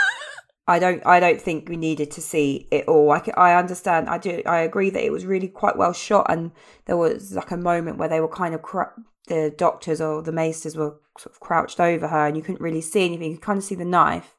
I 0.67 0.79
don't. 0.79 1.05
I 1.05 1.19
don't 1.19 1.41
think 1.41 1.67
we 1.67 1.75
needed 1.75 2.11
to 2.11 2.21
see 2.21 2.67
it 2.71 2.87
all. 2.87 3.11
I, 3.11 3.21
I 3.35 3.55
understand. 3.55 4.09
I 4.09 4.17
do. 4.17 4.41
I 4.45 4.59
agree 4.59 4.89
that 4.91 5.03
it 5.03 5.11
was 5.11 5.25
really 5.25 5.47
quite 5.47 5.77
well 5.77 5.93
shot, 5.93 6.27
and 6.29 6.51
there 6.85 6.97
was 6.97 7.33
like 7.33 7.51
a 7.51 7.57
moment 7.57 7.97
where 7.97 8.09
they 8.09 8.21
were 8.21 8.27
kind 8.27 8.53
of 8.53 8.61
cra- 8.61 8.93
the 9.27 9.53
doctors 9.57 9.99
or 9.99 10.21
the 10.21 10.31
maesters 10.31 10.75
were 10.75 10.99
sort 11.17 11.33
of 11.35 11.39
crouched 11.39 11.79
over 11.79 12.07
her, 12.07 12.27
and 12.27 12.37
you 12.37 12.43
couldn't 12.43 12.61
really 12.61 12.81
see 12.81 13.05
anything. 13.05 13.31
You 13.31 13.37
could 13.37 13.45
kind 13.45 13.57
of 13.57 13.63
see 13.63 13.75
the 13.75 13.85
knife, 13.85 14.35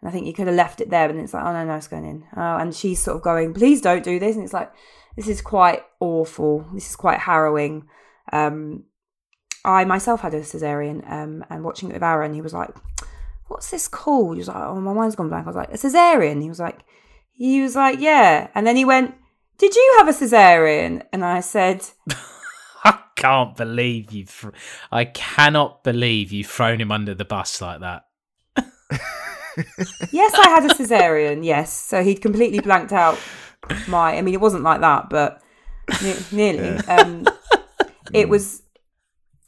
and 0.00 0.08
I 0.08 0.12
think 0.12 0.26
you 0.26 0.32
could 0.32 0.46
have 0.46 0.56
left 0.56 0.80
it 0.80 0.90
there, 0.90 1.08
but 1.08 1.16
it's 1.16 1.34
like, 1.34 1.44
oh 1.44 1.52
no, 1.52 1.64
no, 1.64 1.74
it's 1.74 1.88
going 1.88 2.04
in. 2.04 2.24
Oh, 2.36 2.56
and 2.56 2.74
she's 2.74 3.02
sort 3.02 3.16
of 3.16 3.22
going, 3.22 3.52
please 3.52 3.80
don't 3.80 4.04
do 4.04 4.18
this, 4.18 4.36
and 4.36 4.44
it's 4.44 4.54
like, 4.54 4.72
this 5.16 5.28
is 5.28 5.42
quite 5.42 5.82
awful. 5.98 6.66
This 6.72 6.88
is 6.88 6.96
quite 6.96 7.18
harrowing. 7.18 7.88
Um, 8.32 8.84
I 9.64 9.84
myself 9.84 10.20
had 10.20 10.34
a 10.34 10.40
cesarean, 10.40 11.10
um, 11.10 11.44
and 11.50 11.64
watching 11.64 11.90
it 11.90 11.94
with 11.94 12.02
Aaron, 12.04 12.32
he 12.32 12.40
was 12.40 12.54
like, 12.54 12.70
"What's 13.48 13.70
this 13.70 13.88
called?" 13.88 14.36
He 14.36 14.40
was 14.40 14.48
like, 14.48 14.56
"Oh, 14.56 14.80
my 14.80 14.92
mind's 14.92 15.16
gone 15.16 15.28
blank." 15.28 15.46
I 15.46 15.50
was 15.50 15.56
like, 15.56 15.70
"A 15.70 15.76
cesarean." 15.76 16.42
He 16.42 16.48
was 16.48 16.60
like, 16.60 16.80
"He 17.32 17.60
was 17.62 17.74
like, 17.76 18.00
yeah," 18.00 18.48
and 18.54 18.66
then 18.66 18.76
he 18.76 18.84
went, 18.84 19.14
"Did 19.58 19.74
you 19.74 19.94
have 19.98 20.08
a 20.08 20.12
cesarean?" 20.12 21.02
And 21.12 21.24
I 21.24 21.40
said, 21.40 21.86
I 22.84 22.98
can't 23.16 23.56
believe 23.56 24.12
you've. 24.12 24.30
Fr- 24.30 24.50
I 24.92 25.04
cannot 25.04 25.82
believe 25.84 26.32
you've 26.32 26.46
thrown 26.46 26.80
him 26.80 26.92
under 26.92 27.14
the 27.14 27.24
bus 27.24 27.60
like 27.60 27.80
that. 27.80 28.04
"Yes, 30.10 30.34
I 30.34 30.48
had 30.48 30.64
a 30.64 30.74
cesarean." 30.74 31.44
Yes, 31.44 31.72
so 31.72 32.02
he'd 32.02 32.22
completely 32.22 32.60
blanked 32.60 32.92
out 32.92 33.18
my. 33.88 34.16
I 34.16 34.22
mean, 34.22 34.34
it 34.34 34.40
wasn't 34.40 34.62
like 34.62 34.80
that, 34.80 35.10
but 35.10 35.42
ne- 36.02 36.16
nearly. 36.32 36.78
Um, 36.86 37.26
it 38.12 38.28
was. 38.28 38.62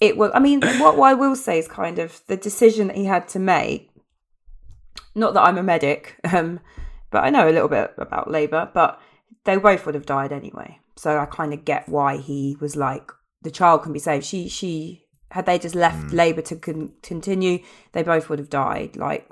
It 0.00 0.16
was. 0.16 0.30
I 0.34 0.38
mean, 0.40 0.60
what, 0.62 0.96
what 0.96 1.10
I 1.10 1.14
will 1.14 1.36
say 1.36 1.58
is 1.58 1.68
kind 1.68 1.98
of 1.98 2.20
the 2.26 2.36
decision 2.36 2.88
that 2.88 2.96
he 2.96 3.04
had 3.04 3.28
to 3.28 3.38
make. 3.38 3.89
Not 5.14 5.34
that 5.34 5.42
I'm 5.42 5.58
a 5.58 5.62
medic, 5.62 6.16
um, 6.32 6.60
but 7.10 7.24
I 7.24 7.30
know 7.30 7.48
a 7.48 7.52
little 7.52 7.68
bit 7.68 7.92
about 7.98 8.30
labour. 8.30 8.70
But 8.72 9.00
they 9.44 9.56
both 9.56 9.86
would 9.86 9.94
have 9.94 10.06
died 10.06 10.32
anyway, 10.32 10.78
so 10.96 11.18
I 11.18 11.26
kind 11.26 11.52
of 11.52 11.64
get 11.64 11.88
why 11.88 12.16
he 12.18 12.56
was 12.60 12.76
like, 12.76 13.10
the 13.42 13.50
child 13.50 13.82
can 13.82 13.92
be 13.92 13.98
saved. 13.98 14.24
She 14.24 14.48
she 14.48 15.04
had 15.30 15.46
they 15.46 15.58
just 15.58 15.74
left 15.76 16.12
labour 16.12 16.42
to 16.42 16.56
con- 16.56 16.92
continue, 17.02 17.60
they 17.92 18.02
both 18.02 18.28
would 18.28 18.38
have 18.38 18.50
died. 18.50 18.96
Like 18.96 19.28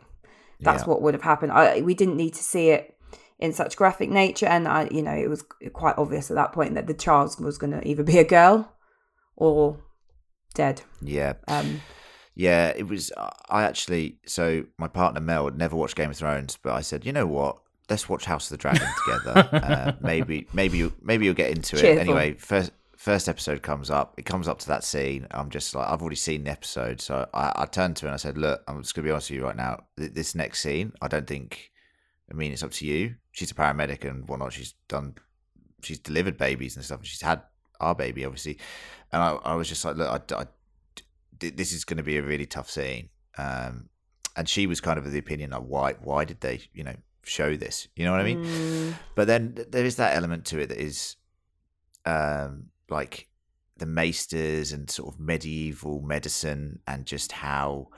that's 0.61 0.83
Yeah. 0.83 0.89
what 0.89 1.03
would 1.03 1.15
have 1.15 1.23
happened. 1.23 1.53
I, 1.53 1.81
we 1.83 1.95
didn't 1.95 2.17
need 2.17 2.35
to 2.35 2.43
see 2.43 2.71
it 2.71 2.95
in 3.39 3.53
such 3.53 3.77
graphic 3.77 4.11
nature, 4.11 4.47
and 4.47 4.67
I, 4.67 4.89
you 4.91 5.03
know, 5.03 5.13
it 5.15 5.29
was 5.29 5.45
quite 5.73 5.97
obvious 5.99 6.31
at 6.31 6.35
that 6.35 6.53
point 6.53 6.75
that 6.75 6.87
the 6.89 6.95
child 6.95 7.37
was 7.41 7.59
going 7.59 7.71
to 7.73 7.87
either 7.87 8.03
be 8.03 8.19
a 8.19 8.25
girl 8.25 8.73
or 9.37 9.79
dead. 10.55 10.83
Yeah. 11.01 11.35
Um, 11.47 11.81
Yeah, 12.39 12.73
it 12.77 12.87
was. 12.87 13.11
I 13.51 13.65
actually, 13.65 14.17
so 14.25 14.65
my 14.79 14.87
partner 14.87 15.21
Mel 15.21 15.47
had 15.47 15.59
never 15.59 15.75
watched 15.77 15.97
Game 15.97 16.09
of 16.11 16.17
Thrones, 16.17 16.57
but 16.63 16.73
I 16.73 16.83
said, 16.83 17.05
you 17.05 17.13
know 17.13 17.27
what? 17.27 17.59
Let's 17.91 18.09
watch 18.09 18.25
House 18.27 18.47
of 18.51 18.57
the 18.57 18.63
Dragon 18.63 18.87
together. 19.05 19.49
uh, 19.53 19.93
maybe, 20.01 20.47
maybe, 20.53 20.79
you, 20.79 20.93
maybe 21.03 21.25
you'll 21.25 21.35
get 21.35 21.51
into 21.51 21.75
it. 21.77 21.99
Anyway, 21.99 22.35
first 22.35 22.71
first 22.97 23.29
episode 23.29 23.63
comes 23.63 23.91
up. 23.91 24.15
It 24.19 24.25
comes 24.25 24.47
up 24.47 24.59
to 24.61 24.69
that 24.69 24.85
scene. 24.85 25.27
I'm 25.33 25.51
just 25.51 25.75
like, 25.75 25.89
I've 25.89 26.01
already 26.01 26.15
seen 26.17 26.45
the 26.45 26.51
episode, 26.53 27.01
so 27.01 27.29
I, 27.35 27.53
I 27.57 27.65
turned 27.67 27.97
to 27.97 28.03
her 28.03 28.09
and 28.09 28.15
I 28.15 28.19
said, 28.19 28.39
look, 28.39 28.63
I'm 28.69 28.83
just 28.83 28.95
gonna 28.95 29.07
be 29.07 29.11
honest 29.11 29.31
with 29.31 29.39
you 29.41 29.45
right 29.45 29.57
now. 29.57 29.85
Th- 29.97 30.13
This 30.13 30.35
next 30.37 30.61
scene, 30.61 30.93
I 31.03 31.09
don't 31.09 31.27
think. 31.27 31.71
I 32.31 32.35
mean, 32.35 32.53
it's 32.53 32.63
up 32.63 32.71
to 32.73 32.87
you. 32.87 33.17
She's 33.33 33.51
a 33.51 33.55
paramedic 33.55 34.09
and 34.09 34.29
whatnot. 34.29 34.53
She's 34.53 34.75
done. 34.89 35.15
She's 35.83 35.99
delivered 35.99 36.37
babies 36.39 36.77
and 36.77 36.85
stuff. 36.85 36.99
And 36.99 37.07
She's 37.07 37.23
had 37.23 37.43
our 37.81 37.95
baby, 37.97 38.25
obviously. 38.25 38.59
And 39.13 39.23
I, 39.23 39.31
I 39.45 39.55
was 39.55 39.69
just 39.69 39.85
like, 39.85 39.97
look, 39.97 40.33
I, 40.33 40.41
I 40.43 40.47
this 41.41 41.73
is 41.73 41.85
going 41.85 41.97
to 41.99 42.03
be 42.03 42.17
a 42.17 42.23
really 42.23 42.47
tough 42.47 42.71
scene. 42.71 43.09
Um, 43.37 43.89
and 44.37 44.49
she 44.49 44.67
was 44.67 44.81
kind 44.81 44.99
of 44.99 45.07
of 45.07 45.13
the 45.13 45.19
opinion 45.19 45.51
like, 45.51 45.63
why, 45.63 45.93
why 45.95 46.25
did 46.25 46.41
they, 46.41 46.61
you 46.73 46.85
know, 46.85 46.95
show 47.25 47.57
this? 47.57 47.89
You 47.97 48.05
know 48.05 48.13
what 48.13 48.21
I 48.21 48.25
mean? 48.25 48.45
mm, 48.45 48.95
But 49.15 49.27
then 49.27 49.65
there 49.69 49.85
is 49.85 49.97
that 49.97 50.17
element 50.17 50.45
to 50.47 50.61
it 50.61 50.69
that 50.69 50.79
is, 50.79 51.17
um, 52.05 52.67
like 52.89 53.29
the 53.77 53.87
maesters 53.87 54.73
and 54.73 54.91
sort 54.91 55.15
of 55.15 55.21
medieval 55.21 56.01
medicine 56.03 56.81
and 56.87 57.07
just 57.07 57.33
how, 57.33 57.89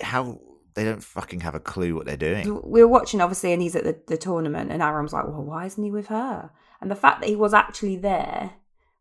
how 0.00 0.40
they 0.74 0.84
don't 0.84 1.02
fucking 1.02 1.40
have 1.40 1.56
a 1.56 1.60
clue 1.60 1.94
what 1.96 2.06
they're 2.06 2.16
doing. 2.16 2.62
we 2.64 2.80
were 2.80 2.88
watching 2.88 3.20
obviously, 3.20 3.52
and 3.52 3.60
he's 3.60 3.74
at 3.74 3.82
the, 3.82 3.98
the 4.06 4.16
tournament, 4.16 4.70
and 4.70 4.80
was 5.02 5.12
like, 5.12 5.26
"Well, 5.26 5.42
why 5.42 5.66
isn't 5.66 5.82
he 5.82 5.90
with 5.90 6.06
her?" 6.06 6.50
And 6.80 6.88
the 6.88 6.94
fact 6.94 7.20
that 7.20 7.28
he 7.28 7.34
was 7.34 7.52
actually 7.52 7.96
there 7.96 8.52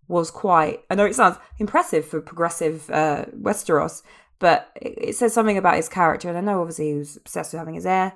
was 0.07 0.31
quite. 0.31 0.83
I 0.89 0.95
know 0.95 1.05
it 1.05 1.15
sounds 1.15 1.37
impressive 1.59 2.05
for 2.05 2.21
progressive 2.21 2.89
uh, 2.89 3.25
Westeros, 3.35 4.03
but 4.39 4.71
it, 4.81 5.09
it 5.09 5.15
says 5.15 5.33
something 5.33 5.57
about 5.57 5.75
his 5.75 5.89
character. 5.89 6.29
And 6.29 6.37
I 6.37 6.41
know 6.41 6.61
obviously 6.61 6.91
he 6.91 6.97
was 6.97 7.17
obsessed 7.17 7.53
with 7.53 7.59
having 7.59 7.75
his 7.75 7.85
heir, 7.85 8.13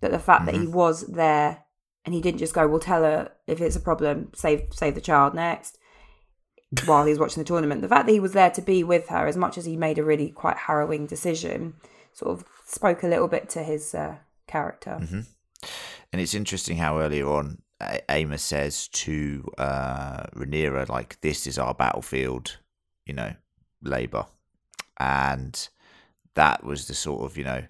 but 0.00 0.10
the 0.10 0.18
fact 0.18 0.46
that 0.46 0.54
he 0.54 0.66
was 0.66 1.06
there 1.06 1.64
and 2.04 2.14
he 2.14 2.20
didn't 2.20 2.38
just 2.38 2.54
go, 2.54 2.66
"We'll 2.66 2.80
tell 2.80 3.02
her 3.02 3.32
if 3.46 3.60
it's 3.60 3.76
a 3.76 3.80
problem, 3.80 4.30
save 4.34 4.68
save 4.72 4.94
the 4.94 5.00
child 5.00 5.34
next." 5.34 5.78
While 6.86 7.04
he 7.04 7.10
was 7.10 7.18
watching 7.18 7.42
the 7.42 7.48
tournament, 7.48 7.82
the 7.82 7.88
fact 7.88 8.06
that 8.06 8.12
he 8.12 8.20
was 8.20 8.32
there 8.32 8.50
to 8.50 8.62
be 8.62 8.84
with 8.84 9.08
her, 9.08 9.26
as 9.26 9.36
much 9.36 9.58
as 9.58 9.64
he 9.64 9.76
made 9.76 9.98
a 9.98 10.04
really 10.04 10.30
quite 10.30 10.56
harrowing 10.56 11.04
decision, 11.04 11.74
sort 12.12 12.30
of 12.30 12.44
spoke 12.64 13.02
a 13.02 13.08
little 13.08 13.26
bit 13.26 13.48
to 13.50 13.64
his 13.64 13.92
uh, 13.92 14.18
character. 14.46 14.98
And 16.12 16.20
it's 16.20 16.34
interesting 16.34 16.76
how 16.76 17.00
earlier 17.00 17.28
on 17.28 17.58
Aemma 17.80 18.38
says 18.38 18.88
to 18.88 19.44
uh, 19.58 20.24
Rhaenyra, 20.34 20.88
like, 20.88 21.20
this 21.20 21.46
is 21.46 21.58
our 21.58 21.74
battlefield, 21.74 22.58
you 23.06 23.14
know, 23.14 23.32
Labour. 23.82 24.26
And 24.98 25.68
that 26.34 26.62
was 26.62 26.86
the 26.86 26.94
sort 26.94 27.22
of, 27.24 27.38
you 27.38 27.44
know, 27.44 27.62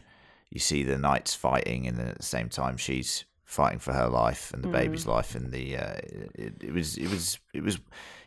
you 0.51 0.59
see 0.59 0.83
the 0.83 0.99
knights 0.99 1.35
fighting, 1.35 1.87
and 1.87 1.97
then 1.97 2.09
at 2.09 2.19
the 2.19 2.25
same 2.25 2.49
time, 2.49 2.77
she's 2.77 3.25
fighting 3.45 3.79
for 3.79 3.93
her 3.93 4.09
life 4.09 4.53
and 4.53 4.65
the 4.65 4.69
baby's 4.69 5.07
life. 5.07 5.35
And 5.35 5.53
the 5.53 5.77
uh, 5.77 5.95
it, 6.35 6.55
it 6.61 6.73
was, 6.73 6.97
it 6.97 7.09
was, 7.09 7.39
it 7.55 7.63
was, 7.63 7.79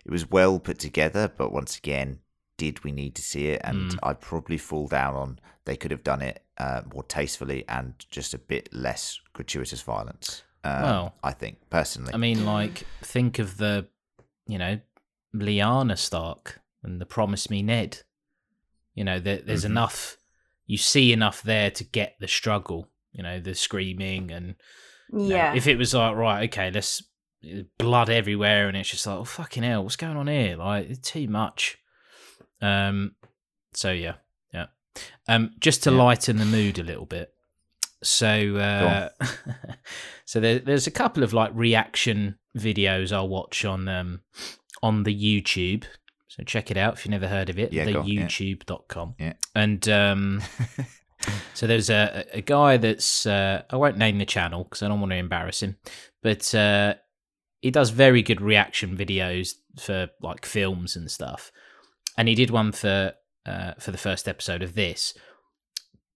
it 0.05 0.11
was 0.11 0.29
well 0.29 0.59
put 0.59 0.79
together. 0.79 1.31
But 1.35 1.51
once 1.51 1.77
again, 1.77 2.19
did 2.57 2.83
we 2.85 2.91
need 2.91 3.15
to 3.15 3.21
see 3.21 3.47
it? 3.47 3.61
And 3.63 3.99
I'd 4.03 4.21
probably 4.21 4.57
fall 4.57 4.87
down 4.87 5.15
on 5.15 5.39
they 5.65 5.75
could 5.75 5.91
have 5.91 6.03
done 6.03 6.21
it 6.21 6.43
uh, 6.57 6.81
more 6.93 7.03
tastefully 7.03 7.65
and 7.67 7.93
just 8.09 8.33
a 8.33 8.37
bit 8.37 8.73
less 8.73 9.19
gratuitous 9.33 9.81
violence. 9.81 10.43
Um, 10.63 10.81
Well, 10.81 11.15
I 11.23 11.31
think 11.31 11.57
personally. 11.69 12.13
I 12.13 12.17
mean, 12.17 12.45
like, 12.45 12.85
think 13.01 13.39
of 13.39 13.57
the, 13.57 13.87
you 14.47 14.57
know, 14.57 14.79
Lyanna 15.35 15.97
Stark 15.97 16.61
and 16.83 17.01
the 17.01 17.05
Promise 17.05 17.49
Me 17.49 17.61
Ned. 17.61 18.01
You 18.95 19.03
know, 19.03 19.19
there, 19.19 19.37
there's 19.41 19.63
Mhm. 19.63 19.71
enough, 19.71 20.17
you 20.67 20.77
see 20.77 21.11
enough 21.11 21.41
there 21.41 21.71
to 21.71 21.83
get 21.83 22.15
the 22.19 22.27
struggle, 22.27 22.89
you 23.11 23.23
know, 23.23 23.39
the 23.39 23.55
screaming. 23.55 24.31
And 24.31 24.55
you 25.11 25.29
know, 25.29 25.35
Yeah. 25.35 25.53
if 25.55 25.67
it 25.67 25.77
was 25.77 25.93
like, 25.93 26.15
right, 26.15 26.49
okay, 26.49 26.71
let's, 26.71 27.03
blood 27.77 28.09
everywhere, 28.09 28.69
and 28.69 28.77
it's 28.77 28.89
just 28.89 29.05
like, 29.05 29.17
oh, 29.17 29.25
fucking 29.25 29.63
hell, 29.63 29.83
what's 29.83 29.97
going 29.97 30.15
on 30.15 30.27
here? 30.27 30.55
Like, 30.55 30.89
it's 30.89 31.09
too 31.11 31.27
much. 31.27 31.77
Um, 32.61 33.15
so 33.73 33.91
yeah, 33.91 34.15
yeah. 34.53 34.67
Um, 35.27 35.53
just 35.59 35.83
to 35.83 35.91
Yeah. 35.91 35.97
lighten 35.97 36.37
the 36.37 36.45
mood 36.45 36.79
a 36.79 36.83
little 36.83 37.05
bit. 37.05 37.32
So, 38.03 38.57
uh, 38.57 39.09
so 40.25 40.39
there, 40.39 40.59
there's 40.59 40.87
a 40.87 40.91
couple 40.91 41.23
of 41.23 41.33
like 41.33 41.51
reaction 41.53 42.37
videos 42.57 43.11
I'll 43.11 43.29
watch 43.29 43.65
on 43.65 43.87
um 43.87 44.21
on 44.81 45.03
the 45.03 45.15
YouTube. 45.15 45.85
So 46.27 46.43
check 46.43 46.71
it 46.71 46.77
out 46.77 46.95
if 46.95 47.05
you've 47.05 47.11
never 47.11 47.27
heard 47.27 47.49
of 47.49 47.59
it. 47.59 47.71
Yeah, 47.71 47.85
the 47.85 47.97
on, 47.99 48.07
yeah. 48.07 48.27
Yeah. 49.19 49.33
And 49.55 49.87
um, 49.87 50.41
so 51.53 51.67
there's 51.67 51.91
a, 51.91 52.25
a 52.33 52.41
guy 52.41 52.77
that's 52.77 53.25
uh, 53.25 53.61
I 53.69 53.75
won't 53.75 53.97
name 53.97 54.17
the 54.17 54.25
channel 54.25 54.63
because 54.63 54.81
I 54.81 54.87
don't 54.87 54.99
want 54.99 55.11
to 55.11 55.17
embarrass 55.17 55.61
him, 55.61 55.77
but 56.23 56.53
uh, 56.55 56.95
he 57.61 57.69
does 57.69 57.91
very 57.91 58.23
good 58.23 58.41
reaction 58.41 58.97
videos 58.97 59.53
for 59.79 60.09
like 60.21 60.45
films 60.45 60.95
and 60.95 61.09
stuff. 61.09 61.51
And 62.17 62.27
he 62.27 62.35
did 62.35 62.49
one 62.49 62.71
for 62.71 63.13
uh, 63.45 63.73
for 63.79 63.91
the 63.91 63.97
first 63.97 64.27
episode 64.27 64.63
of 64.63 64.73
this, 64.73 65.13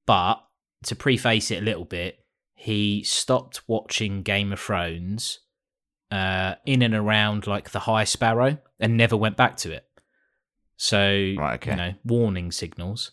but 0.08 0.47
to 0.88 0.96
preface 0.96 1.52
it 1.52 1.62
a 1.62 1.66
little 1.66 1.86
bit, 1.86 2.20
he 2.56 3.04
stopped 3.04 3.62
watching 3.68 4.24
Game 4.24 4.52
of 4.52 4.60
Thrones 4.60 5.40
uh, 6.12 6.56
in 6.66 6.82
and 6.82 6.96
around 6.96 7.48
like 7.48 7.72
the 7.72 7.80
High 7.80 8.06
Sparrow 8.06 8.58
and 8.80 8.98
never 8.98 9.16
went 9.16 9.38
back 9.38 9.58
to 9.58 9.72
it. 9.72 9.86
So 10.78 11.34
Right, 11.38 11.56
okay. 11.56 11.72
you 11.72 11.78
know, 11.78 11.94
warning 12.04 12.52
signals. 12.52 13.12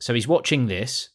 So 0.00 0.14
he's 0.14 0.28
watching 0.28 0.66
this, 0.66 1.10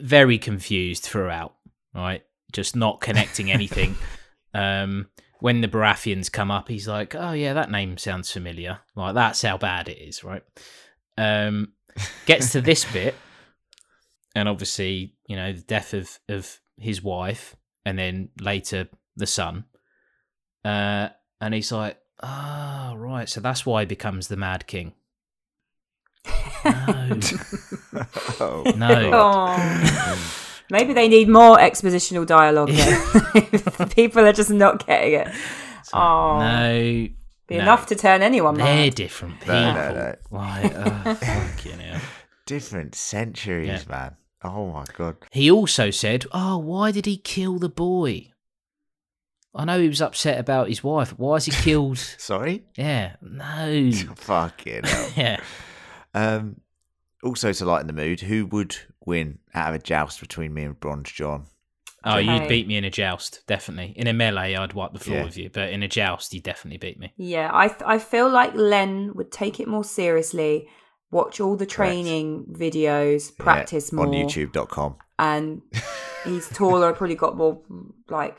very 0.00 0.38
confused 0.38 1.02
throughout, 1.02 1.54
right? 1.94 2.22
Just 2.52 2.76
not 2.76 3.00
connecting 3.00 3.50
anything. 3.50 3.96
um, 4.54 5.08
when 5.40 5.60
the 5.60 5.68
Baratheons 5.68 6.30
come 6.30 6.50
up, 6.50 6.68
he's 6.68 6.88
like, 6.88 7.14
"Oh 7.14 7.32
yeah, 7.32 7.54
that 7.54 7.70
name 7.70 7.98
sounds 7.98 8.30
familiar. 8.30 8.80
Like 8.94 9.14
that's 9.14 9.42
how 9.42 9.58
bad 9.58 9.88
it 9.88 9.98
is, 9.98 10.24
right?" 10.24 10.42
Um, 11.16 11.72
gets 12.26 12.52
to 12.52 12.60
this 12.60 12.84
bit, 12.92 13.14
and 14.38 14.48
obviously, 14.48 15.14
you 15.26 15.36
know, 15.36 15.52
the 15.52 15.62
death 15.62 15.94
of 15.94 16.18
of 16.28 16.60
his 16.76 17.02
wife, 17.02 17.56
and 17.84 17.98
then 17.98 18.30
later 18.40 18.88
the 19.16 19.26
son. 19.26 19.64
Uh, 20.64 21.08
and 21.40 21.54
he's 21.54 21.72
like, 21.72 21.98
"Ah, 22.22 22.94
right. 22.96 23.28
So 23.28 23.40
that's 23.40 23.64
why 23.66 23.82
he 23.82 23.86
becomes 23.86 24.28
the 24.28 24.36
Mad 24.36 24.66
King." 24.66 24.92
No, 26.64 26.72
oh, 28.40 28.72
no. 28.76 29.10
Oh. 29.14 30.34
Maybe 30.70 30.92
they 30.92 31.08
need 31.08 31.28
more 31.28 31.56
expositional 31.56 32.26
dialogue 32.26 32.68
here. 32.68 33.86
People 33.94 34.26
are 34.26 34.32
just 34.32 34.50
not 34.50 34.86
getting 34.86 35.20
it. 35.20 35.28
Oh, 35.94 36.38
no, 36.40 37.08
be 37.46 37.56
no. 37.56 37.62
enough 37.62 37.86
to 37.86 37.94
turn 37.94 38.20
anyone 38.20 38.54
They're 38.56 38.66
mad. 38.86 38.94
different 38.94 39.40
people. 39.40 39.54
No, 39.54 39.74
no, 39.74 39.94
no. 39.94 40.14
Like, 40.30 40.72
oh, 40.76 41.14
fucking 41.14 41.78
hell. 41.78 42.00
different 42.44 42.94
centuries, 42.94 43.68
Yeah. 43.68 43.82
man. 43.88 44.16
Oh 44.42 44.70
my 44.72 44.84
god. 44.96 45.16
He 45.32 45.50
also 45.50 45.90
said, 45.90 46.24
"Oh, 46.32 46.58
why 46.58 46.90
did 46.92 47.06
he 47.06 47.16
kill 47.16 47.58
the 47.58 47.68
boy? 47.68 48.32
I 49.54 49.64
know 49.64 49.80
he 49.80 49.88
was 49.88 50.02
upset 50.02 50.38
about 50.38 50.68
his 50.68 50.84
wife. 50.84 51.18
Why 51.18 51.36
is 51.36 51.46
he 51.46 51.52
killed? 51.52 51.98
Sorry? 52.18 52.64
yeah, 52.76 53.16
no. 53.20 53.90
Fucking 54.16 54.84
hell. 54.84 55.10
yeah. 55.16 55.40
Um, 56.14 56.60
also, 57.24 57.52
to 57.52 57.64
lighten 57.64 57.86
the 57.88 57.92
mood, 57.92 58.20
who 58.20 58.46
would 58.46 58.76
win 59.04 59.38
out 59.54 59.70
of 59.74 59.80
a 59.80 59.82
joust 59.82 60.20
between 60.20 60.54
me 60.54 60.62
and 60.64 60.78
Bronze 60.78 61.10
John? 61.10 61.46
Oh, 62.04 62.18
Okay. 62.18 62.22
you'd 62.32 62.48
beat 62.48 62.68
me 62.68 62.76
in 62.76 62.84
a 62.84 62.90
joust, 62.90 63.42
definitely. 63.48 63.92
In 63.96 64.06
a 64.06 64.12
melee, 64.12 64.54
I'd 64.54 64.72
wipe 64.74 64.92
the 64.92 65.00
floor 65.00 65.18
Yeah. 65.18 65.24
with 65.24 65.36
you, 65.36 65.50
but 65.50 65.70
in 65.70 65.82
a 65.82 65.88
joust, 65.88 66.32
you 66.32 66.40
definitely 66.40 66.78
beat 66.78 67.00
me. 67.00 67.12
Yeah, 67.16 67.50
I 67.52 67.66
th- 67.68 67.82
I 67.84 67.98
feel 67.98 68.28
like 68.30 68.54
Len 68.54 69.12
would 69.14 69.32
take 69.32 69.58
it 69.58 69.66
more 69.66 69.82
seriously, 69.82 70.68
watch 71.10 71.40
all 71.40 71.56
the 71.56 71.66
training 71.66 72.46
videos, 72.50 73.30
Yeah, 73.38 73.44
practice 73.44 73.92
more, 73.92 74.06
on 74.06 74.12
YouTube.com. 74.12 74.96
and 75.18 75.62
he's 76.24 76.48
taller, 76.48 76.92
probably 76.92 77.16
got 77.16 77.36
more 77.36 77.60
like 78.08 78.36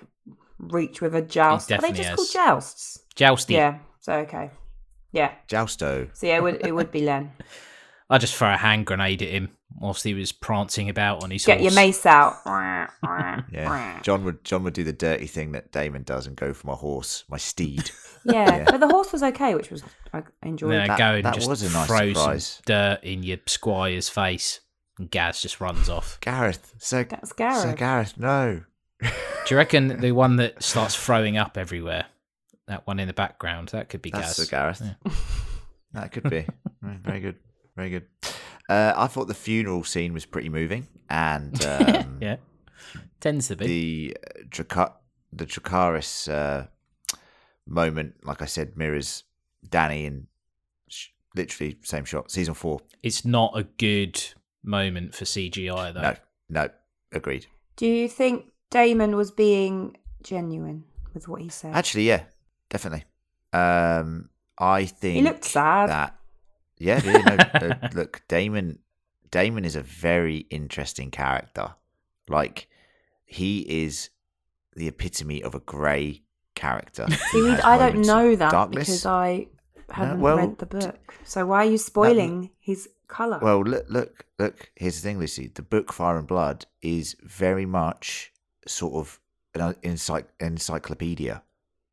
reach 0.60 1.02
with 1.02 1.16
a 1.16 1.22
joust. 1.22 1.72
Are 1.72 1.80
they 1.80 1.92
just 1.92 2.10
has. 2.10 2.16
called 2.16 2.32
jousts? 2.32 3.00
Jousty. 3.16 3.54
Yeah. 3.54 3.80
So 4.00 4.14
okay. 4.14 4.52
Yeah. 5.12 5.32
Jousto. 5.48 6.10
So 6.16 6.28
yeah, 6.28 6.38
it 6.38 6.44
would 6.44 6.66
it 6.66 6.74
would 6.74 6.92
be 6.92 7.02
Len. 7.06 7.32
I 8.10 8.18
just 8.18 8.36
throw 8.36 8.54
a 8.54 8.58
hand 8.58 8.86
grenade 8.86 9.22
at 9.22 9.30
him 9.30 9.50
whilst 9.78 10.04
he 10.04 10.14
was 10.14 10.32
prancing 10.32 10.90
about 10.90 11.24
on 11.24 11.32
his 11.32 11.46
horse. 11.46 11.58
Get 11.58 11.64
your 11.64 11.74
mace 11.74 12.06
out. 12.06 12.36
Yeah. 13.52 14.00
John 14.04 14.24
would 14.26 14.44
John 14.44 14.64
would 14.64 14.74
do 14.74 14.84
the 14.84 14.94
dirty 14.94 15.26
thing 15.28 15.52
that 15.54 15.72
Daemon 15.72 16.04
does 16.04 16.28
and 16.28 16.36
go 16.36 16.54
for 16.54 16.68
my 16.68 16.74
horse, 16.74 17.24
my 17.30 17.38
steed. 17.38 17.92
Yeah, 18.26 18.58
Yeah. 18.58 18.66
but 18.72 18.82
the 18.82 18.88
horse 18.90 19.14
was 19.14 19.24
okay, 19.24 19.56
which 19.56 19.72
was 19.72 19.82
I 20.14 20.22
enjoyed. 20.44 20.74
And 20.74 20.82
then 20.82 20.88
That- 20.90 20.98
go 21.00 21.16
and 21.16 21.26
that 21.26 21.36
just 21.36 21.48
was 21.50 21.62
a 21.64 21.70
nice 21.72 21.88
throw 21.88 22.14
surprise. 22.14 22.46
some 22.48 22.64
dirt 22.66 23.00
in 23.04 23.24
your 23.24 23.38
squire's 23.48 24.10
face, 24.10 24.60
and 25.00 25.10
Gaz 25.10 25.42
just 25.42 25.62
runs 25.62 25.88
off. 25.88 26.20
Gareth. 26.20 26.76
So 26.80 27.04
That's 27.06 27.30
Sir 27.30 27.36
Gareth. 27.38 27.78
Gareth, 27.78 28.14
no. 28.18 28.64
Do 29.02 29.08
you 29.50 29.56
reckon 29.56 30.02
the 30.02 30.12
one 30.12 30.36
that 30.36 30.62
starts 30.62 30.96
throwing 30.98 31.38
up 31.38 31.58
everywhere, 31.58 32.08
that 32.68 32.86
one 32.86 33.00
in 33.00 33.08
the 33.08 33.14
background, 33.14 33.70
that 33.70 33.88
could 33.88 34.02
be 34.02 34.10
That's 34.12 34.36
Gaz? 34.36 34.36
Sir 34.36 34.46
Gareth. 34.52 34.82
Yeah. 34.84 35.12
That 35.94 36.12
could 36.12 36.30
be. 36.30 36.46
Very 36.82 37.22
good. 37.22 37.36
Very 37.78 37.90
good. 37.90 38.06
Uh, 38.70 38.94
I 38.96 39.08
thought 39.08 39.28
the 39.28 39.34
funeral 39.34 39.84
scene 39.84 40.14
was 40.14 40.26
pretty 40.26 40.48
moving, 40.50 40.88
and 41.10 41.60
um, 41.66 42.18
Yeah, 42.22 42.38
tends 43.20 43.48
to 43.50 43.56
be. 43.56 43.66
the 43.68 44.18
uh, 44.24 44.44
Draca- 44.50 44.94
the 45.34 45.46
Dracarys 45.46 46.32
uh, 46.32 46.68
moment, 47.68 48.16
like 48.24 48.42
I 48.42 48.46
said, 48.46 48.78
mirrors 48.78 49.24
Dany 49.68 50.06
and 50.08 50.28
sh- 50.88 51.08
literally 51.36 51.78
same 51.84 52.06
shot. 52.06 52.32
Season 52.32 52.54
four. 52.54 52.80
It's 53.04 53.26
not 53.26 53.58
a 53.58 53.64
good 53.64 54.22
moment 54.64 55.16
for 55.16 55.26
CGI 55.26 55.94
though. 55.94 56.02
No, 56.02 56.16
no, 56.50 56.70
agreed. 57.12 57.48
Do 57.76 57.86
you 57.88 58.08
think 58.10 58.46
Daemon 58.70 59.16
was 59.16 59.32
being 59.32 59.98
genuine 60.22 60.84
with 61.14 61.28
what 61.28 61.42
he 61.42 61.50
said? 61.50 61.74
Actually, 61.76 62.08
yeah, 62.08 62.24
definitely. 62.70 63.06
Um, 63.54 64.30
I 64.60 64.86
think 64.86 65.16
he 65.16 65.22
looked 65.24 65.46
sad. 65.46 65.90
that. 65.90 66.19
Yeah, 66.80 67.02
yeah 67.04 67.48
no, 67.62 67.68
uh, 67.68 67.90
look, 67.94 68.24
Daemon. 68.28 68.80
Daemon 69.32 69.64
is 69.64 69.76
a 69.76 69.82
very 69.82 70.38
interesting 70.50 71.12
character. 71.12 71.76
Like 72.28 72.68
he 73.26 73.60
is 73.84 74.10
the 74.76 74.88
epitome 74.88 75.44
of 75.44 75.54
a 75.54 75.60
grey 75.60 76.24
character. 76.56 77.06
See, 77.32 77.40
who 77.40 77.44
we, 77.44 77.50
has 77.52 77.60
I 77.64 77.78
don't 77.78 78.02
know 78.02 78.36
that 78.36 78.52
darkness. 78.52 78.88
because 78.88 79.06
I 79.06 79.48
haven't 79.92 80.22
well, 80.22 80.38
read 80.38 80.58
the 80.58 80.66
book. 80.66 81.14
So 81.24 81.46
why 81.46 81.66
are 81.66 81.70
you 81.70 81.78
spoiling 81.78 82.52
his 82.60 82.90
colour? 83.08 83.40
Well, 83.42 83.62
look, 83.62 83.86
look, 83.90 84.26
look. 84.40 84.72
Here's 84.76 84.96
the 84.96 85.02
thing, 85.02 85.20
Lucy. 85.20 85.52
The 85.54 85.62
book 85.62 85.94
Fire 85.94 86.18
and 86.18 86.28
Blood 86.28 86.66
is 86.82 87.16
very 87.24 87.66
much 87.66 88.32
sort 88.68 88.94
of 88.96 89.20
an 89.54 89.74
encyc- 89.84 90.28
encyclopedia. 90.40 91.44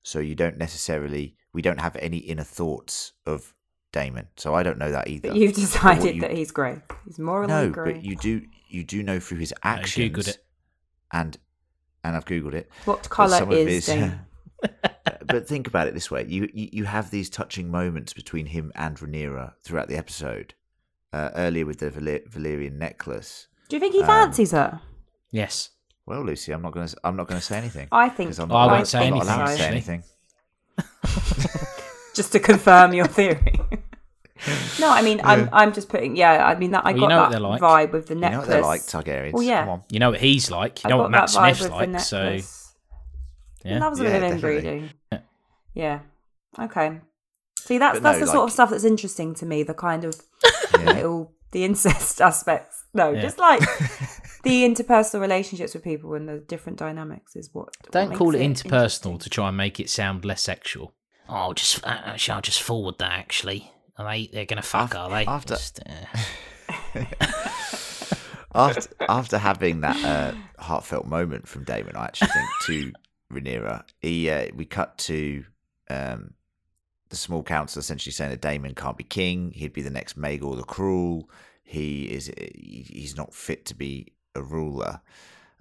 So 0.03 0.21
you 0.21 0.37
don't 0.37 0.57
necessarily, 0.57 1.35
we 1.53 1.63
don't 1.63 1.81
have 1.81 1.97
any 1.97 2.19
inner 2.19 2.45
thoughts 2.45 3.13
of 3.27 3.56
Daemon. 3.99 4.27
So 4.37 4.55
I 4.55 4.63
don't 4.63 4.79
know 4.79 4.91
that 4.93 5.09
either. 5.09 5.29
but 5.31 5.37
you've 5.39 5.53
But 5.55 5.61
decided 5.61 6.15
you- 6.17 6.21
that 6.23 6.33
he's 6.33 6.51
grey. 6.51 6.81
He's 7.07 7.19
morally 7.19 7.49
no, 7.49 7.71
grey. 7.71 7.93
but 7.95 8.05
you 8.05 8.17
do, 8.17 8.43
you 8.69 8.85
do 8.85 9.03
know 9.03 9.19
through 9.21 9.39
his 9.39 9.55
I 9.63 9.71
actions, 9.71 10.11
googled 10.13 10.29
it. 10.29 10.39
and 11.13 11.37
and 12.05 12.17
I've 12.17 12.25
googled 12.25 12.55
it. 12.55 12.71
What 12.85 13.09
colour 13.09 13.39
some 13.39 13.51
of 13.51 13.59
is 13.59 13.87
his- 13.87 13.87
Daemon? 13.87 14.21
but 15.27 15.47
think 15.49 15.67
about 15.67 15.87
it 15.89 15.95
this 15.95 16.11
way: 16.11 16.25
you, 16.29 16.49
you 16.53 16.69
you 16.73 16.85
have 16.85 17.11
these 17.11 17.29
touching 17.31 17.71
moments 17.71 18.13
between 18.13 18.47
him 18.47 18.73
and 18.75 18.97
Rhaenyra 18.99 19.53
throughout 19.63 19.89
the 19.89 19.97
episode. 19.97 20.55
Uh, 21.13 21.31
earlier 21.35 21.65
with 21.65 21.79
the 21.79 21.89
Valer- 21.91 22.29
Valyrian 22.29 22.73
necklace. 22.79 23.47
Do 23.69 23.77
you 23.77 23.81
think 23.81 23.95
he 23.95 24.01
um, 24.03 24.07
fancies 24.07 24.51
her? 24.53 24.81
Yes. 25.31 25.71
Well, 26.05 26.23
Lucy, 26.23 26.53
I'm 26.53 26.63
not 26.63 26.73
going 26.73 26.87
to. 26.89 26.97
I'm 27.05 27.17
not 27.17 27.27
going 27.29 27.41
to 27.41 27.45
say 27.47 27.57
anything. 27.57 27.89
I 27.93 28.09
think. 28.09 28.39
I'm 28.39 28.53
I 28.53 28.67
won't 28.67 28.87
say 28.87 29.07
I'm 29.09 29.15
not 29.15 29.25
to 29.25 29.31
anything, 29.33 29.57
say 29.57 29.67
anything. 29.77 30.03
Just 32.15 32.33
to 32.33 32.41
confirm 32.41 32.93
your 32.95 33.07
theory. 33.07 33.61
no, 34.81 34.91
I 34.91 35.03
mean, 35.03 35.21
I'm 35.25 35.49
I'm 35.53 35.73
just 35.73 35.89
putting. 35.89 36.17
Yeah, 36.17 36.47
I 36.47 36.57
mean 36.59 36.73
that 36.73 36.85
I 36.85 36.93
Well, 36.93 36.95
you 36.95 37.01
got 37.01 37.09
know 37.09 37.21
that 37.23 37.31
they're 37.31 37.41
like. 37.41 37.61
vibe 37.61 37.93
with 37.93 38.07
the 38.07 38.15
necklace. 38.15 38.47
You 38.49 38.55
necklace. 38.55 38.63
know 38.63 38.69
what 38.69 38.85
they're 38.85 39.07
like, 39.23 39.25
Targaryens. 39.27 39.33
Well, 39.33 39.43
yeah. 39.43 39.61
Come 39.61 39.69
on. 39.71 39.83
You 39.91 39.99
know 39.99 40.11
what 40.11 40.21
he's 40.21 40.51
like. 40.51 40.85
You 40.85 40.89
I 40.89 40.91
know 40.91 40.99
what 40.99 41.11
Matt 41.11 41.31
Smith's 41.31 41.69
like. 41.69 42.01
So 42.01 42.23
necklace. 42.25 42.75
yeah. 43.65 43.75
He 43.75 43.81
loves 43.81 44.01
a 44.01 44.05
Yeah, 44.05 44.11
bit 44.11 44.23
of 44.25 44.33
inbreeding. 44.33 44.91
Yeah. 45.75 46.01
Okay. 46.59 47.01
See, 47.59 47.79
that's 47.79 47.97
But 47.97 48.03
that's 48.03 48.21
no, 48.21 48.27
the 48.27 48.33
sort 48.33 48.45
of 48.45 48.53
stuff 48.53 48.71
that's 48.71 48.85
interesting 48.85 49.35
to 49.37 49.47
me. 49.47 49.63
The 49.63 49.75
kind 49.75 50.05
of 50.05 50.21
Yeah. 50.79 50.93
little 50.93 51.33
the 51.53 51.65
incest 51.65 52.21
aspects. 52.31 52.85
No, 52.95 53.13
Yeah. 53.13 53.23
just 53.23 53.39
like 53.39 53.61
the 54.43 54.63
interpersonal 54.65 55.21
relationships 55.21 55.75
with 55.75 55.83
people 55.85 56.15
and 56.15 56.29
the 56.29 56.39
different 56.39 56.79
dynamics 56.79 57.35
is 57.37 57.51
what. 57.53 57.67
what 57.83 57.91
Don't 57.93 58.09
makes 58.11 58.19
call 58.19 58.35
it 58.35 58.41
interesting. 58.41 58.71
interpersonal 58.71 59.21
to 59.21 59.29
try 59.31 59.49
and 59.49 59.57
make 59.57 59.81
it 59.81 59.91
sound 59.91 60.25
less 60.25 60.43
sexual. 60.43 60.93
Oh, 61.29 61.53
just 61.53 61.85
uh, 61.85 61.89
actually, 62.05 62.35
I'll 62.35 62.41
just 62.41 62.63
forward 62.63 62.99
that. 63.01 63.11
Actually, 63.13 63.73
are 63.99 64.11
they? 64.11 64.27
They're 64.33 64.45
gonna 64.47 64.63
fuck, 64.63 64.93
Af- 64.95 64.97
are 65.01 65.11
they? 65.11 65.27
after- 65.27 65.55
Just, 65.55 65.81
uh, 66.95 67.05
after 68.55 68.89
after 69.09 69.39
having 69.39 69.81
that 69.83 69.97
uh, 70.05 70.35
heartfelt 70.63 71.07
moment 71.07 71.49
from 71.49 71.65
Daemon, 71.65 71.97
I 71.97 72.05
actually 72.05 72.29
think 72.29 72.49
to 72.67 72.93
Rhaenyra, 73.33 73.85
he 73.99 74.31
uh, 74.31 74.47
we 74.55 74.65
cut 74.65 74.97
to 74.99 75.45
um, 75.91 76.35
the 77.09 77.17
small 77.17 77.43
council 77.43 77.81
essentially 77.81 78.13
saying 78.13 78.31
that 78.31 78.41
Daemon 78.41 78.75
can't 78.75 78.97
be 78.97 79.05
king. 79.05 79.51
He'd 79.53 79.73
be 79.73 79.83
the 79.83 79.91
next 79.91 80.19
Maegor 80.19 80.57
the 80.57 80.63
Cruel. 80.65 81.29
He 81.65 82.05
is 82.05 82.27
he- 82.37 82.87
he's 82.89 83.17
not 83.17 83.35
fit 83.35 83.65
to 83.67 83.75
be 83.75 84.13
a 84.35 84.43
ruler. 84.43 85.01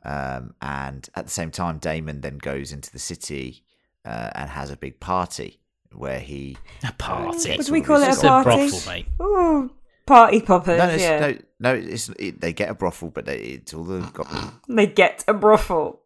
Um, 0.04 0.54
and 0.62 1.10
at 1.16 1.26
the 1.26 1.32
same 1.32 1.50
time, 1.50 1.80
Daemon 1.80 2.22
then 2.22 2.38
goes 2.38 2.72
into 2.72 2.92
the 2.92 3.00
city 3.00 3.64
uh, 4.06 4.30
and 4.36 4.52
has 4.52 4.70
a 4.70 4.78
big 4.78 5.00
party 5.00 5.60
where 5.94 6.20
he 6.20 6.58
a 6.88 6.92
party. 6.94 7.58
do 7.58 7.70
uh, 7.70 7.72
we 7.72 7.82
call 7.82 8.02
it 8.02 8.18
a 8.18 8.22
party? 8.22 8.44
brothel, 8.70 8.92
mate. 8.94 9.08
Ooh, 9.22 9.72
party 10.06 10.42
poppers. 10.42 10.78
no, 10.78 10.88
no, 10.88 10.94
it's, 10.94 11.04
yeah. 11.04 11.20
no, 11.20 11.38
no, 11.60 11.76
it's 11.76 12.10
it, 12.20 12.42
they 12.42 12.54
get 12.54 12.70
a 12.70 12.74
brothel, 12.74 13.10
but 13.10 13.26
they, 13.26 13.38
it's 13.38 13.74
all 13.74 13.84
the 13.84 14.00
got 14.14 14.28
They 14.68 14.88
get 14.88 15.24
a 15.28 15.34
brothel. 15.34 16.02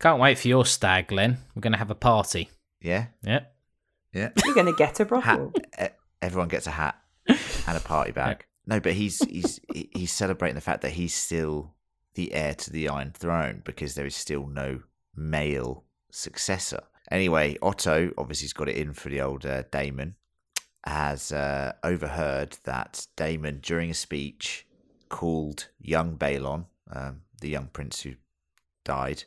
Can't 0.00 0.20
wait 0.20 0.38
for 0.38 0.48
your 0.48 0.66
stag, 0.66 1.08
Glenn. 1.08 1.38
We're 1.54 1.60
gonna 1.62 1.78
have 1.78 1.90
a 1.90 1.94
party. 1.94 2.50
yeah, 2.80 3.06
Yep. 3.22 3.54
yeah. 4.12 4.30
You're 4.44 4.54
going 4.54 4.66
to 4.66 4.74
get 4.76 4.98
a 5.00 5.04
hat. 5.04 5.08
brothel. 5.08 5.52
e- 5.80 5.86
Everyone 6.20 6.48
gets 6.48 6.66
a 6.66 6.70
hat 6.72 6.96
and 7.28 7.76
a 7.76 7.80
party 7.80 8.12
bag. 8.12 8.44
No, 8.66 8.80
but 8.80 8.92
he's 8.94 9.22
he's 9.24 9.60
he's 9.72 10.12
celebrating 10.12 10.54
the 10.54 10.60
fact 10.60 10.80
that 10.82 10.92
he's 10.92 11.14
still 11.14 11.74
the 12.14 12.32
heir 12.32 12.54
to 12.54 12.70
the 12.70 12.88
Iron 12.88 13.12
Throne 13.12 13.62
because 13.64 13.94
there 13.94 14.06
is 14.06 14.14
still 14.16 14.46
no 14.46 14.80
male 15.14 15.84
successor. 16.10 16.82
Anyway, 17.10 17.56
Otto 17.62 18.12
obviously 18.16 18.46
has 18.46 18.52
got 18.52 18.68
it 18.68 18.76
in 18.76 18.92
for 18.94 19.08
the 19.08 19.20
old 19.20 19.44
uh, 19.44 19.62
Daemon. 19.70 20.14
Has 20.86 21.32
uh, 21.32 21.72
overheard 21.82 22.58
that 22.64 23.06
Daemon, 23.16 23.60
during 23.62 23.90
a 23.90 23.94
speech, 23.94 24.66
called 25.08 25.68
young 25.78 26.16
Baelon, 26.16 26.66
um, 26.90 27.22
the 27.40 27.48
young 27.48 27.68
prince 27.68 28.02
who 28.02 28.14
died, 28.84 29.24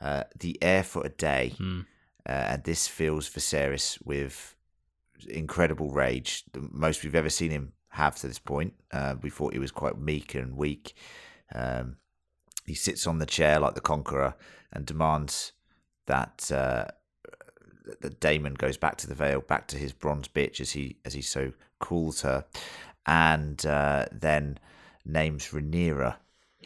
uh, 0.00 0.24
the 0.38 0.58
heir 0.62 0.82
for 0.82 1.04
a 1.04 1.08
day 1.08 1.54
Hmm. 1.58 1.80
uh, 2.28 2.32
and 2.32 2.64
this 2.64 2.88
fills 2.88 3.28
Viserys 3.28 3.98
with 4.04 4.54
incredible 5.28 5.90
rage, 5.90 6.44
the 6.52 6.68
most 6.70 7.02
we've 7.02 7.14
ever 7.14 7.30
seen 7.30 7.50
him 7.50 7.72
have 7.90 8.16
to 8.16 8.28
this 8.28 8.38
point. 8.38 8.74
Uh, 8.92 9.14
we 9.22 9.30
thought 9.30 9.52
he 9.52 9.58
was 9.58 9.70
quite 9.70 9.98
meek 9.98 10.34
and 10.34 10.56
weak. 10.56 10.94
Um, 11.54 11.96
he 12.66 12.74
sits 12.74 13.06
on 13.06 13.18
the 13.18 13.26
chair 13.26 13.58
like 13.60 13.74
the 13.74 13.80
conqueror 13.80 14.34
and 14.72 14.84
demands 14.84 15.52
that 16.06 16.50
uh, 16.52 16.86
that 18.00 18.20
Daemon 18.20 18.54
goes 18.54 18.76
back 18.76 18.96
to 18.98 19.06
the 19.06 19.14
Vale, 19.14 19.40
back 19.40 19.68
to 19.68 19.78
his 19.78 19.92
bronze 19.92 20.28
bitch, 20.28 20.60
as 20.60 20.72
he 20.72 20.96
as 21.04 21.14
he 21.14 21.22
so 21.22 21.52
calls 21.78 22.22
her, 22.22 22.44
and 23.06 23.64
uh, 23.66 24.06
then 24.12 24.58
names 25.04 25.48
Rhaenyra 25.48 26.16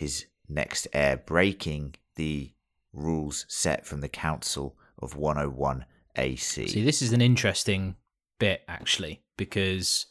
his 0.01 0.27
next 0.49 0.89
heir, 0.93 1.18
breaking 1.18 1.95
the 2.16 2.51
rules 2.93 3.45
set 3.49 3.87
from 3.87 4.01
the 4.01 4.09
Council 4.09 4.77
of 4.99 5.14
101 5.14 5.85
AC. 6.16 6.68
See, 6.68 6.85
this 6.85 7.03
is 7.03 7.12
an 7.12 7.21
interesting 7.21 7.97
bit 8.39 8.62
actually 8.66 9.23
because 9.37 10.07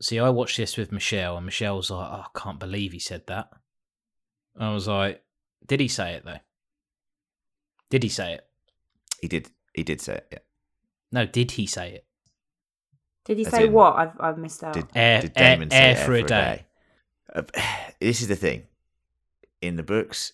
see, 0.00 0.18
I 0.18 0.28
watched 0.28 0.58
this 0.58 0.76
with 0.76 0.92
Michelle, 0.92 1.36
and 1.36 1.46
Michelle 1.46 1.76
was 1.76 1.90
like, 1.90 2.08
"Oh, 2.08 2.24
I 2.26 2.38
can't 2.38 2.60
believe 2.60 2.92
he 2.92 2.98
said 2.98 3.26
that." 3.26 3.48
I 4.58 4.72
was 4.72 4.86
like, 4.86 5.24
"Did 5.66 5.80
he 5.80 5.88
say 5.88 6.12
it 6.12 6.24
though? 6.24 6.40
Did 7.90 8.02
he 8.02 8.08
say 8.08 8.34
it?" 8.34 8.46
He 9.20 9.28
did. 9.28 9.50
He 9.74 9.82
did 9.82 10.00
say 10.00 10.14
it. 10.14 10.26
Yeah. 10.32 10.38
No, 11.12 11.26
did 11.26 11.52
he 11.52 11.66
say 11.66 11.92
it? 11.94 12.06
Did 13.24 13.38
he 13.38 13.46
As 13.46 13.52
say 13.52 13.64
in- 13.66 13.72
what? 13.72 13.96
I've 13.96 14.12
I've 14.20 14.38
missed 14.38 14.62
out. 14.64 14.74
Did, 14.74 14.86
Air- 14.94 15.20
did 15.22 15.32
air- 15.36 15.54
Daemon 15.56 15.72
air 15.72 15.96
say 15.96 16.04
for 16.04 16.12
a 16.14 16.22
day. 16.22 16.64
Uh, 17.34 17.42
this 18.00 18.20
is 18.22 18.28
the 18.28 18.36
thing. 18.36 18.64
In 19.60 19.76
the 19.76 19.82
books, 19.82 20.32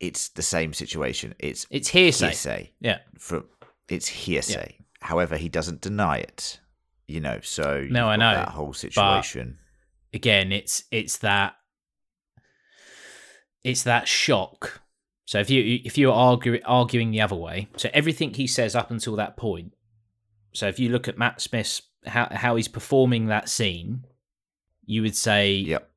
it's 0.00 0.28
the 0.28 0.42
same 0.42 0.72
situation. 0.72 1.34
It's 1.38 1.66
It's 1.70 1.88
hearsay. 1.88 2.26
hearsay. 2.26 2.72
Yeah. 2.80 2.98
From 3.18 3.44
it's 3.88 4.06
hearsay. 4.08 4.76
However, 5.00 5.36
he 5.36 5.48
doesn't 5.48 5.80
deny 5.80 6.18
it. 6.18 6.60
You 7.06 7.20
know, 7.20 7.38
so 7.42 7.86
No, 7.88 8.08
I 8.08 8.16
know, 8.16 8.34
that 8.34 8.50
whole 8.50 8.74
situation. 8.74 9.58
Again, 10.12 10.52
it's 10.52 10.84
it's 10.90 11.18
that 11.18 11.54
it's 13.64 13.82
that 13.84 14.08
shock. 14.08 14.80
So 15.28 15.38
if 15.40 15.50
you 15.50 15.80
if 15.84 15.98
you're 15.98 16.14
argue, 16.14 16.58
arguing 16.64 17.10
the 17.10 17.20
other 17.20 17.36
way, 17.36 17.68
so 17.76 17.90
everything 17.92 18.32
he 18.32 18.46
says 18.46 18.74
up 18.74 18.90
until 18.90 19.14
that 19.16 19.36
point. 19.36 19.74
So 20.54 20.68
if 20.68 20.78
you 20.78 20.88
look 20.88 21.06
at 21.06 21.18
Matt 21.18 21.42
Smith's 21.42 21.82
how 22.06 22.28
how 22.30 22.56
he's 22.56 22.66
performing 22.66 23.26
that 23.26 23.50
scene, 23.50 24.06
you 24.86 25.02
would 25.02 25.14
say 25.14 25.52
Yep. 25.52 25.90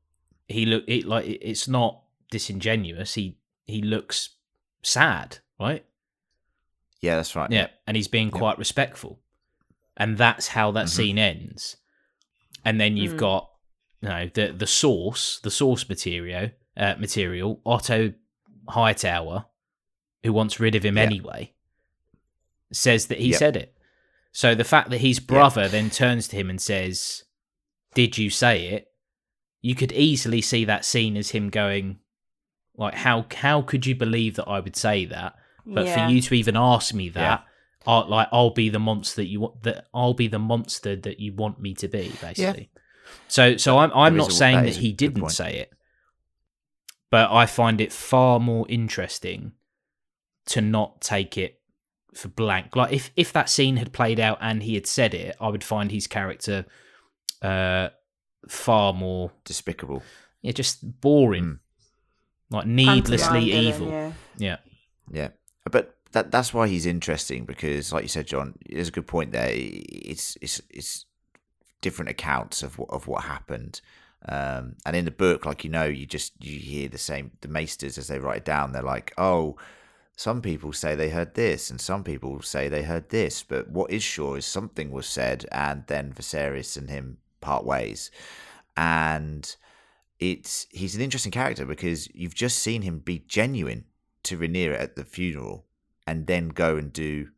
he 0.49 0.65
look 0.65 0.83
it 0.85 1.05
like 1.05 1.25
it's 1.27 1.65
not 1.69 2.03
disingenuous. 2.29 3.13
He 3.13 3.37
he 3.65 3.81
looks 3.81 4.35
sad, 4.83 5.37
right? 5.57 5.85
Yeah, 6.99 7.15
that's 7.15 7.33
right. 7.33 7.49
Yeah, 7.49 7.67
and 7.87 7.95
he's 7.95 8.09
being 8.09 8.27
Yep. 8.31 8.37
quite 8.37 8.57
respectful, 8.57 9.21
and 9.95 10.17
that's 10.17 10.49
how 10.49 10.71
that 10.71 10.87
Mhm. 10.87 10.89
scene 10.89 11.17
ends. 11.17 11.77
And 12.65 12.81
then 12.81 12.97
you've 12.97 13.13
Mm. 13.13 13.17
got 13.29 13.49
you 14.01 14.09
know 14.09 14.29
the 14.33 14.51
the 14.51 14.67
source, 14.67 15.39
the 15.39 15.51
source 15.51 15.87
material, 15.87 16.51
uh, 16.75 16.95
material 16.99 17.61
Otto 17.65 18.13
Hightower, 18.71 19.45
who 20.23 20.33
wants 20.33 20.59
rid 20.59 20.75
of 20.75 20.83
him 20.85 20.97
Yeah. 20.97 21.03
anyway, 21.03 21.53
says 22.71 23.07
that 23.07 23.19
he 23.19 23.29
Yep. 23.31 23.39
said 23.39 23.57
it. 23.57 23.75
So 24.31 24.55
the 24.55 24.63
fact 24.63 24.89
that 24.91 24.99
his 24.99 25.19
brother 25.19 25.67
then 25.67 25.89
turns 25.89 26.27
to 26.29 26.35
him 26.37 26.49
and 26.49 26.61
says, 26.61 27.23
"Did 27.93 28.17
you 28.17 28.29
say 28.29 28.67
it?" 28.67 28.87
You 29.61 29.75
could 29.75 29.91
easily 29.91 30.41
see 30.41 30.65
that 30.65 30.85
scene 30.85 31.17
as 31.17 31.31
him 31.31 31.49
going, 31.49 31.99
like, 32.77 32.95
"How 32.95 33.25
how 33.35 33.61
could 33.61 33.85
you 33.85 33.93
believe 33.95 34.35
that 34.37 34.47
I 34.47 34.59
would 34.59 34.75
say 34.75 35.05
that?" 35.05 35.35
But 35.65 35.85
Yeah. 35.87 36.07
for 36.07 36.11
you 36.13 36.21
to 36.21 36.33
even 36.33 36.55
ask 36.55 36.93
me 36.93 37.05
Yeah. 37.05 37.11
that, 37.13 37.45
I'll, 37.85 38.07
like 38.07 38.29
I'll 38.31 38.49
be 38.51 38.69
the 38.69 38.79
monster 38.79 39.17
that 39.21 39.27
you 39.27 39.41
want. 39.41 39.63
That 39.63 39.87
I'll 39.93 40.13
be 40.13 40.27
the 40.27 40.39
monster 40.39 40.95
that 40.95 41.19
you 41.19 41.33
want 41.33 41.59
me 41.59 41.73
to 41.75 41.87
be, 41.87 42.11
basically. 42.21 42.69
So, 43.27 43.57
so 43.57 43.77
I'm 43.79 43.91
I'm 43.93 44.13
There 44.13 44.19
not 44.19 44.29
is 44.29 44.35
a- 44.35 44.37
saying 44.37 44.55
that 44.57 44.61
that 44.63 44.69
is 44.69 44.77
he 44.77 44.93
didn't 44.93 45.21
point. 45.21 45.33
say 45.33 45.57
it, 45.57 45.73
but 47.11 47.31
I 47.31 47.45
find 47.45 47.79
it 47.79 47.93
far 47.93 48.39
more 48.39 48.65
interesting 48.67 49.51
to 50.47 50.61
not 50.61 51.01
take 51.01 51.37
it 51.37 51.59
for 52.15 52.29
blank. 52.29 52.75
Like 52.75 52.91
if 52.91 53.11
if 53.15 53.31
that 53.33 53.49
scene 53.49 53.77
had 53.77 53.93
played 53.93 54.19
out 54.19 54.39
and 54.41 54.63
he 54.63 54.73
had 54.73 54.87
said 54.87 55.13
it, 55.13 55.35
I 55.39 55.49
would 55.49 55.63
find 55.63 55.91
his 55.91 56.07
character 56.07 56.65
uh 57.43 57.89
far 58.47 58.93
more 58.93 59.31
Despicable. 59.45 60.01
yeah 60.41 60.51
just 60.51 61.01
boring, 61.01 61.59
like 62.49 62.65
needlessly 62.65 63.51
Pantomime 63.51 63.51
villain, 63.51 63.65
evil. 63.67 63.87
Yeah. 63.89 64.11
Yeah. 64.37 64.57
Yeah, 65.13 65.27
but 65.69 65.95
that 66.13 66.31
that's 66.31 66.53
why 66.53 66.67
he's 66.67 66.85
interesting 66.85 67.45
because, 67.45 67.91
like 67.91 68.03
you 68.03 68.09
said, 68.09 68.27
John, 68.27 68.55
there's 68.69 68.87
a 68.87 68.91
good 68.91 69.07
point 69.07 69.31
there. 69.31 69.49
It's 69.51 70.37
it's 70.41 70.61
it's 70.69 71.05
different 71.81 72.09
accounts 72.09 72.63
of 72.63 72.77
what 72.77 72.89
of 72.89 73.07
what 73.07 73.23
happened, 73.23 73.81
um, 74.27 74.75
and 74.85 74.95
in 74.95 75.05
the 75.05 75.11
book, 75.11 75.45
like 75.45 75.63
you 75.63 75.69
know, 75.69 75.85
you 75.85 76.05
just 76.05 76.33
you 76.43 76.59
hear 76.59 76.89
the 76.89 76.97
same 76.97 77.31
the 77.41 77.47
maesters 77.47 77.97
as 77.97 78.07
they 78.07 78.19
write 78.19 78.37
it 78.37 78.45
down. 78.45 78.71
They're 78.71 78.81
like, 78.83 79.13
oh. 79.17 79.57
Some 80.17 80.41
people 80.41 80.71
say 80.71 80.93
they 80.93 81.09
heard 81.09 81.33
this, 81.33 81.71
and 81.71 81.81
some 81.81 82.03
people 82.03 82.43
say 82.43 82.67
they 82.67 82.83
heard 82.83 83.09
this. 83.09 83.41
But 83.41 83.69
what 83.69 83.89
is 83.89 84.03
sure 84.03 84.37
is 84.37 84.45
something 84.45 84.91
was 84.91 85.07
said, 85.07 85.47
and 85.51 85.83
then 85.87 86.13
Viserys 86.13 86.77
and 86.77 86.91
him 86.91 87.17
part 87.39 87.65
ways. 87.65 88.11
And 88.77 89.55
it's 90.19 90.67
he's 90.69 90.95
an 90.95 91.01
interesting 91.01 91.31
character 91.31 91.65
because 91.65 92.07
you've 92.13 92.35
just 92.35 92.59
seen 92.59 92.83
him 92.83 92.99
be 92.99 93.23
genuine 93.27 93.85
to 94.23 94.37
Rhaenyra 94.37 94.79
at 94.79 94.95
the 94.95 95.03
funeral 95.03 95.65
and 96.05 96.27
then 96.27 96.49
go 96.49 96.77
and 96.77 96.93
do 96.93 97.29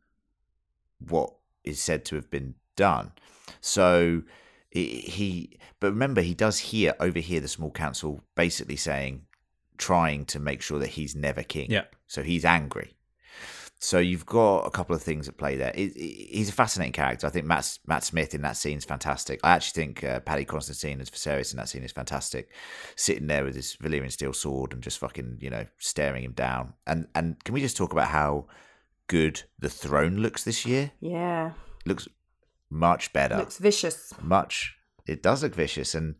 what 1.00 1.34
is 1.64 1.80
said 1.80 2.04
to 2.06 2.16
have 2.16 2.30
been 2.30 2.56
done. 2.76 3.14
So 3.62 4.24
he, 4.82 5.58
but 5.80 5.92
remember, 5.92 6.22
he 6.22 6.34
does 6.34 6.60
hear 6.60 6.94
overhear 7.00 7.40
the 7.40 7.48
small 7.48 7.72
council 7.72 8.22
basically 8.36 8.76
saying, 8.76 9.26
trying 9.78 10.26
to 10.26 10.40
make 10.40 10.62
sure 10.62 10.80
that 10.80 10.90
he's 10.90 11.16
never 11.16 11.44
king. 11.44 11.70
Yeah. 11.72 11.86
So 12.08 12.24
he's 12.24 12.46
angry. 12.46 12.96
So 13.80 14.00
you've 14.00 14.26
got 14.26 14.60
a 14.62 14.70
couple 14.72 14.96
of 14.96 15.04
things 15.04 15.28
at 15.28 15.38
play 15.38 15.58
there. 15.58 15.72
It, 15.76 15.92
it- 15.98 16.36
he's 16.38 16.48
a 16.48 16.54
fascinating 16.54 16.94
character. 16.94 17.28
I 17.28 17.30
think 17.30 17.46
Matt 17.46 17.78
Matt 17.86 18.06
Smith 18.06 18.34
in 18.34 18.42
that 18.44 18.56
scene 18.56 18.78
is 18.78 18.86
fantastic. 18.86 19.42
I 19.44 19.52
actually 19.52 19.84
think 19.84 20.04
uh, 20.06 20.22
Paddy 20.22 20.46
Considine 20.46 21.02
as 21.02 21.10
Viserys 21.10 21.52
in 21.52 21.58
that 21.58 21.68
scene 21.68 21.84
is 21.84 21.92
fantastic. 21.92 22.50
Sitting 22.96 23.28
there 23.28 23.44
with 23.44 23.56
his 23.56 23.76
Valyrian 23.84 24.12
steel 24.12 24.32
sword 24.32 24.72
and 24.72 24.82
just 24.82 25.00
fucking 25.00 25.40
you 25.42 25.50
know 25.50 25.66
staring 25.80 26.24
him 26.24 26.32
down. 26.32 26.74
And 26.88 27.08
and 27.14 27.44
can 27.44 27.54
we 27.54 27.60
just 27.62 27.76
talk 27.76 27.92
about 27.92 28.08
how 28.08 28.46
good 29.08 29.44
the 29.60 29.70
throne 29.70 30.16
looks 30.18 30.46
this 30.46 30.66
year? 30.66 30.92
Yeah. 31.02 31.52
Looks 31.86 32.08
much 32.74 33.14
better. 33.14 33.38
Looks 33.38 33.58
vicious. 33.58 34.14
much. 34.22 34.76
It 35.06 35.22
does 35.22 35.44
look 35.44 35.54
vicious, 35.56 35.94
and 35.96 36.16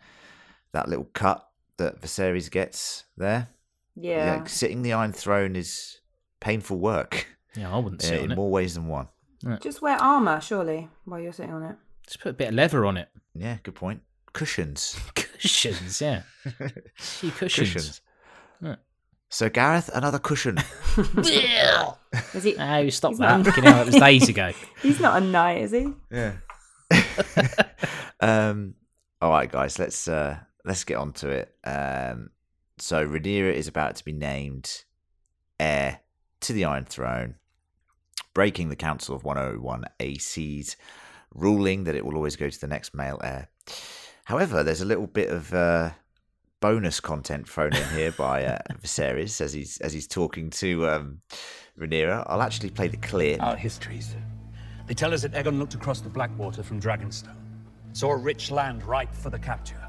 that 0.74 0.88
little 0.88 1.10
cut 1.14 1.48
that 1.78 2.00
Viserys 2.02 2.50
gets 2.52 3.06
there. 3.18 3.48
Yeah. 3.96 4.36
like, 4.38 4.50
sitting 4.50 4.82
the 4.82 4.94
Iron 4.94 5.12
Throne 5.14 5.56
is 5.56 6.00
painful 6.40 6.80
work 6.80 7.28
Yeah, 7.56 7.74
I 7.74 7.78
wouldn't 7.78 8.02
sit 8.02 8.18
on 8.20 8.26
in 8.26 8.32
it. 8.32 8.36
more 8.36 8.50
ways 8.50 8.74
than 8.76 8.88
one. 8.88 9.08
Just 9.62 9.82
wear 9.82 9.98
armor, 10.02 10.40
surely, 10.42 10.90
while 11.06 11.20
you're 11.20 11.34
sitting 11.34 11.54
on 11.54 11.64
it. 11.64 11.76
Just 12.08 12.20
put 12.22 12.30
a 12.30 12.34
bit 12.34 12.48
of 12.50 12.54
leather 12.56 12.86
on 12.86 12.98
it. 12.98 13.10
Yeah, 13.36 13.58
good 13.64 13.76
point. 13.76 14.02
Cushions. 14.34 14.98
Cushions, 15.16 16.02
yeah. 16.02 16.24
Few 16.98 17.30
cushions. 17.38 18.02
Yeah. 18.62 18.76
So 19.30 19.50
Gareth, 19.50 19.90
another 19.94 20.20
cushion. 20.20 20.58
Is 21.18 22.44
he? 22.44 22.56
Oh, 22.58 22.90
stop 22.90 23.12
He's 23.12 23.20
that. 23.20 23.38
not- 23.38 23.46
Fucking 23.46 23.64
hell, 23.64 23.82
it 23.82 23.86
was 23.88 23.96
days 23.96 24.30
ago. 24.30 24.52
He's 24.82 25.00
not 25.00 25.22
a 25.22 25.26
knight, 25.26 25.62
is 25.62 25.72
he? 25.72 25.92
yeah. 26.12 26.34
um. 28.20 28.76
All 29.22 29.32
right, 29.32 29.52
guys. 29.52 29.80
Let's 29.80 30.08
uh 30.08 30.40
let's 30.66 30.84
get 30.84 30.98
on 30.98 31.14
to 31.14 31.30
it. 31.30 31.56
Um. 31.64 32.32
So 32.78 33.06
Rhaenyra 33.06 33.54
is 33.54 33.68
about 33.68 33.96
to 33.98 34.06
be 34.06 34.14
named 34.14 34.84
heir 35.60 36.00
to 36.42 36.54
the 36.54 36.66
Iron 36.66 36.86
Throne, 36.86 37.36
breaking 38.34 38.70
the 38.70 38.76
Council 38.76 39.16
of 39.16 39.24
101 39.24 39.86
AC's 40.00 40.76
ruling 41.34 41.84
that 41.86 41.96
it 41.96 42.06
will 42.06 42.16
always 42.16 42.36
go 42.36 42.50
to 42.50 42.60
the 42.60 42.68
next 42.68 42.94
male 42.94 43.20
heir. 43.24 43.48
However, 44.26 44.64
there's 44.64 44.82
a 44.82 44.86
little 44.86 45.08
bit 45.08 45.30
of 45.30 45.54
uh, 45.54 45.92
bonus 46.62 47.00
content 47.00 47.48
thrown 47.48 47.76
in 47.76 47.88
here 47.90 48.12
by 48.12 48.46
uh, 48.46 48.60
Viserys 48.82 49.42
as 49.42 49.54
he's 49.54 49.78
as 49.80 49.94
he's 49.94 50.08
talking 50.08 50.50
to 50.52 50.88
um, 50.88 51.22
Rhaenyra. 51.78 52.24
I'll 52.28 52.42
actually 52.42 52.70
play 52.70 52.88
the 52.88 52.98
clip. 52.98 53.42
Our 53.42 53.58
histories. 53.58 54.16
They 54.86 54.94
tell 54.94 55.14
us 55.14 55.22
that 55.22 55.34
Aegon 55.34 55.58
looked 55.60 55.76
across 55.76 56.02
the 56.02 56.10
Blackwater 56.10 56.64
from 56.64 56.80
Dragonstone, 56.80 57.36
saw 57.94 58.12
a 58.12 58.18
rich 58.18 58.52
land 58.52 58.84
ripe 58.84 59.14
for 59.14 59.30
the 59.30 59.40
capture. 59.40 59.80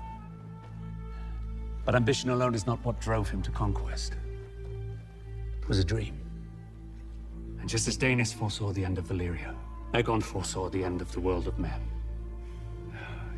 But 1.85 1.95
ambition 1.95 2.31
alone 2.31 2.55
is 2.55 2.67
not 2.67 2.83
what 2.85 3.01
drove 3.01 3.29
him 3.29 3.43
to 3.43 3.51
conquest. 3.51 4.15
It 5.61 5.69
was 5.69 5.79
a 5.79 5.85
dream. 5.85 6.19
And 7.61 7.69
just 7.69 7.89
as 7.89 7.97
Daenys 7.97 8.33
foresaw 8.33 8.73
the 8.73 8.85
end 8.85 8.99
of 8.99 9.07
Valyria, 9.07 9.55
Aegon 9.95 10.23
foresaw 10.23 10.69
the 10.69 10.85
end 10.85 11.01
of 11.01 11.11
the 11.13 11.21
world 11.21 11.47
of 11.47 11.59
men. 11.59 11.81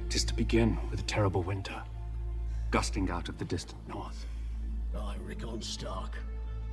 It 0.07 0.15
is 0.15 0.25
to 0.25 0.35
begin 0.35 0.79
with 0.91 1.01
a 1.01 1.05
terrible 1.05 1.43
winter, 1.43 1.83
gusting 2.71 3.11
out 3.11 3.29
of 3.29 3.39
the 3.39 3.45
distant 3.45 3.81
north. 3.89 4.27
I, 4.97 5.17
Rickon 5.25 5.61
Stark, 5.63 6.17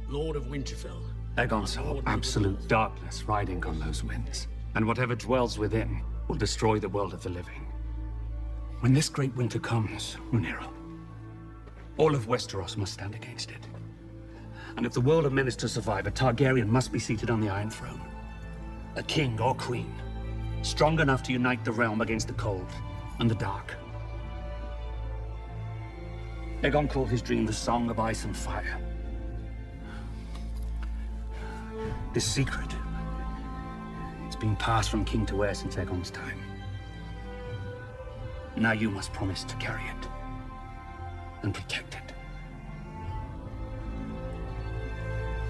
Lord 0.07 0.35
of 0.35 0.45
Winterfell. 0.45 1.01
Aegon 1.37 1.67
saw 1.67 2.01
absolute 2.05 2.67
darkness 2.67 3.23
riding 3.23 3.65
on 3.65 3.79
those 3.79 4.03
winds, 4.03 4.47
and 4.75 4.85
whatever 4.85 5.15
dwells 5.15 5.57
within 5.57 6.01
will 6.27 6.35
destroy 6.35 6.79
the 6.79 6.89
world 6.89 7.13
of 7.13 7.23
the 7.23 7.29
living. 7.29 7.67
When 8.79 8.93
this 8.93 9.09
great 9.09 9.35
winter 9.35 9.59
comes, 9.59 10.17
Rhaenyra, 10.31 10.67
all 11.97 12.15
of 12.15 12.27
Westeros 12.27 12.75
must 12.75 12.93
stand 12.93 13.15
against 13.15 13.51
it. 13.51 13.67
And 14.75 14.85
if 14.85 14.93
the 14.93 15.01
world 15.01 15.25
of 15.25 15.33
men 15.33 15.47
is 15.47 15.55
to 15.57 15.69
survive, 15.69 16.07
a 16.07 16.11
Targaryen 16.11 16.67
must 16.67 16.91
be 16.91 16.99
seated 16.99 17.29
on 17.29 17.39
the 17.39 17.49
Iron 17.49 17.69
Throne. 17.69 18.01
A 18.95 19.03
king 19.03 19.39
or 19.39 19.55
queen, 19.55 19.93
strong 20.63 20.99
enough 20.99 21.23
to 21.23 21.31
unite 21.31 21.63
the 21.63 21.71
realm 21.71 22.01
against 22.01 22.27
the 22.27 22.33
cold 22.33 22.67
and 23.19 23.29
the 23.29 23.35
dark. 23.35 23.75
Aegon 26.63 26.89
called 26.89 27.09
his 27.09 27.21
dream 27.21 27.45
the 27.45 27.53
Song 27.53 27.89
of 27.89 27.99
Ice 27.99 28.23
and 28.23 28.35
Fire. 28.35 28.79
This 32.13 32.25
secret, 32.25 32.73
been 34.43 34.55
passed 34.57 34.89
from 34.89 35.05
king 35.05 35.25
to 35.25 35.45
heir 35.45 35.53
since 35.53 35.77
Aegon's 35.77 36.11
time. 36.11 36.37
Now 38.57 38.73
you 38.73 38.89
must 38.89 39.13
promise 39.13 39.45
to 39.45 39.55
carry 39.55 39.81
it 39.83 40.07
and 41.43 41.53
protect 41.53 41.95
it. 41.95 42.13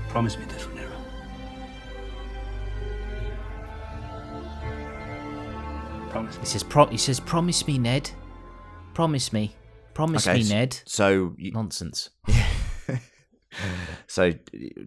Promise 0.10 0.38
me 0.38 0.46
this, 0.46 0.66
Rhaenyra. 0.66 0.91
Promise. 6.12 6.38
He 6.38 6.46
says, 6.46 6.62
pro- 6.62 6.86
he 6.86 6.98
says, 6.98 7.20
promise 7.20 7.66
me, 7.66 7.80
Ned. 7.80 8.12
Promise 8.94 9.34
me. 9.34 9.56
Promise 9.96 10.28
okay, 10.28 10.38
me, 10.38 10.44
so, 10.44 10.54
Ned. 10.54 10.80
So 10.86 11.34
you- 11.39 11.52
nonsense. 11.52 12.12
so, 14.06 14.34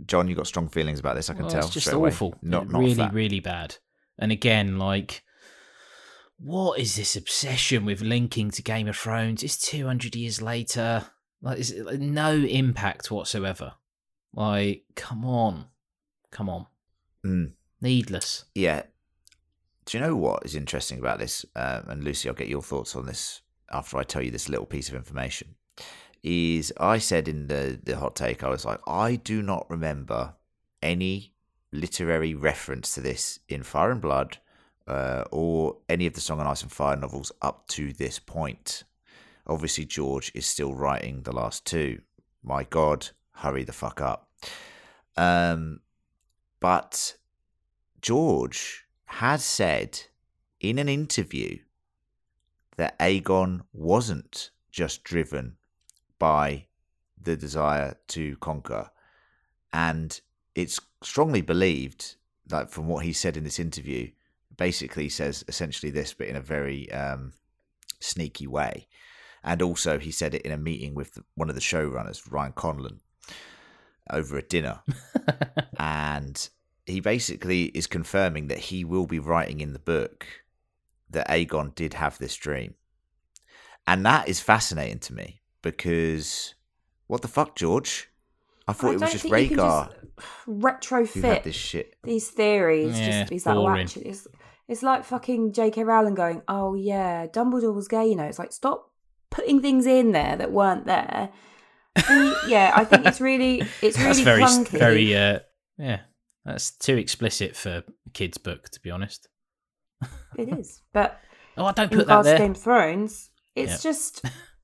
John, 0.06 0.28
you 0.28 0.36
got 0.36 0.46
strong 0.46 0.68
feelings 0.68 1.00
about 1.00 1.16
this. 1.16 1.28
I 1.28 1.34
can 1.34 1.42
well, 1.42 1.50
tell. 1.50 1.64
It's 1.64 1.74
just 1.74 1.92
awful. 1.92 2.36
Not, 2.40 2.70
not 2.70 2.78
really, 2.78 2.94
fat. 2.94 3.12
really 3.12 3.40
bad. 3.40 3.78
And 4.18 4.32
again, 4.32 4.78
like, 4.78 5.22
what 6.38 6.78
is 6.78 6.96
this 6.96 7.16
obsession 7.16 7.84
with 7.84 8.00
linking 8.00 8.50
to 8.52 8.62
Game 8.62 8.88
of 8.88 8.96
Thrones? 8.96 9.42
It's 9.42 9.58
200 9.58 10.14
years 10.16 10.42
later. 10.42 11.06
Like, 11.42 11.58
it's 11.58 11.72
like, 11.74 12.00
no 12.00 12.32
impact 12.32 13.10
whatsoever. 13.10 13.74
Like, 14.32 14.84
come 14.94 15.24
on. 15.24 15.66
Come 16.30 16.48
on. 16.48 16.66
Mm. 17.24 17.52
Needless. 17.80 18.44
Yeah. 18.54 18.82
Do 19.84 19.96
you 19.98 20.04
know 20.04 20.16
what 20.16 20.44
is 20.44 20.54
interesting 20.54 20.98
about 20.98 21.18
this? 21.18 21.44
Um, 21.54 21.84
and 21.88 22.04
Lucy, 22.04 22.28
I'll 22.28 22.34
get 22.34 22.48
your 22.48 22.62
thoughts 22.62 22.96
on 22.96 23.06
this 23.06 23.42
after 23.70 23.98
I 23.98 24.02
tell 24.02 24.22
you 24.22 24.30
this 24.30 24.48
little 24.48 24.66
piece 24.66 24.88
of 24.88 24.94
information. 24.94 25.54
Is 26.22 26.72
I 26.80 26.98
said 26.98 27.28
in 27.28 27.46
the 27.46 27.78
the 27.80 27.96
hot 27.96 28.16
take, 28.16 28.42
I 28.42 28.48
was 28.48 28.64
like, 28.64 28.80
I 28.86 29.14
do 29.14 29.42
not 29.42 29.70
remember 29.70 30.34
any 30.82 31.35
literary 31.72 32.34
reference 32.34 32.94
to 32.94 33.00
this 33.00 33.38
in 33.48 33.62
Fire 33.62 33.90
and 33.90 34.00
Blood 34.00 34.38
uh, 34.86 35.24
or 35.30 35.76
any 35.88 36.06
of 36.06 36.14
the 36.14 36.20
Song 36.20 36.38
and 36.38 36.48
Ice 36.48 36.62
and 36.62 36.72
Fire 36.72 36.96
novels 36.96 37.32
up 37.42 37.66
to 37.68 37.92
this 37.92 38.18
point. 38.18 38.84
Obviously, 39.46 39.84
George 39.84 40.32
is 40.34 40.46
still 40.46 40.74
writing 40.74 41.22
the 41.22 41.34
last 41.34 41.64
two. 41.64 42.00
My 42.42 42.64
God, 42.64 43.08
hurry 43.32 43.64
the 43.64 43.72
fuck 43.72 44.00
up. 44.00 44.28
Um, 45.16 45.80
but 46.60 47.16
George 48.00 48.86
has 49.06 49.44
said 49.44 50.00
in 50.60 50.78
an 50.78 50.88
interview 50.88 51.58
that 52.76 52.98
Aegon 52.98 53.62
wasn't 53.72 54.50
just 54.70 55.04
driven 55.04 55.56
by 56.18 56.66
the 57.20 57.36
desire 57.36 57.96
to 58.08 58.36
conquer. 58.36 58.90
And 59.72 60.20
it's 60.54 60.80
strongly 61.06 61.40
believed, 61.40 62.16
like 62.50 62.70
from 62.70 62.88
what 62.88 63.04
he 63.04 63.12
said 63.12 63.36
in 63.36 63.44
this 63.44 63.58
interview, 63.58 64.10
basically 64.56 65.08
says 65.08 65.44
essentially 65.48 65.90
this, 65.90 66.12
but 66.12 66.26
in 66.26 66.36
a 66.36 66.40
very 66.40 66.90
um, 66.92 67.32
sneaky 68.00 68.46
way. 68.46 68.88
And 69.44 69.62
also, 69.62 69.98
he 69.98 70.10
said 70.10 70.34
it 70.34 70.42
in 70.42 70.52
a 70.52 70.56
meeting 70.56 70.94
with 70.94 71.14
the, 71.14 71.24
one 71.34 71.48
of 71.48 71.54
the 71.54 71.60
showrunners, 71.60 72.30
Ryan 72.30 72.52
Condal, 72.52 72.96
over 74.10 74.36
a 74.36 74.42
dinner. 74.42 74.80
and 75.78 76.48
he 76.84 77.00
basically 77.00 77.66
is 77.66 77.86
confirming 77.86 78.48
that 78.48 78.58
he 78.58 78.84
will 78.84 79.06
be 79.06 79.18
writing 79.18 79.60
in 79.60 79.72
the 79.72 79.78
book 79.78 80.26
that 81.10 81.28
Aegon 81.28 81.74
did 81.74 81.94
have 81.94 82.18
this 82.18 82.34
dream. 82.34 82.74
And 83.86 84.04
that 84.04 84.28
is 84.28 84.40
fascinating 84.40 84.98
to 85.00 85.14
me 85.14 85.42
because 85.62 86.54
what 87.06 87.22
the 87.22 87.28
fuck, 87.28 87.54
George? 87.54 88.08
I 88.68 88.72
thought 88.72 88.90
I 88.90 88.94
it 88.94 89.00
was 89.00 89.12
just 89.12 89.22
think 89.24 89.38
you 89.50 89.56
can 89.56 89.58
Rhaegar 89.58 89.88
just 89.88 90.26
retrofit 90.48 91.42
this 91.44 91.54
shit. 91.54 91.94
these 92.02 92.28
theories 92.30 92.98
Yeah, 92.98 93.20
just 93.20 93.30
these 93.30 93.46
like 93.46 93.56
oh, 93.56 93.62
boring. 93.62 93.82
actually 93.82 94.06
it's, 94.06 94.26
it's 94.68 94.82
like 94.82 95.04
fucking 95.04 95.52
J.K. 95.52 95.84
Rowling 95.84 96.14
going, 96.14 96.42
oh 96.48 96.74
yeah, 96.74 97.26
Dumbledore 97.28 97.74
was 97.74 97.86
gay. 97.88 98.06
You 98.08 98.16
know, 98.16 98.24
it's 98.24 98.38
like 98.38 98.52
stop 98.52 98.90
putting 99.30 99.60
things 99.62 99.86
in 99.86 100.12
there 100.12 100.36
that 100.36 100.50
weren't 100.50 100.86
there. 100.86 101.30
And, 102.08 102.34
yeah, 102.48 102.72
I 102.74 102.84
think 102.84 103.06
it's 103.06 103.20
really 103.20 103.60
it's 103.82 103.96
really 103.98 104.08
That's 104.08 104.20
very, 104.20 104.42
clunky. 104.42 104.78
very, 104.78 105.16
uh, 105.16 105.38
yeah. 105.78 106.00
That's 106.44 106.70
too 106.70 106.96
explicit 106.96 107.56
for 107.56 107.78
a 107.78 108.10
kid's 108.12 108.38
book, 108.38 108.68
to 108.70 108.80
be 108.80 108.90
honest. 108.90 109.28
It 110.38 110.48
is, 110.48 110.82
but 110.92 111.20
Oh, 111.56 111.64
I 111.64 111.72
don't 111.72 111.90
in 111.90 111.98
put 111.98 112.06
that 112.08 112.22
there. 112.24 112.38
Game 112.38 112.50
of 112.52 112.58
Thrones, 112.58 113.30
it's 113.54 113.84
Yeah. 113.84 113.90
just 113.90 114.22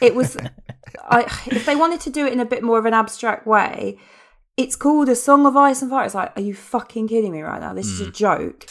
it 0.00 0.14
was. 0.14 0.36
I 1.02 1.22
if 1.46 1.66
they 1.66 1.76
wanted 1.76 2.00
to 2.00 2.10
do 2.10 2.26
it 2.26 2.32
in 2.32 2.40
a 2.40 2.44
bit 2.44 2.62
more 2.62 2.78
of 2.78 2.86
an 2.86 2.94
abstract 2.94 3.46
way, 3.46 3.98
it's 4.56 4.76
called 4.76 5.08
a 5.08 5.16
Song 5.16 5.46
of 5.46 5.56
Ice 5.56 5.82
and 5.82 5.90
Fire. 5.90 6.04
It's 6.04 6.14
like, 6.14 6.36
are 6.36 6.42
you 6.42 6.54
fucking 6.54 7.08
kidding 7.08 7.32
me 7.32 7.42
right 7.42 7.60
now? 7.60 7.72
This 7.74 7.86
is 7.86 8.00
a 8.00 8.06
mm. 8.06 8.14
joke. 8.14 8.66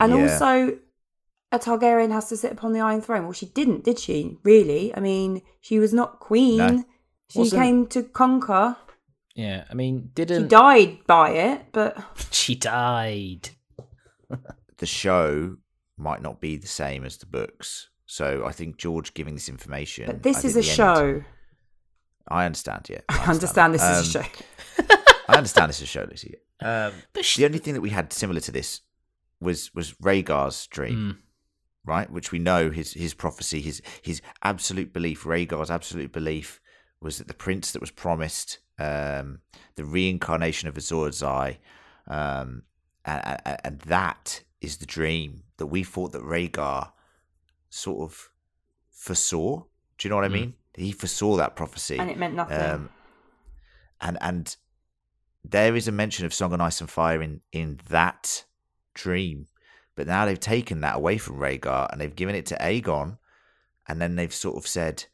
And 0.00 0.12
Yeah. 0.12 0.22
also, 0.22 0.78
a 1.52 1.58
Targaryen 1.58 2.12
has 2.12 2.28
to 2.28 2.36
sit 2.36 2.52
upon 2.52 2.72
the 2.72 2.80
Iron 2.80 3.00
Throne. 3.00 3.24
Well, 3.24 3.32
she 3.32 3.46
didn't, 3.46 3.84
did 3.84 3.98
she? 3.98 4.38
Really? 4.42 4.94
I 4.94 5.00
mean, 5.00 5.42
she 5.60 5.78
was 5.78 5.92
not 5.94 6.20
queen. 6.20 6.58
No. 6.58 6.84
She 7.30 7.38
Wasn't- 7.40 7.62
came 7.62 7.86
to 7.88 8.02
conquer. 8.02 8.76
Yeah, 9.34 9.64
I 9.70 9.74
mean, 9.74 10.10
didn't 10.14 10.44
she 10.44 10.48
died 10.48 10.98
by 11.06 11.30
it, 11.30 11.66
but 11.72 11.96
she 12.32 12.56
died? 12.56 13.50
The 14.78 14.86
show 14.86 15.58
might 15.96 16.22
not 16.22 16.40
be 16.40 16.56
the 16.56 16.66
same 16.66 17.04
as 17.04 17.18
the 17.18 17.26
books. 17.26 17.88
So 18.10 18.44
I 18.46 18.52
think 18.52 18.78
George 18.78 19.12
giving 19.14 19.34
this 19.34 19.48
information. 19.48 20.06
but 20.06 20.22
this 20.22 20.42
is 20.44 20.56
a 20.56 20.60
the 20.60 20.66
end- 20.66 20.76
show. 20.76 21.24
I 22.26 22.44
understand, 22.46 22.86
yeah. 22.90 23.00
I 23.08 23.30
understand 23.30 23.74
this 23.74 23.82
is 23.82 24.14
a 24.16 24.18
Um, 24.20 24.24
show. 24.24 24.30
I 25.28 25.36
understand 25.36 25.68
this 25.68 25.76
is 25.76 25.82
a 25.84 25.86
show, 25.86 26.06
Lucy. 26.10 26.34
Um, 26.60 26.92
But 27.12 27.24
she, 27.24 27.40
the 27.42 27.46
only 27.46 27.58
thing 27.58 27.74
that 27.74 27.80
we 27.82 27.90
had 27.90 28.12
similar 28.12 28.40
to 28.40 28.50
this 28.52 28.80
was 29.40 29.72
was 29.74 29.92
Rhaegar's 30.02 30.66
dream, 30.68 30.94
Mm, 30.96 31.16
right? 31.84 32.10
Which 32.10 32.32
we 32.32 32.38
know 32.38 32.70
his 32.70 32.94
his 32.94 33.12
prophecy, 33.14 33.60
his 33.60 33.82
his 34.02 34.20
absolute 34.42 34.92
belief, 34.92 35.24
Rhaegar's 35.24 35.70
absolute 35.70 36.12
belief 36.12 36.60
was 37.00 37.18
that 37.18 37.28
the 37.28 37.34
prince 37.34 37.72
that 37.72 37.80
was 37.80 37.90
promised, 37.90 38.58
um, 38.78 39.40
the 39.76 39.84
reincarnation 39.84 40.68
of 40.68 40.76
Azor 40.76 41.10
Ahai, 41.10 41.58
um, 42.08 42.62
and, 43.04 43.40
and, 43.44 43.60
and 43.64 43.80
that 43.82 44.42
is 44.60 44.78
the 44.78 44.86
dream 44.86 45.44
that 45.58 45.66
we 45.66 45.84
thought 45.84 46.12
that 46.12 46.22
Rhaegar 46.22 46.90
sort 47.70 48.00
of 48.10 48.30
foresaw. 48.90 49.62
Do 49.98 50.06
you 50.06 50.10
know 50.10 50.16
what 50.16 50.24
I 50.24 50.28
Mm. 50.28 50.32
mean? 50.32 50.54
He 50.74 50.92
foresaw 50.92 51.36
that 51.36 51.56
prophecy, 51.56 51.98
and 51.98 52.10
it 52.10 52.18
meant 52.18 52.34
nothing. 52.34 52.60
um, 52.60 52.90
and 54.00 54.18
and 54.20 54.56
there 55.44 55.74
is 55.74 55.88
a 55.88 55.92
mention 55.92 56.24
of 56.26 56.34
Song 56.34 56.52
on 56.52 56.60
Ice 56.60 56.80
and 56.80 56.90
Fire 56.90 57.20
in 57.22 57.40
in 57.52 57.80
that 57.88 58.44
dream, 58.94 59.46
but 59.96 60.06
now 60.06 60.24
they've 60.24 60.38
taken 60.38 60.80
that 60.80 60.96
away 60.96 61.18
from 61.18 61.36
Rhaegar 61.38 61.88
and 61.90 62.00
they've 62.00 62.14
given 62.14 62.34
it 62.34 62.46
to 62.46 62.56
Aegon, 62.56 63.18
and 63.88 64.00
then 64.00 64.16
they've 64.16 64.34
sort 64.34 64.56
of 64.56 64.66
said 64.66 65.04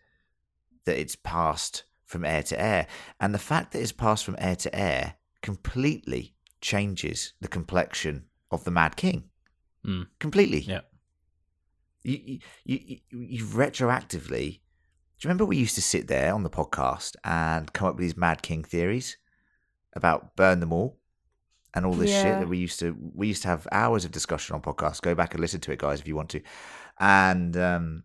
that 0.84 0.98
it's 0.98 1.16
passed 1.16 1.84
from 2.04 2.24
heir 2.24 2.42
to 2.42 2.60
heir, 2.60 2.86
and 3.18 3.32
the 3.34 3.38
fact 3.38 3.72
that 3.72 3.80
it's 3.80 3.92
passed 3.92 4.24
from 4.24 4.36
heir 4.38 4.56
to 4.56 4.74
heir 4.74 5.14
completely 5.40 6.34
changes 6.60 7.32
the 7.40 7.48
complexion 7.48 8.26
of 8.50 8.64
the 8.64 8.70
Mad 8.70 8.96
King. 8.96 9.30
Mm. 9.84 10.08
Completely. 10.18 10.60
yeah. 10.60 10.80
You, 12.04 12.38
you, 12.64 12.78
you, 12.78 12.98
you, 13.10 13.44
retroactively. 13.46 14.60
Do 15.18 15.26
you 15.26 15.28
remember 15.28 15.46
we 15.46 15.56
used 15.56 15.74
to 15.76 15.82
sit 15.82 16.06
there 16.06 16.34
on 16.34 16.42
the 16.42 16.50
podcast 16.50 17.16
and 17.24 17.72
come 17.72 17.88
up 17.88 17.94
with 17.94 18.02
these 18.02 18.16
Mad 18.16 18.42
King 18.42 18.62
theories 18.62 19.16
about 19.94 20.36
burn 20.36 20.60
them 20.60 20.72
all 20.72 20.98
and 21.72 21.86
all 21.86 21.94
this 21.94 22.10
shit 22.10 22.38
that 22.38 22.48
we 22.48 22.58
used 22.58 22.78
to 22.80 22.96
we 23.14 23.28
used 23.28 23.42
to 23.42 23.48
have 23.48 23.66
hours 23.72 24.04
of 24.04 24.12
discussion 24.12 24.54
on 24.54 24.60
podcasts. 24.62 25.00
Go 25.00 25.14
back 25.14 25.32
and 25.32 25.40
listen 25.40 25.60
to 25.60 25.72
it, 25.72 25.78
guys, 25.78 26.00
if 26.00 26.06
you 26.06 26.14
want 26.14 26.28
to. 26.30 26.42
And 27.00 27.56
um, 27.56 28.04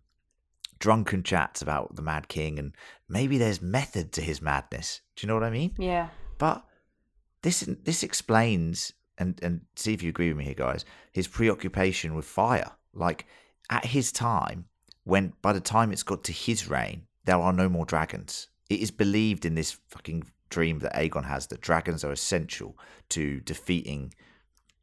drunken 0.78 1.22
chats 1.22 1.60
about 1.62 1.94
the 1.94 2.02
Mad 2.02 2.28
King 2.28 2.58
and 2.58 2.74
maybe 3.08 3.38
there's 3.38 3.60
method 3.60 4.12
to 4.12 4.22
his 4.22 4.40
madness. 4.40 5.02
Do 5.14 5.24
you 5.24 5.28
know 5.28 5.34
what 5.34 5.44
I 5.44 5.50
mean? 5.50 5.74
yeah. 5.78 6.08
But 6.38 6.64
this 7.42 7.60
this 7.84 8.02
explains 8.02 8.94
and 9.18 9.38
and 9.42 9.60
see 9.76 9.92
if 9.92 10.02
you 10.02 10.08
agree 10.08 10.28
with 10.28 10.38
me 10.38 10.44
here, 10.44 10.54
guys. 10.54 10.84
His 11.12 11.28
preoccupation 11.28 12.14
with 12.14 12.24
fire, 12.24 12.70
like 12.94 13.26
at 13.70 13.86
his 13.86 14.12
time, 14.12 14.66
when 15.04 15.32
by 15.40 15.52
the 15.52 15.60
time 15.60 15.92
it's 15.92 16.02
got 16.02 16.24
to 16.24 16.32
his 16.32 16.68
reign, 16.68 17.06
there 17.24 17.38
are 17.38 17.52
no 17.52 17.68
more 17.68 17.84
dragons. 17.84 18.48
It 18.68 18.80
is 18.80 18.90
believed 18.90 19.44
in 19.44 19.54
this 19.54 19.78
fucking 19.88 20.24
dream 20.50 20.80
that 20.80 20.94
Aegon 20.94 21.24
has 21.24 21.46
that 21.46 21.60
dragons 21.60 22.04
are 22.04 22.12
essential 22.12 22.76
to 23.10 23.40
defeating, 23.40 24.12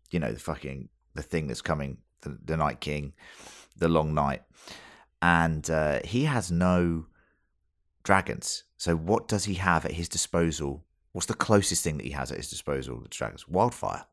you 0.10 0.20
know, 0.20 0.32
the 0.32 0.40
fucking 0.40 0.90
the 1.14 1.22
thing 1.22 1.48
that's 1.48 1.62
coming, 1.62 1.98
the, 2.22 2.38
the 2.44 2.58
Night 2.58 2.80
King, 2.80 3.14
the 3.76 3.90
Long 3.90 4.14
Night, 4.14 4.44
and 5.22 5.70
uh, 5.70 6.00
he 6.04 6.26
has 6.26 6.52
no 6.52 7.06
dragons. 8.04 8.64
So 8.78 8.96
what 8.96 9.28
does 9.28 9.46
he 9.46 9.56
have 9.56 9.86
at 9.86 9.92
his 9.92 10.08
disposal? 10.08 10.86
What's 11.12 11.28
the 11.28 11.34
closest 11.34 11.84
thing 11.84 11.98
that 11.98 12.06
he 12.06 12.12
has 12.12 12.32
at 12.32 12.38
his 12.38 12.50
disposal 12.50 13.02
to 13.02 13.10
dragons? 13.10 13.48
Wildfire. 13.48 14.06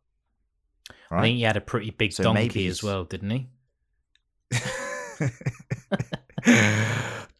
I 1.11 1.21
think 1.21 1.37
he 1.37 1.43
had 1.43 1.57
a 1.57 1.61
pretty 1.61 1.91
big 1.91 2.13
So 2.13 2.25
donkey 2.25 2.67
as 2.67 2.83
well, 2.83 3.05
didn't 3.05 3.31
he? 3.31 3.49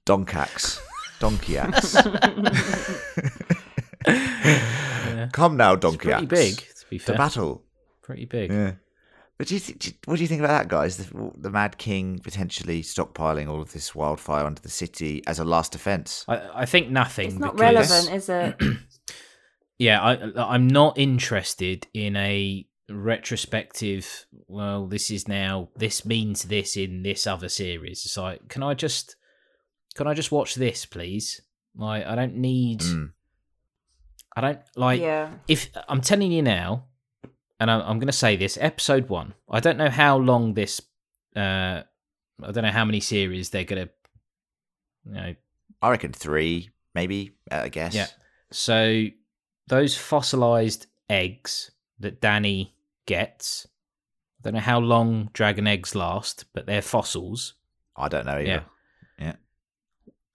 Donkax. 0.07 0.81
Donkey 1.21 1.59
axe. 1.59 1.95
Yeah. 4.07 5.29
Come 5.33 5.57
now, 5.57 5.73
It's 5.75 5.81
Donkey 5.83 5.99
pretty 6.09 6.25
axe. 6.25 6.27
big, 6.27 6.57
to 6.57 6.87
be 6.91 6.99
The 6.99 7.05
fair. 7.05 7.17
battle. 7.17 7.65
Pretty 8.03 8.27
big. 8.27 8.51
Yeah. 8.53 8.73
But 9.39 9.49
do 9.49 9.55
you 9.55 9.61
th- 9.61 9.79
do 9.79 9.89
you- 9.91 9.95
what 10.05 10.17
do 10.17 10.23
you 10.23 10.29
think 10.29 10.41
about 10.41 10.49
that, 10.59 10.69
guys? 10.69 10.97
The, 10.99 11.33
the 11.37 11.51
Mad 11.51 11.79
King 11.79 12.19
potentially 12.23 12.83
stockpiling 12.83 13.49
all 13.49 13.61
of 13.63 13.73
this 13.73 13.95
wildfire 13.95 14.45
under 14.45 14.61
the 14.61 14.69
city 14.69 15.23
as 15.27 15.39
a 15.39 15.45
last 15.45 15.73
defense. 15.73 16.25
I, 16.29 16.63
I 16.63 16.67
think 16.67 16.91
nothing. 16.91 17.29
It's 17.29 17.39
not 17.39 17.57
because- 17.57 17.91
relevant, 17.91 18.15
is 18.17 18.29
it? 18.29 18.57
Yeah, 19.77 20.01
I, 20.01 20.55
I'm 20.55 20.69
not 20.69 20.99
interested 20.99 21.89
in 21.93 22.15
a 22.15 22.65
retrospective. 22.91 24.27
Well, 24.49 24.87
this 24.87 25.11
is 25.11 25.29
now 25.29 25.69
this 25.77 26.05
means 26.05 26.45
this 26.45 26.77
in 26.77 27.03
this 27.03 27.27
other 27.27 27.49
series. 27.49 28.05
It's 28.05 28.17
like, 28.17 28.49
can 28.49 28.63
I 28.63 28.75
just 28.75 29.17
can 29.95 30.07
I 30.07 30.15
just 30.15 30.33
watch 30.33 30.55
this, 30.55 30.85
please? 30.87 31.41
Like, 31.77 32.07
I 32.07 32.15
don't 32.15 32.37
need. 32.37 32.81
Mm. 32.81 33.13
I 34.37 34.41
don't 34.41 34.61
like. 34.77 35.01
yeah. 35.01 35.31
If 35.47 35.71
I'm 35.89 36.01
telling 36.01 36.33
you 36.33 36.43
now, 36.43 36.87
and 37.61 37.71
I'm, 37.71 37.81
I'm 37.83 37.99
going 37.99 38.09
to 38.09 38.13
say 38.13 38.37
this, 38.37 38.59
episode 38.61 39.09
one. 39.09 39.35
I 39.49 39.61
don't 39.61 39.79
know 39.79 39.91
how 39.91 40.17
long 40.17 40.55
this. 40.55 40.81
Uh, 41.37 41.83
I 42.43 42.51
don't 42.53 42.65
know 42.65 42.71
how 42.71 42.85
many 42.85 43.01
series 43.01 43.51
they're 43.51 43.65
going 43.65 43.87
to. 43.87 43.93
You 45.07 45.13
know, 45.13 45.35
I 45.83 45.91
reckon 45.91 46.13
three, 46.13 46.71
maybe. 46.95 47.33
uh, 47.51 47.63
I 47.65 47.69
guess. 47.69 47.95
Yeah. 47.95 48.07
So 48.51 49.07
those 49.69 49.97
fossilized 49.97 50.87
eggs 51.09 51.71
that 52.01 52.21
Dany 52.21 52.71
gets. 53.07 53.67
I 54.39 54.43
don't 54.45 54.55
know 54.55 54.61
how 54.61 54.79
long 54.81 55.31
dragon 55.33 55.67
eggs 55.67 55.95
last, 55.95 56.45
but 56.53 56.67
they're 56.67 56.83
fossils. 56.83 57.55
I 57.97 58.09
don't 58.09 58.27
know. 58.27 58.33
Either. 58.33 58.43
Yeah. 58.45 58.61
Yeah. 59.19 59.35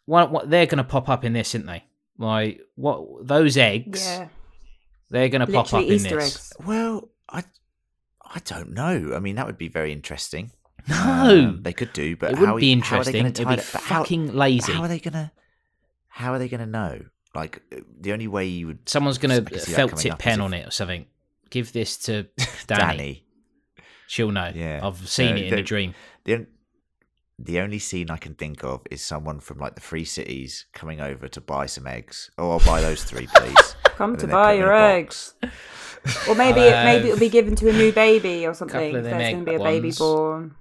What, 0.06 0.32
what 0.32 0.50
they're 0.50 0.66
going 0.66 0.78
to 0.78 0.84
pop 0.84 1.10
up 1.10 1.24
in 1.24 1.34
this, 1.34 1.54
aren't 1.54 1.68
they? 1.68 1.84
Like 2.18 2.62
what 2.76 3.26
those 3.28 3.56
eggs? 3.58 4.04
Yeah. 4.06 4.28
They're 5.10 5.30
going 5.30 5.42
to 5.46 5.48
pop 5.52 5.72
Literally 5.72 5.86
up 5.86 5.92
in 5.92 6.04
this. 6.18 6.36
eggs. 6.36 6.54
Well, 6.66 7.10
I, 7.30 7.44
I 8.24 8.40
don't 8.46 8.72
know. 8.74 9.14
I 9.16 9.20
mean, 9.20 9.36
that 9.36 9.46
would 9.46 9.58
be 9.58 9.68
very 9.70 9.92
interesting. 9.92 10.52
No, 10.88 10.96
Um, 11.50 11.60
they 11.62 11.74
could 11.74 11.94
do, 11.94 12.16
but 12.16 12.32
it 12.32 12.36
how 12.38 12.42
wouldn't 12.56 12.58
are- 12.58 12.60
be 12.60 12.80
how 12.82 13.00
are 13.00 13.04
they 13.04 13.20
interesting. 13.20 13.22
gonna 13.22 13.30
It'd 13.30 13.48
be 13.48 13.56
that- 13.56 13.70
but 13.74 13.82
how- 13.84 14.00
fucking 14.04 14.34
lazy. 14.34 14.72
How 14.72 14.82
are 14.84 14.88
they 14.88 15.00
gonna? 15.00 15.32
How 16.08 16.34
are 16.34 16.40
they 16.40 16.48
gonna 16.48 16.66
know? 16.66 17.02
Like 17.36 17.62
uh, 17.72 17.82
the 18.00 18.12
only 18.14 18.28
way 18.28 18.46
you 18.48 18.68
would 18.68 18.90
Someone's 18.90 19.18
gonna 19.20 19.42
can 19.42 19.60
see 19.60 19.74
felt 19.74 19.96
tip 19.98 20.18
pen 20.18 20.40
if- 20.40 20.46
on 20.46 20.54
it 20.54 20.68
or 20.68 20.72
something. 20.72 21.06
Give 21.50 21.72
this 21.74 21.98
to 22.00 22.24
Dany. 22.40 22.68
Dany. 22.68 23.22
She'll 24.08 24.32
know. 24.32 24.52
Yeah. 24.54 24.80
I've 24.84 25.08
seen 25.08 25.36
No, 25.36 25.42
it 25.42 25.54
in 25.54 25.60
a 25.60 25.64
dream. 25.64 25.94
The 26.26 26.48
the 27.42 27.60
only 27.62 27.80
scene 27.80 28.10
I 28.10 28.18
can 28.18 28.36
think 28.36 28.64
of 28.66 28.82
is 28.92 29.02
someone 29.02 29.40
from 29.40 29.60
like 29.60 29.76
the 29.76 29.82
Free 29.82 30.04
Cities 30.04 30.66
coming 30.74 31.00
over 31.00 31.28
to 31.30 31.40
buy 31.40 31.68
some 31.68 31.88
eggs. 31.88 32.30
Oh, 32.38 32.52
I'll 32.52 32.60
buy 32.60 32.82
those 32.82 33.04
three, 33.04 33.28
please. 33.36 33.76
Come 33.84 34.12
And 34.12 34.20
to 34.20 34.28
buy 34.28 34.32
put 34.32 34.48
them 34.48 34.54
in 34.56 34.60
your 34.60 34.72
a 34.74 34.92
eggs. 34.94 35.34
Or 36.28 36.36
maybe 36.36 36.62
it, 36.62 36.84
maybe 36.84 37.06
Uh, 37.10 37.14
it'll 37.14 37.20
be 37.20 37.30
given 37.30 37.56
to 37.56 37.70
a 37.70 37.74
new 37.74 37.92
baby 37.94 38.46
or 38.46 38.54
something. 38.54 38.92
couple 38.94 39.00
of 39.00 39.06
If 39.06 39.10
them 39.12 39.20
there's 39.20 39.34
going 39.34 39.46
to 39.46 39.52
be 39.52 39.56
a 39.56 39.60
baby 39.60 39.88
ones. 39.88 40.00
born. 40.00 40.56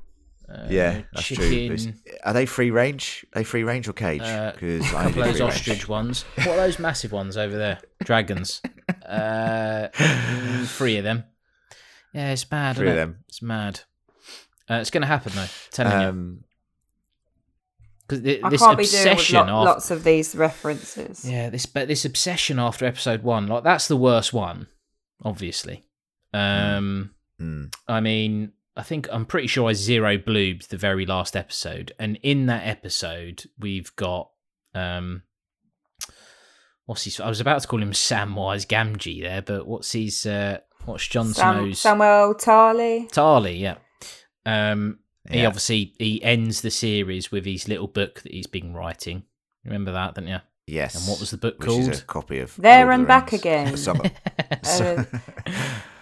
Uh, 0.50 0.66
yeah, 0.70 1.02
that's 1.12 1.26
true. 1.26 1.36
chicken, 1.36 1.72
It's- 1.74 2.18
Are 2.24 2.32
they 2.32 2.46
free 2.46 2.70
range? 2.70 3.26
Are 3.34 3.40
they 3.40 3.44
free 3.44 3.64
range 3.64 3.86
or 3.88 3.92
cage? 3.92 4.22
Uh, 4.22 4.52
Because 4.52 4.82
A 4.92 4.96
I 4.96 5.02
couple 5.04 5.08
of 5.08 5.14
those 5.14 5.36
free 5.36 5.44
range. 5.46 5.54
ostrich 5.54 5.88
ones. 5.88 6.22
What 6.36 6.48
are 6.48 6.56
those 6.56 6.78
massive 6.78 7.12
ones 7.12 7.36
over 7.36 7.56
there? 7.56 7.78
Dragons. 8.02 8.62
Uh, 9.04 9.88
three 10.64 10.96
of 10.96 11.04
them. 11.04 11.24
Yeah, 12.14 12.30
it's 12.32 12.50
mad. 12.50 12.76
Three 12.76 12.88
of 12.88 12.94
it? 12.94 12.96
them. 12.96 13.24
It's 13.28 13.42
mad. 13.42 13.80
Uh, 14.70 14.74
it's 14.76 14.90
going 14.90 15.02
to 15.02 15.06
happen 15.06 15.32
though. 15.34 15.46
Telling 15.70 16.00
you. 16.00 16.08
Um, 16.08 16.44
I 18.10 18.14
Because 18.16 18.22
this 18.22 18.40
can't 18.62 18.78
be 18.78 18.84
doing 18.84 19.08
obsession 19.08 19.36
lo- 19.36 19.42
after, 19.42 19.52
lots 19.66 19.90
of 19.90 20.04
these 20.04 20.34
references. 20.34 21.24
yeah, 21.30 21.50
this 21.50 21.66
but 21.66 21.88
this 21.88 22.06
obsession 22.06 22.58
after 22.58 22.86
episode 22.86 23.22
one, 23.22 23.46
like 23.48 23.64
that's 23.64 23.86
the 23.86 23.96
worst 23.98 24.32
one, 24.32 24.66
obviously. 25.22 25.84
Um, 26.32 27.10
mm, 27.38 27.70
I 27.86 28.00
mean, 28.00 28.52
I 28.78 28.82
think 28.82 29.08
I'm 29.10 29.26
pretty 29.26 29.48
sure 29.48 29.68
I 29.68 29.72
zero 29.72 30.16
bloobed 30.16 30.68
the 30.68 30.76
very 30.78 31.04
last 31.04 31.34
episode, 31.36 31.92
and 31.98 32.18
in 32.22 32.46
that 32.46 32.64
episode 32.66 33.44
we've 33.58 33.94
got 33.96 34.30
um, 34.74 35.22
what's 36.86 37.04
his? 37.04 37.20
I 37.20 37.28
was 37.28 37.40
about 37.40 37.60
to 37.62 37.68
call 37.68 37.82
him 37.82 37.92
Samwise 37.92 38.66
Gamgee 38.66 39.22
there, 39.22 39.42
but 39.42 39.66
what's 39.66 39.92
his? 39.92 40.24
Uh, 40.24 40.58
what's 40.84 41.06
Jon 41.06 41.34
Sam, 41.34 41.56
Snow's? 41.64 41.80
Samuel 41.80 42.34
Tarley. 42.34 43.10
Tarly, 43.10 43.58
yeah. 43.60 43.76
Um, 44.46 45.00
he 45.28 45.40
Yeah. 45.40 45.48
obviously 45.48 45.94
he 45.98 46.22
ends 46.22 46.60
the 46.62 46.70
series 46.70 47.30
with 47.32 47.44
his 47.44 47.68
little 47.68 47.88
book 47.88 48.20
that 48.22 48.32
he's 48.32 48.46
been 48.46 48.72
writing. 48.74 49.24
Remember 49.64 49.92
that, 49.92 50.14
don't 50.14 50.28
you? 50.28 50.38
yes. 50.66 50.94
And 50.94 51.06
what 51.10 51.18
was 51.20 51.30
the 51.30 51.36
book 51.36 51.58
Which 51.58 51.68
is 51.70 51.86
called? 51.88 51.98
a 51.98 52.04
copy 52.04 52.38
of 52.40 52.54
There 52.56 52.84
Lord 52.84 52.88
of 52.88 52.94
and 52.94 53.02
the 53.04 53.08
Back 53.08 53.32
Rings. 53.32 53.40
Again. 53.42 53.76
Song 53.76 54.00
of, 54.06 54.12
Uh, 54.50 55.04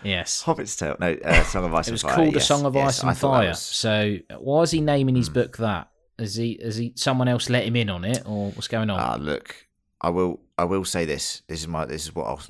yes. 0.06 0.42
Hobbit's 0.42 0.76
Tale. 0.76 0.96
No, 1.00 1.12
uh, 1.24 1.42
Song 1.44 1.64
of 1.64 1.74
Ice 1.74 1.88
It 1.88 1.92
was 1.92 2.02
and 2.04 2.10
Fire. 2.12 2.16
called 2.24 2.36
A 2.36 2.40
Song 2.40 2.64
of 2.64 2.74
yes, 2.74 2.98
Ice 2.98 3.02
and 3.04 3.18
Fire. 3.18 3.48
was- 3.48 3.60
So 3.62 4.16
why 4.38 4.62
is 4.62 4.70
he 4.70 4.80
naming 4.80 5.16
his 5.16 5.28
Hmm. 5.28 5.34
book 5.34 5.56
that? 5.58 5.90
Is 6.18 6.34
he 6.36 6.58
has 6.62 6.76
he 6.76 6.92
someone 6.96 7.28
else 7.28 7.50
let 7.50 7.64
him 7.64 7.76
in 7.76 7.90
on 7.90 8.04
it 8.04 8.22
or 8.24 8.50
what's 8.52 8.68
going 8.68 8.88
on? 8.88 8.98
Ah, 8.98 9.16
look, 9.20 9.66
I 10.00 10.08
will. 10.10 10.40
I 10.56 10.64
will 10.64 10.84
say 10.84 11.04
this. 11.04 11.42
This 11.46 11.60
is 11.60 11.68
my. 11.68 11.84
This 11.84 12.04
is 12.04 12.14
what 12.14 12.26
I'll 12.26 12.40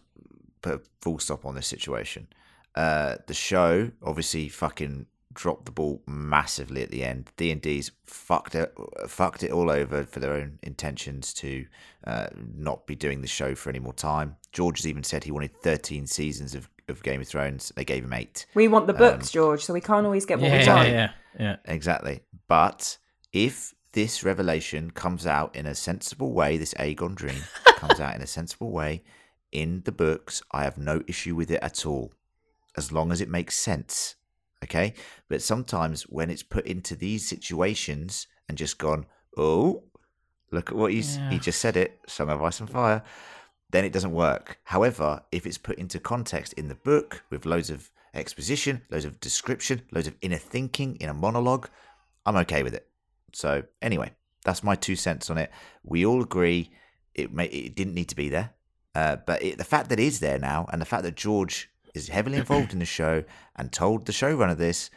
put 0.62 0.74
a 0.74 0.80
full 1.00 1.18
stop 1.18 1.44
on 1.44 1.54
this 1.56 1.66
situation. 1.66 2.28
Uh, 2.76 3.16
the 3.26 3.34
show 3.34 3.90
obviously 4.02 4.48
fucking 4.48 5.06
dropped 5.34 5.64
the 5.66 5.72
ball 5.72 6.00
massively 6.06 6.82
at 6.82 6.90
the 6.90 7.02
end. 7.04 7.30
D 7.36 7.50
and 7.50 7.60
D's 7.60 7.90
fucked 8.06 8.54
it, 8.54 8.72
fucked 9.08 9.42
it 9.42 9.50
all 9.50 9.68
over 9.70 10.04
for 10.04 10.20
their 10.20 10.32
own 10.34 10.58
intentions 10.62 11.34
to 11.34 11.66
uh, 12.06 12.28
not 12.56 12.86
be 12.86 12.94
doing 12.94 13.20
the 13.20 13.26
show 13.26 13.54
for 13.54 13.68
any 13.70 13.78
more 13.80 13.92
time. 13.92 14.36
George 14.52 14.78
has 14.78 14.86
even 14.86 15.02
said 15.02 15.24
he 15.24 15.30
wanted 15.32 15.54
13 15.62 16.06
seasons 16.06 16.54
of, 16.54 16.70
of 16.88 17.02
Game 17.02 17.20
of 17.20 17.28
Thrones. 17.28 17.72
They 17.76 17.84
gave 17.84 18.04
him 18.04 18.12
eight. 18.12 18.46
We 18.54 18.68
want 18.68 18.86
the 18.86 18.92
Um, 18.94 18.98
books, 18.98 19.30
George, 19.30 19.62
so 19.64 19.72
we 19.72 19.80
can't 19.80 20.06
always 20.06 20.24
get 20.26 20.38
what 20.38 20.50
yeah, 20.50 20.58
we 20.58 20.64
yeah, 20.64 20.74
want. 20.76 20.88
yeah, 20.88 21.12
yeah. 21.38 21.56
Exactly. 21.64 22.20
But 22.48 22.98
if 23.32 23.74
this 23.92 24.22
revelation 24.22 24.90
comes 24.90 25.26
out 25.26 25.54
in 25.56 25.66
a 25.66 25.74
sensible 25.74 26.32
way, 26.32 26.56
this 26.56 26.74
Aegon 26.74 27.14
dream 27.14 27.42
comes 27.76 27.98
out 28.00 28.14
in 28.14 28.22
a 28.22 28.26
sensible 28.26 28.70
way 28.70 29.02
in 29.52 29.82
the 29.84 29.92
books, 29.92 30.42
I 30.52 30.64
have 30.64 30.76
no 30.78 31.02
issue 31.06 31.34
with 31.34 31.50
it 31.50 31.60
at 31.62 31.86
all, 31.86 32.12
as 32.76 32.92
long 32.92 33.10
as 33.12 33.20
it 33.20 33.28
makes 33.28 33.58
sense. 33.58 34.16
Okay? 34.62 34.94
But 35.28 35.40
sometimes 35.42 36.02
when 36.04 36.30
it's 36.30 36.42
put 36.42 36.66
into 36.66 36.94
these 36.94 37.26
situations 37.26 38.26
and 38.48 38.58
just 38.58 38.78
gone, 38.78 39.06
oh, 39.36 39.84
look 40.52 40.70
at 40.70 40.76
what 40.76 40.92
he's, 40.92 41.16
Yeah. 41.16 41.30
he 41.30 41.38
just 41.38 41.60
said 41.60 41.76
it, 41.76 41.98
Song 42.06 42.28
of 42.28 42.42
Ice 42.42 42.60
and 42.60 42.68
Fire, 42.70 43.02
then 43.70 43.84
it 43.84 43.92
doesn't 43.92 44.12
work. 44.12 44.58
However, 44.64 45.22
if 45.32 45.46
it's 45.46 45.58
put 45.58 45.78
into 45.78 45.98
context 45.98 46.52
in 46.54 46.68
the 46.68 46.74
book 46.74 47.24
with 47.30 47.46
loads 47.46 47.70
of 47.70 47.90
exposition, 48.14 48.82
loads 48.90 49.04
of 49.04 49.20
description, 49.20 49.82
loads 49.92 50.06
of 50.06 50.14
inner 50.22 50.36
thinking 50.36 50.96
in 50.96 51.08
a 51.08 51.14
monologue, 51.14 51.68
I'm 52.24 52.36
okay 52.36 52.62
with 52.62 52.74
it. 52.74 52.88
So 53.32 53.64
anyway, 53.82 54.12
that's 54.44 54.62
my 54.62 54.74
two 54.74 54.96
cents 54.96 55.30
on 55.30 55.38
it. 55.38 55.50
We 55.84 56.06
all 56.06 56.22
agree 56.22 56.70
it 57.14 57.32
may, 57.32 57.46
it 57.46 57.74
didn't 57.74 57.94
need 57.94 58.08
to 58.08 58.16
be 58.16 58.28
there, 58.28 58.50
uh, 58.94 59.16
but 59.26 59.42
it, 59.42 59.58
the 59.58 59.64
fact 59.64 59.88
that 59.88 59.98
it 59.98 60.06
is 60.06 60.20
there 60.20 60.38
now, 60.38 60.66
and 60.70 60.80
the 60.80 60.86
fact 60.86 61.02
that 61.02 61.16
George 61.16 61.70
is 61.94 62.08
heavily 62.08 62.36
involved 62.36 62.72
in 62.72 62.78
the 62.78 62.84
show 62.84 63.24
and 63.56 63.72
told 63.72 64.06
the 64.06 64.12
showrunner 64.12 64.56
this, 64.56 64.90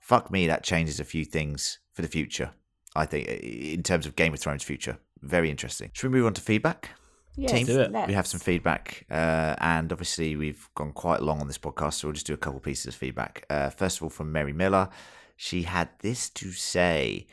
fuck 0.00 0.30
me, 0.30 0.46
that 0.46 0.62
changes 0.62 1.00
a 1.00 1.04
few 1.04 1.24
things 1.24 1.78
for 1.92 2.02
the 2.02 2.08
future. 2.08 2.52
I 2.94 3.06
think 3.06 3.28
in 3.28 3.82
terms 3.82 4.06
of 4.06 4.16
Game 4.16 4.32
of 4.32 4.40
Thrones 4.40 4.62
future, 4.62 4.98
very 5.20 5.50
interesting. 5.50 5.90
Should 5.92 6.12
we 6.12 6.18
move 6.18 6.26
on 6.26 6.34
to 6.34 6.40
feedback? 6.40 6.90
Yes, 7.36 7.50
team. 7.52 7.66
Do 7.66 7.80
it. 7.80 7.92
We 8.06 8.12
have 8.14 8.26
some 8.26 8.40
feedback, 8.40 9.06
uh, 9.10 9.54
and 9.58 9.90
obviously 9.92 10.36
we've 10.36 10.68
gone 10.74 10.92
quite 10.92 11.22
long 11.22 11.40
on 11.40 11.46
this 11.46 11.58
podcast, 11.58 11.94
so 11.94 12.08
we'll 12.08 12.12
just 12.14 12.26
do 12.26 12.34
a 12.34 12.38
couple 12.38 12.60
pieces 12.60 12.86
of 12.88 12.94
feedback. 12.94 13.44
Uh, 13.48 13.70
first 13.70 13.96
of 13.98 14.02
all, 14.02 14.10
from 14.10 14.30
Mary 14.32 14.52
Miller, 14.52 14.88
she 15.36 15.62
had 15.62 15.88
this 16.00 16.28
to 16.30 16.52
say: 16.52 17.26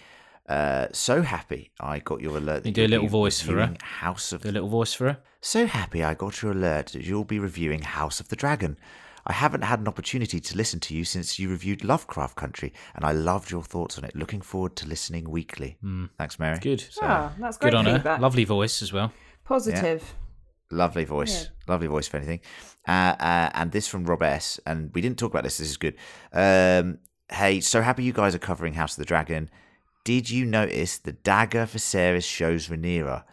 uh, 0.47 0.88
"So 0.93 1.22
happy 1.22 1.72
I 1.80 2.00
got 2.00 2.22
your 2.22 2.38
alert. 2.38 2.64
that 2.64 2.70
You 2.70 2.74
do 2.76 2.86
a 2.86 2.88
little 2.88 3.08
voice 3.10 3.41
for 3.41 3.56
her. 3.56 3.74
House 3.82 4.32
of 4.32 4.41
Do 4.43 4.50
a 4.50 4.52
little 4.52 4.70
voice 4.70 4.93
for 4.93 5.08
her. 5.10 5.18
so 5.41 5.66
happy 5.68 6.02
I 6.04 6.14
got 6.14 6.41
your 6.41 6.54
alert 6.54 6.88
that 6.93 7.04
you'll 7.04 7.26
be 7.26 7.39
reviewing 7.39 7.82
House 7.82 8.20
of 8.22 8.30
the 8.30 8.36
Dragon. 8.38 8.78
I 9.28 9.34
haven't 9.34 9.62
had 9.64 9.80
an 9.82 9.88
opportunity 9.88 10.39
to 10.39 10.56
listen 10.58 10.80
to 10.80 10.95
you 10.95 11.04
since 11.04 11.38
you 11.38 11.50
reviewed 11.50 11.84
Lovecraft 11.84 12.36
Country, 12.38 12.74
and 12.95 13.04
I 13.06 13.12
loved 13.12 13.52
your 13.52 13.64
thoughts 13.64 13.97
on 13.97 14.06
it. 14.06 14.16
Looking 14.16 14.41
forward 14.41 14.76
to 14.78 14.88
listening 14.88 15.30
weekly. 15.30 15.78
Thanks, 16.18 16.39
Mary. 16.39 16.58
Good. 16.58 16.80
So, 16.89 17.02
Ah, 17.04 17.34
that's 17.38 17.58
great 17.58 17.72
Good 17.72 17.78
on 17.78 17.86
feedback. 17.86 18.16
her. 18.16 18.22
Lovely 18.22 18.45
voice 18.45 18.82
as 18.82 18.91
well. 18.93 19.12
Positive. 19.50 20.16
Lovely 20.70 21.06
voice. 21.06 21.50
Lovely 21.68 21.88
voice, 21.88 22.08
if 22.08 22.14
anything. 22.14 22.41
Uh, 22.88 23.16
uh, 23.20 23.50
and 23.56 23.72
this 23.72 23.88
from 23.88 24.06
Rob 24.06 24.22
S. 24.22 24.60
And 24.68 24.91
we 24.93 25.02
didn't 25.02 25.18
talk 25.18 25.32
about 25.32 25.43
this. 25.43 25.58
This 25.58 25.72
is 25.72 25.78
good. 25.78 25.95
Um, 26.32 27.00
hey, 27.32 27.60
so 27.60 27.82
happy 27.82 28.04
you 28.04 28.14
guys 28.14 28.36
are 28.36 28.39
covering 28.39 28.76
House 28.76 28.93
of 28.93 29.02
the 29.02 29.06
Dragon. 29.06 29.50
Did 30.04 30.30
you 30.30 30.45
notice 30.45 31.00
the 31.00 31.14
dagger 31.14 31.66
for 31.66 31.80
Viserys 31.80 32.26
shows 32.26 32.68
Rhaenyra? 32.68 33.24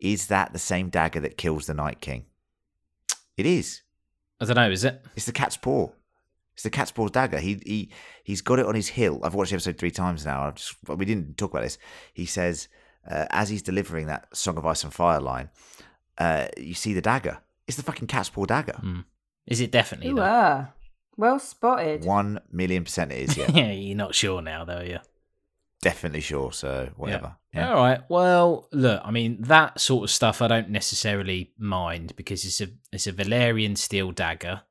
Is 0.00 0.28
that 0.28 0.54
the 0.54 0.58
same 0.58 0.88
dagger 0.88 1.20
that 1.20 1.36
kills 1.36 1.66
the 1.66 1.74
Night 1.74 2.00
King? 2.00 2.24
It 3.36 3.44
is. 3.44 3.82
I 4.40 4.46
don't 4.46 4.56
know, 4.56 4.70
is 4.70 4.84
it? 4.84 5.04
It's 5.14 5.26
the 5.26 5.32
cat's 5.32 5.58
paw. 5.58 5.90
It's 6.54 6.62
the 6.62 6.70
cat's 6.70 6.90
paw 6.90 7.08
dagger. 7.08 7.38
He 7.38 7.60
he 7.66 7.90
he's 8.24 8.40
got 8.40 8.58
it 8.58 8.64
on 8.66 8.74
his 8.74 8.88
hill. 8.88 9.20
I've 9.22 9.34
watched 9.34 9.50
the 9.50 9.56
episode 9.56 9.76
three 9.76 9.90
times 9.90 10.24
now. 10.24 10.46
I've 10.46 10.54
just 10.54 10.74
we 10.88 11.04
didn't 11.04 11.36
talk 11.36 11.50
about 11.50 11.64
this. 11.64 11.76
He 12.14 12.24
says 12.24 12.68
uh, 13.10 13.26
as 13.30 13.48
he's 13.48 13.62
delivering 13.62 14.06
that 14.06 14.34
Song 14.36 14.56
of 14.58 14.66
Ice 14.66 14.84
and 14.84 14.92
Fire 14.92 15.20
line, 15.20 15.50
uh, 16.18 16.46
you 16.56 16.74
see 16.74 16.92
the 16.94 17.02
dagger. 17.02 17.38
It's 17.66 17.76
the 17.76 17.82
fucking 17.82 18.06
cat's 18.08 18.28
paw 18.28 18.46
dagger. 18.46 18.80
Is 19.46 19.60
it 19.60 19.70
definitely? 19.70 20.08
You 20.10 20.16
though? 20.16 20.22
are. 20.22 20.72
Well 21.16 21.38
spotted. 21.38 22.04
One 22.04 22.40
million 22.52 22.84
percent 22.84 23.12
it 23.12 23.30
is. 23.30 23.36
Yeah, 23.36 23.50
yeah, 23.54 23.72
you're 23.72 23.96
not 23.96 24.14
sure 24.14 24.42
now, 24.42 24.64
though, 24.64 24.82
yeah. 24.86 24.98
definitely 25.82 26.20
sure. 26.20 26.52
So 26.52 26.90
whatever. 26.96 27.36
Yeah. 27.54 27.70
All 27.70 27.76
right. 27.76 28.00
Well, 28.10 28.68
look, 28.72 29.00
I 29.04 29.10
mean 29.10 29.38
that 29.42 29.80
sort 29.80 30.04
of 30.04 30.10
stuff 30.10 30.42
I 30.42 30.48
don't 30.48 30.68
necessarily 30.70 31.52
mind 31.58 32.14
because 32.16 32.44
it's 32.44 32.60
a 32.60 32.68
it's 32.92 33.06
a 33.06 33.12
Valyrian 33.12 33.78
steel 33.78 34.12
dagger. 34.12 34.62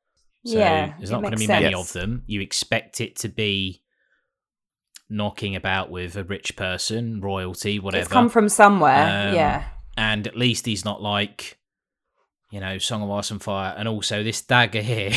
So 0.46 0.58
Yeah, 0.60 0.94
there's 0.98 1.10
not 1.10 1.22
going 1.22 1.32
to 1.34 1.38
makes 1.40 1.48
be 1.48 1.54
many 1.54 1.74
sense. 1.74 1.90
of 1.90 1.94
them. 2.00 2.24
You 2.28 2.42
expect 2.42 3.02
it 3.02 3.16
to 3.18 3.30
be 3.30 3.82
knocking 5.10 5.56
about 5.56 5.90
with 5.92 6.16
a 6.16 6.24
rich 6.24 6.56
person, 6.56 7.22
royalty, 7.22 7.80
whatever. 7.80 8.02
It's 8.04 8.12
come 8.12 8.30
from 8.30 8.50
somewhere. 8.50 9.28
Um, 9.30 9.36
yeah. 9.36 9.66
and 9.98 10.26
at 10.28 10.36
least 10.38 10.66
he's 10.66 10.84
not 10.86 11.02
like, 11.02 11.58
you 12.52 12.60
know, 12.60 12.78
Song 12.78 13.04
of 13.04 13.12
Ice 13.12 13.32
and 13.32 13.42
Fire. 13.42 13.74
And 13.78 13.88
also 13.88 14.24
this 14.24 14.42
dagger 14.42 14.82
here, 14.82 15.12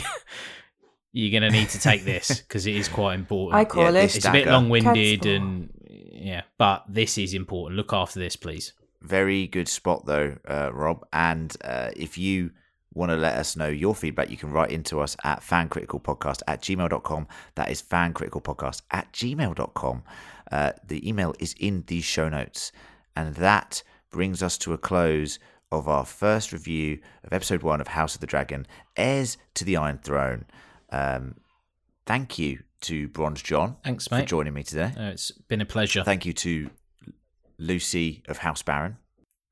you're 1.12 1.30
going 1.41 1.51
to 1.51 1.57
need 1.57 1.68
to 1.70 1.80
take 1.80 2.05
this 2.05 2.41
because 2.43 2.66
it 2.66 2.76
is 2.76 2.89
quite 2.89 3.14
important. 3.14 3.55
I 3.57 3.64
call 3.64 3.84
Yeah, 3.84 3.89
it. 3.91 3.93
this 3.93 4.16
it's 4.16 4.26
a 4.26 4.32
bit 4.32 4.47
long-winded 4.47 5.24
and 5.26 5.70
yeah, 5.91 6.43
but 6.59 6.84
this 6.89 7.16
is 7.16 7.32
important. 7.34 7.76
Look 7.76 7.93
after 7.93 8.18
this, 8.18 8.36
please. 8.36 8.72
Very 9.01 9.47
good 9.47 9.68
spot 9.68 10.05
though, 10.07 10.36
uh, 10.49 10.70
Rob. 10.72 11.07
And 11.12 11.57
uh, 11.64 11.91
if 11.97 12.18
you 12.18 12.51
want 12.99 13.11
to 13.11 13.16
let 13.16 13.34
us 13.36 13.57
know 13.57 13.68
your 13.68 13.94
feedback, 13.94 14.30
you 14.30 14.36
can 14.36 14.51
write 14.51 14.70
into 14.70 15.01
us 15.01 15.16
at 15.24 15.40
fancriticalpodcast 15.40 16.42
at 16.46 16.61
gmail.com. 16.62 17.28
That 17.55 17.70
is 17.70 17.80
fancriticalpodcast 17.80 18.82
at 18.90 19.12
gmail.com. 19.12 20.03
Uh, 20.51 20.72
the 20.86 21.09
email 21.09 21.34
is 21.38 21.55
in 21.59 21.84
the 21.86 22.01
show 22.01 22.28
notes. 22.28 22.72
And 23.14 23.34
that 23.36 23.82
brings 24.11 24.42
us 24.42 24.59
to 24.59 24.72
a 24.72 24.78
close 24.78 25.38
of 25.70 25.88
our 25.88 26.05
first 26.05 26.53
review 26.53 26.99
of 27.24 27.32
episode 27.32 27.62
one 27.62 27.80
of 27.80 27.88
House 27.88 28.14
of 28.14 28.20
the 28.20 28.26
Dragon, 28.26 28.66
Heirs 28.96 29.36
to 29.55 29.64
the 29.64 29.76
Iron 29.76 29.99
Throne. 29.99 30.46
Um, 30.90 31.36
thank 32.07 32.38
you 32.38 32.61
to 32.82 33.09
Bronze 33.09 33.42
John 33.42 33.76
Thanks, 33.84 34.11
mate. 34.11 34.20
for 34.20 34.26
joining 34.26 34.55
me 34.55 34.62
today. 34.62 34.92
Uh, 34.96 35.11
it's 35.11 35.30
been 35.30 35.61
a 35.61 35.66
pleasure. 35.66 36.03
Thank 36.05 36.24
you 36.24 36.32
to 36.32 36.70
Lucy 37.59 38.22
of 38.28 38.38
House 38.38 38.62
Baron. 38.62 38.96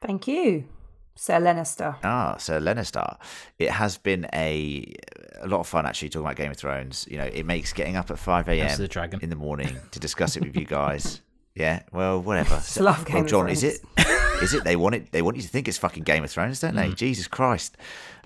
Thank 0.01 0.27
you, 0.29 0.69
Sir 1.17 1.41
Lannister. 1.41 1.97
Ah, 2.05 2.37
Sir 2.39 2.61
Lannister. 2.61 3.17
It 3.59 3.71
has 3.71 3.97
been 3.99 4.27
a 4.35 4.95
a 5.41 5.49
lot 5.49 5.61
of 5.61 5.67
fun 5.67 5.87
actually 5.87 6.11
talking 6.11 6.27
about 6.27 6.37
Game 6.37 6.51
of 6.51 6.57
Thrones. 6.57 7.07
You 7.11 7.19
know, 7.19 7.25
it 7.25 7.45
makes 7.45 7.73
getting 7.73 7.97
up 7.97 8.11
at 8.11 8.19
five 8.19 8.49
a.m. 8.49 8.77
the 8.79 8.87
Dragon. 8.89 9.21
in 9.23 9.31
the 9.31 9.37
morning 9.37 9.77
to 9.93 9.99
discuss 9.99 10.37
it 10.37 10.45
with 10.45 10.57
you 10.57 10.65
guys. 10.67 11.21
Yeah, 11.55 11.83
well, 11.91 12.21
whatever. 12.21 12.57
Just 12.57 12.81
love 12.81 13.05
Game 13.07 13.15
well, 13.15 13.25
of 13.25 13.31
John, 13.31 13.49
is 13.49 13.65
it? 13.65 13.81
Is 14.43 14.53
it? 14.53 14.65
They 14.65 14.77
want 14.77 14.95
it. 14.95 15.13
They 15.13 15.23
want 15.23 15.39
you 15.39 15.43
to 15.43 15.49
think 15.49 15.67
it's 15.67 15.79
fucking 15.79 16.03
Game 16.03 16.23
of 16.23 16.31
Thrones, 16.31 16.61
don't 16.61 16.75
Mm. 16.75 16.89
they? 16.91 16.95
Jesus 16.95 17.27
Christ. 17.27 17.79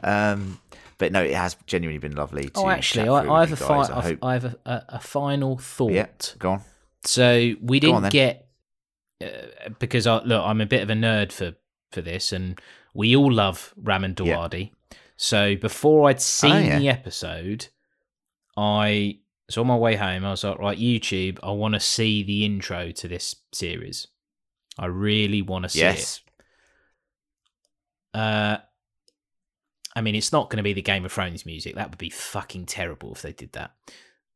Um, 0.02 0.58
but 0.98 1.12
no, 1.12 1.22
it 1.22 1.34
has 1.36 1.56
genuinely 1.66 1.98
been 2.00 2.16
lovely. 2.16 2.48
To 2.48 2.60
Oh, 2.62 2.68
actually, 2.68 3.08
I, 3.08 3.32
I 3.32 3.40
have 3.40 3.52
a 3.52 3.56
fi- 3.56 3.76
I 3.76 3.80
I've- 3.98 4.08
hope. 4.08 4.18
I 4.24 4.32
have 4.32 4.44
a, 4.46 4.56
a, 4.66 4.84
a 4.88 4.98
final 5.00 5.56
thought. 5.58 5.92
Yeah, 5.92 6.06
go 6.40 6.50
on. 6.50 6.62
So 7.04 7.54
we 7.62 7.78
Go 7.78 7.92
didn't 8.00 8.10
get 8.10 8.48
uh, 9.22 9.28
because 9.78 10.08
I 10.08 10.20
look, 10.24 10.42
I'm 10.44 10.60
a 10.60 10.66
bit 10.66 10.82
of 10.82 10.90
a 10.90 10.94
nerd 10.94 11.30
for 11.30 11.54
for 11.92 12.00
this, 12.00 12.32
and 12.32 12.60
we 12.94 13.14
all 13.16 13.32
love 13.32 13.72
Ramin 13.76 14.14
Yeah. 14.18 14.36
Djawadi. 14.36 14.72
So 15.16 15.56
before 15.56 16.08
I'd 16.08 16.20
seen 16.20 16.66
yeah. 16.66 16.78
the 16.78 16.88
episode, 16.88 17.68
I 18.56 19.18
was 19.46 19.58
on 19.58 19.66
my 19.66 19.76
way 19.76 19.96
home, 19.96 20.24
I 20.24 20.30
was 20.30 20.44
like, 20.44 20.58
right, 20.58 20.78
YouTube, 20.78 21.38
I 21.42 21.50
want 21.50 21.74
to 21.74 21.80
see 21.80 22.22
the 22.22 22.44
intro 22.44 22.90
to 22.92 23.08
this 23.08 23.34
series. 23.52 24.06
I 24.78 24.86
really 24.86 25.42
want 25.42 25.64
to 25.64 25.68
see 25.68 25.80
Yes. 25.80 26.20
it. 28.14 28.18
Uh, 28.18 28.58
I 29.94 30.00
mean, 30.00 30.14
it's 30.14 30.32
not 30.32 30.48
going 30.50 30.56
to 30.58 30.62
be 30.62 30.72
the 30.72 30.82
Game 30.82 31.04
of 31.04 31.12
Thrones 31.12 31.44
music. 31.44 31.74
That 31.74 31.90
would 31.90 31.98
be 31.98 32.10
fucking 32.10 32.66
terrible 32.66 33.12
if 33.12 33.22
they 33.22 33.32
did 33.32 33.52
that. 33.52 33.72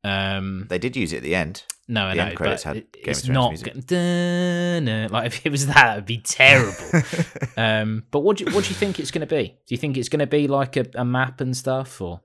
Um, 0.04 0.66
They 0.68 0.78
did 0.78 0.96
use 0.96 1.12
it 1.14 1.18
at 1.18 1.22
the 1.22 1.34
end. 1.34 1.64
no, 1.88 2.06
I 2.06 2.14
The 2.14 2.22
end 2.22 2.36
credits 2.36 2.64
but 2.64 2.68
had 2.68 2.76
it- 2.76 2.92
Game 2.92 3.02
of 3.04 3.08
it's 3.08 3.20
Thrones 3.22 3.34
not 3.34 3.48
music. 3.50 3.74
g- 3.74 3.80
dun-dun. 3.80 5.08
like 5.10 5.26
if 5.32 5.46
it 5.46 5.50
was 5.50 5.66
that, 5.66 5.92
it'd 5.94 6.06
be 6.06 6.18
terrible. 6.18 7.02
um, 7.56 8.04
but 8.10 8.20
what 8.20 8.36
do 8.36 8.44
you, 8.44 8.52
what 8.54 8.64
do 8.64 8.68
you 8.70 8.76
think 8.76 9.00
it's 9.00 9.10
going 9.10 9.26
to 9.26 9.34
be? 9.34 9.48
Do 9.66 9.74
you 9.74 9.78
think 9.78 9.96
it's 9.96 10.08
going 10.10 10.20
to 10.20 10.26
be 10.26 10.46
like 10.46 10.76
a, 10.76 10.84
a 10.94 11.04
map 11.04 11.40
and 11.40 11.56
stuff, 11.56 12.00
or 12.02 12.20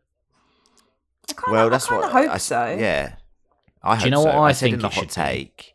I 1.29 1.33
kinda, 1.33 1.51
well, 1.51 1.69
that's 1.69 1.89
I 1.89 1.95
what 1.97 2.11
hope 2.11 2.29
I, 2.31 2.37
so. 2.37 2.65
Yeah, 2.77 3.15
I 3.81 3.95
hope 3.95 3.99
Do 3.99 4.05
you 4.05 4.11
know 4.11 4.23
so. 4.23 4.27
what 4.27 4.35
I 4.39 4.51
said 4.51 4.65
think 4.65 4.73
in 4.75 4.79
the 4.81 4.87
it 4.87 4.93
hot 4.93 4.99
should 5.01 5.07
be? 5.09 5.13
take. 5.13 5.73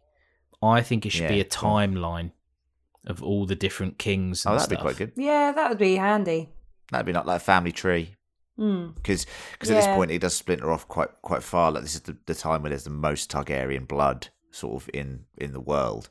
I 0.62 0.80
think 0.82 1.06
it 1.06 1.10
should 1.10 1.28
be 1.28 1.40
a 1.40 1.44
go 1.44 1.66
on. 1.68 1.92
timeline 1.94 2.30
of 3.06 3.22
all 3.22 3.44
the 3.46 3.54
different 3.54 3.98
kings. 3.98 4.44
And 4.46 4.54
Oh, 4.54 4.58
that'd 4.58 4.70
be 4.70 4.80
quite 4.80 4.96
good. 4.96 5.12
Yeah, 5.16 5.52
that 5.52 5.68
would 5.68 5.78
be 5.78 5.96
handy. 5.96 6.48
That'd 6.90 7.06
be 7.06 7.12
not 7.12 7.26
like 7.26 7.36
a 7.40 7.44
family 7.44 7.72
tree. 7.72 8.14
Hmm. 8.56 8.90
because 8.94 9.26
at 9.62 9.66
this 9.66 9.86
point 9.86 10.12
it 10.12 10.20
does 10.20 10.34
splinter 10.34 10.70
off 10.70 10.86
quite 10.86 11.08
quite 11.22 11.42
far. 11.42 11.72
Like 11.72 11.82
this 11.82 11.94
is 11.96 12.02
the, 12.02 12.16
the 12.26 12.34
time 12.34 12.62
where 12.62 12.70
there's 12.70 12.84
the 12.84 12.90
most 12.90 13.30
Targaryen 13.30 13.88
blood 13.88 14.28
sort 14.52 14.80
of 14.82 14.90
in 14.94 15.24
in 15.38 15.52
the 15.52 15.60
world. 15.60 16.08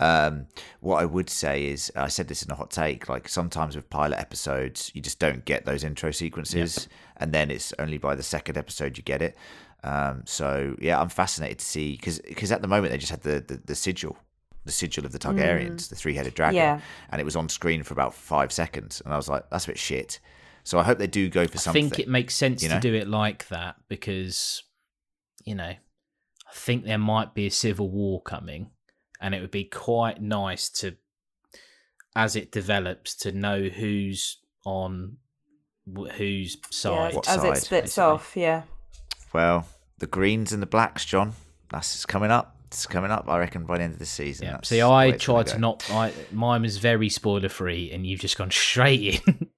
Um, 0.00 0.46
what 0.80 1.02
I 1.02 1.06
would 1.06 1.28
say 1.28 1.66
is, 1.66 1.90
I 1.96 2.06
said 2.08 2.28
this 2.28 2.42
in 2.44 2.50
a 2.50 2.54
hot 2.54 2.70
take. 2.70 3.08
Like 3.08 3.28
sometimes 3.28 3.74
with 3.74 3.90
pilot 3.90 4.18
episodes, 4.18 4.92
you 4.94 5.00
just 5.00 5.18
don't 5.18 5.44
get 5.44 5.64
those 5.64 5.82
intro 5.82 6.10
sequences, 6.12 6.88
and 7.16 7.32
then 7.32 7.50
it's 7.50 7.72
only 7.78 7.98
by 7.98 8.14
the 8.14 8.22
second 8.22 8.56
episode 8.56 8.96
you 8.96 9.02
get 9.02 9.22
it. 9.22 9.36
Um, 9.82 10.22
so 10.26 10.76
yeah, 10.80 11.00
I'm 11.00 11.08
fascinated 11.08 11.58
to 11.60 11.64
see 11.64 11.92
because 11.96 12.52
at 12.52 12.62
the 12.62 12.68
moment 12.68 12.92
they 12.92 12.98
just 12.98 13.10
had 13.10 13.22
the, 13.22 13.42
the 13.46 13.60
the 13.64 13.74
sigil. 13.74 14.16
The 14.64 14.72
sigil 14.72 15.06
of 15.06 15.12
the 15.12 15.18
Targaryens, 15.18 15.88
the 15.88 15.96
three-headed 15.96 16.34
dragon, 16.34 16.56
Yeah. 16.56 16.80
and 17.10 17.22
it 17.22 17.24
was 17.24 17.36
on 17.36 17.48
screen 17.48 17.82
for 17.82 17.94
about 17.94 18.12
five 18.12 18.52
seconds, 18.52 19.00
and 19.02 19.14
I 19.14 19.16
was 19.16 19.26
like, 19.26 19.48
"That's 19.48 19.64
a 19.64 19.68
bit 19.68 19.78
shit." 19.78 20.20
So 20.64 20.78
I 20.78 20.82
hope 20.82 20.98
they 20.98 21.06
do 21.06 21.28
go 21.28 21.46
for 21.46 21.58
something. 21.58 21.86
I 21.86 21.88
think 21.88 21.98
it 22.00 22.08
makes 22.08 22.34
sense 22.34 22.62
you 22.62 22.68
to 22.68 22.80
do 22.80 22.94
it 22.94 23.08
like 23.08 23.48
that 23.48 23.76
because, 23.88 24.62
you 25.44 25.54
know, 25.54 25.64
I 25.72 26.52
think 26.54 26.84
there 26.84 26.98
might 26.98 27.34
be 27.34 27.46
a 27.46 27.50
civil 27.50 27.90
war 27.90 28.22
coming, 28.22 28.70
and 29.20 29.34
it 29.34 29.40
would 29.40 29.50
be 29.50 29.64
quite 29.64 30.20
nice 30.20 30.68
to, 30.80 30.96
as 32.16 32.36
it 32.36 32.52
develops, 32.52 33.14
to 33.16 33.32
know 33.32 33.64
who's 33.68 34.38
on 34.64 35.16
wh- 35.86 36.10
whose 36.12 36.56
Yeah, 36.56 36.68
side. 36.70 37.14
What 37.14 37.28
as 37.28 37.40
side, 37.40 37.56
it 37.56 37.60
splits 37.60 37.82
basically. 37.84 38.02
off, 38.04 38.36
yeah. 38.36 38.62
Well, 39.32 39.66
the 39.98 40.06
greens 40.06 40.52
and 40.52 40.62
the 40.62 40.66
blacks, 40.66 41.04
John. 41.04 41.32
That's 41.70 42.04
coming 42.06 42.30
up. 42.30 42.56
It's 42.68 42.86
coming 42.86 43.10
up. 43.10 43.24
I 43.28 43.38
reckon 43.38 43.64
by 43.64 43.78
the 43.78 43.84
end 43.84 43.94
of 43.94 43.98
the 43.98 44.04
season. 44.06 44.46
Yeah. 44.46 44.52
That's 44.52 44.68
See, 44.68 44.80
I 44.80 45.06
way 45.06 45.14
it's 45.14 45.26
gonna 45.26 45.38
tried 45.44 45.46
to 45.48 45.54
go. 45.54 45.60
not. 45.60 45.90
I 45.90 46.12
mine 46.32 46.62
was 46.62 46.76
very 46.78 47.08
spoiler 47.08 47.48
free, 47.48 47.90
and 47.92 48.06
you've 48.06 48.20
just 48.20 48.36
gone 48.36 48.50
straight 48.52 49.22
in. 49.26 49.48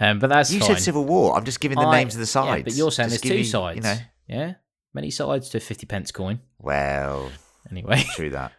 um, 0.00 0.18
but 0.18 0.28
that's 0.28 0.52
You 0.52 0.60
fine. 0.60 0.70
said 0.70 0.78
Civil 0.80 1.04
War. 1.04 1.36
I'm 1.36 1.44
just 1.44 1.60
giving 1.60 1.78
the 1.78 1.86
I- 1.86 1.98
names 2.00 2.14
of 2.14 2.20
the 2.20 2.26
sides. 2.26 2.58
Yeah, 2.58 2.62
but 2.64 2.72
you're 2.74 2.90
saying 2.90 3.10
Just 3.10 3.22
there's 3.22 3.32
two 3.32 3.38
you- 3.38 3.44
sides. 3.44 3.76
You 3.76 3.82
know. 3.82 3.96
Yeah, 4.28 4.54
many 4.94 5.10
sides 5.10 5.48
to 5.50 5.58
a 5.58 5.60
fifty 5.60 5.86
pence 5.86 6.10
coin. 6.12 6.40
Well, 6.58 7.30
Anyway, 7.70 8.02
true 8.16 8.30
that. 8.30 8.52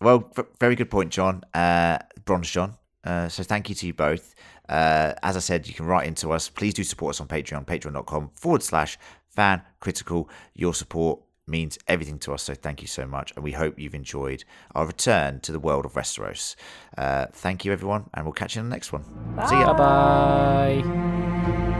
Well, 0.00 0.30
very 0.60 0.74
good 0.74 0.90
point, 0.90 1.10
John. 1.12 1.42
Uh, 1.54 1.98
Bronze 2.24 2.50
John. 2.50 2.74
Uh, 3.04 3.28
so 3.28 3.42
thank 3.44 3.68
you 3.68 3.74
to 3.76 3.86
you 3.86 3.94
both. 3.94 4.34
Uh, 4.68 5.12
as 5.22 5.36
I 5.36 5.40
said, 5.40 5.68
you 5.68 5.74
can 5.74 5.86
write 5.86 6.06
into 6.08 6.32
us. 6.32 6.48
Please 6.48 6.74
do 6.74 6.82
support 6.82 7.10
us 7.14 7.20
on 7.20 7.28
Patreon, 7.28 7.64
patreon.com 7.64 8.30
forward 8.34 8.62
slash 8.64 8.98
fan 9.30 9.62
critical. 9.78 10.28
Your 10.54 10.74
support 10.74 11.20
means 11.46 11.78
everything 11.86 12.18
to 12.20 12.32
us. 12.32 12.42
So 12.42 12.54
thank 12.54 12.82
you 12.82 12.88
so 12.88 13.06
much. 13.06 13.32
And 13.36 13.44
we 13.44 13.52
hope 13.52 13.78
you've 13.78 13.94
enjoyed 13.94 14.44
our 14.74 14.86
return 14.86 15.40
to 15.40 15.52
the 15.52 15.60
world 15.60 15.84
of 15.84 15.94
Westeros. 15.94 16.56
Uh, 16.96 17.26
thank 17.32 17.64
you, 17.64 17.72
everyone. 17.72 18.10
And 18.14 18.24
we'll 18.24 18.32
catch 18.32 18.56
you 18.56 18.60
in 18.60 18.68
the 18.68 18.74
next 18.74 18.92
one. 18.92 19.04
See 19.48 19.54
ya. 19.54 19.72
bye 19.74 20.82
bye. 20.82 21.72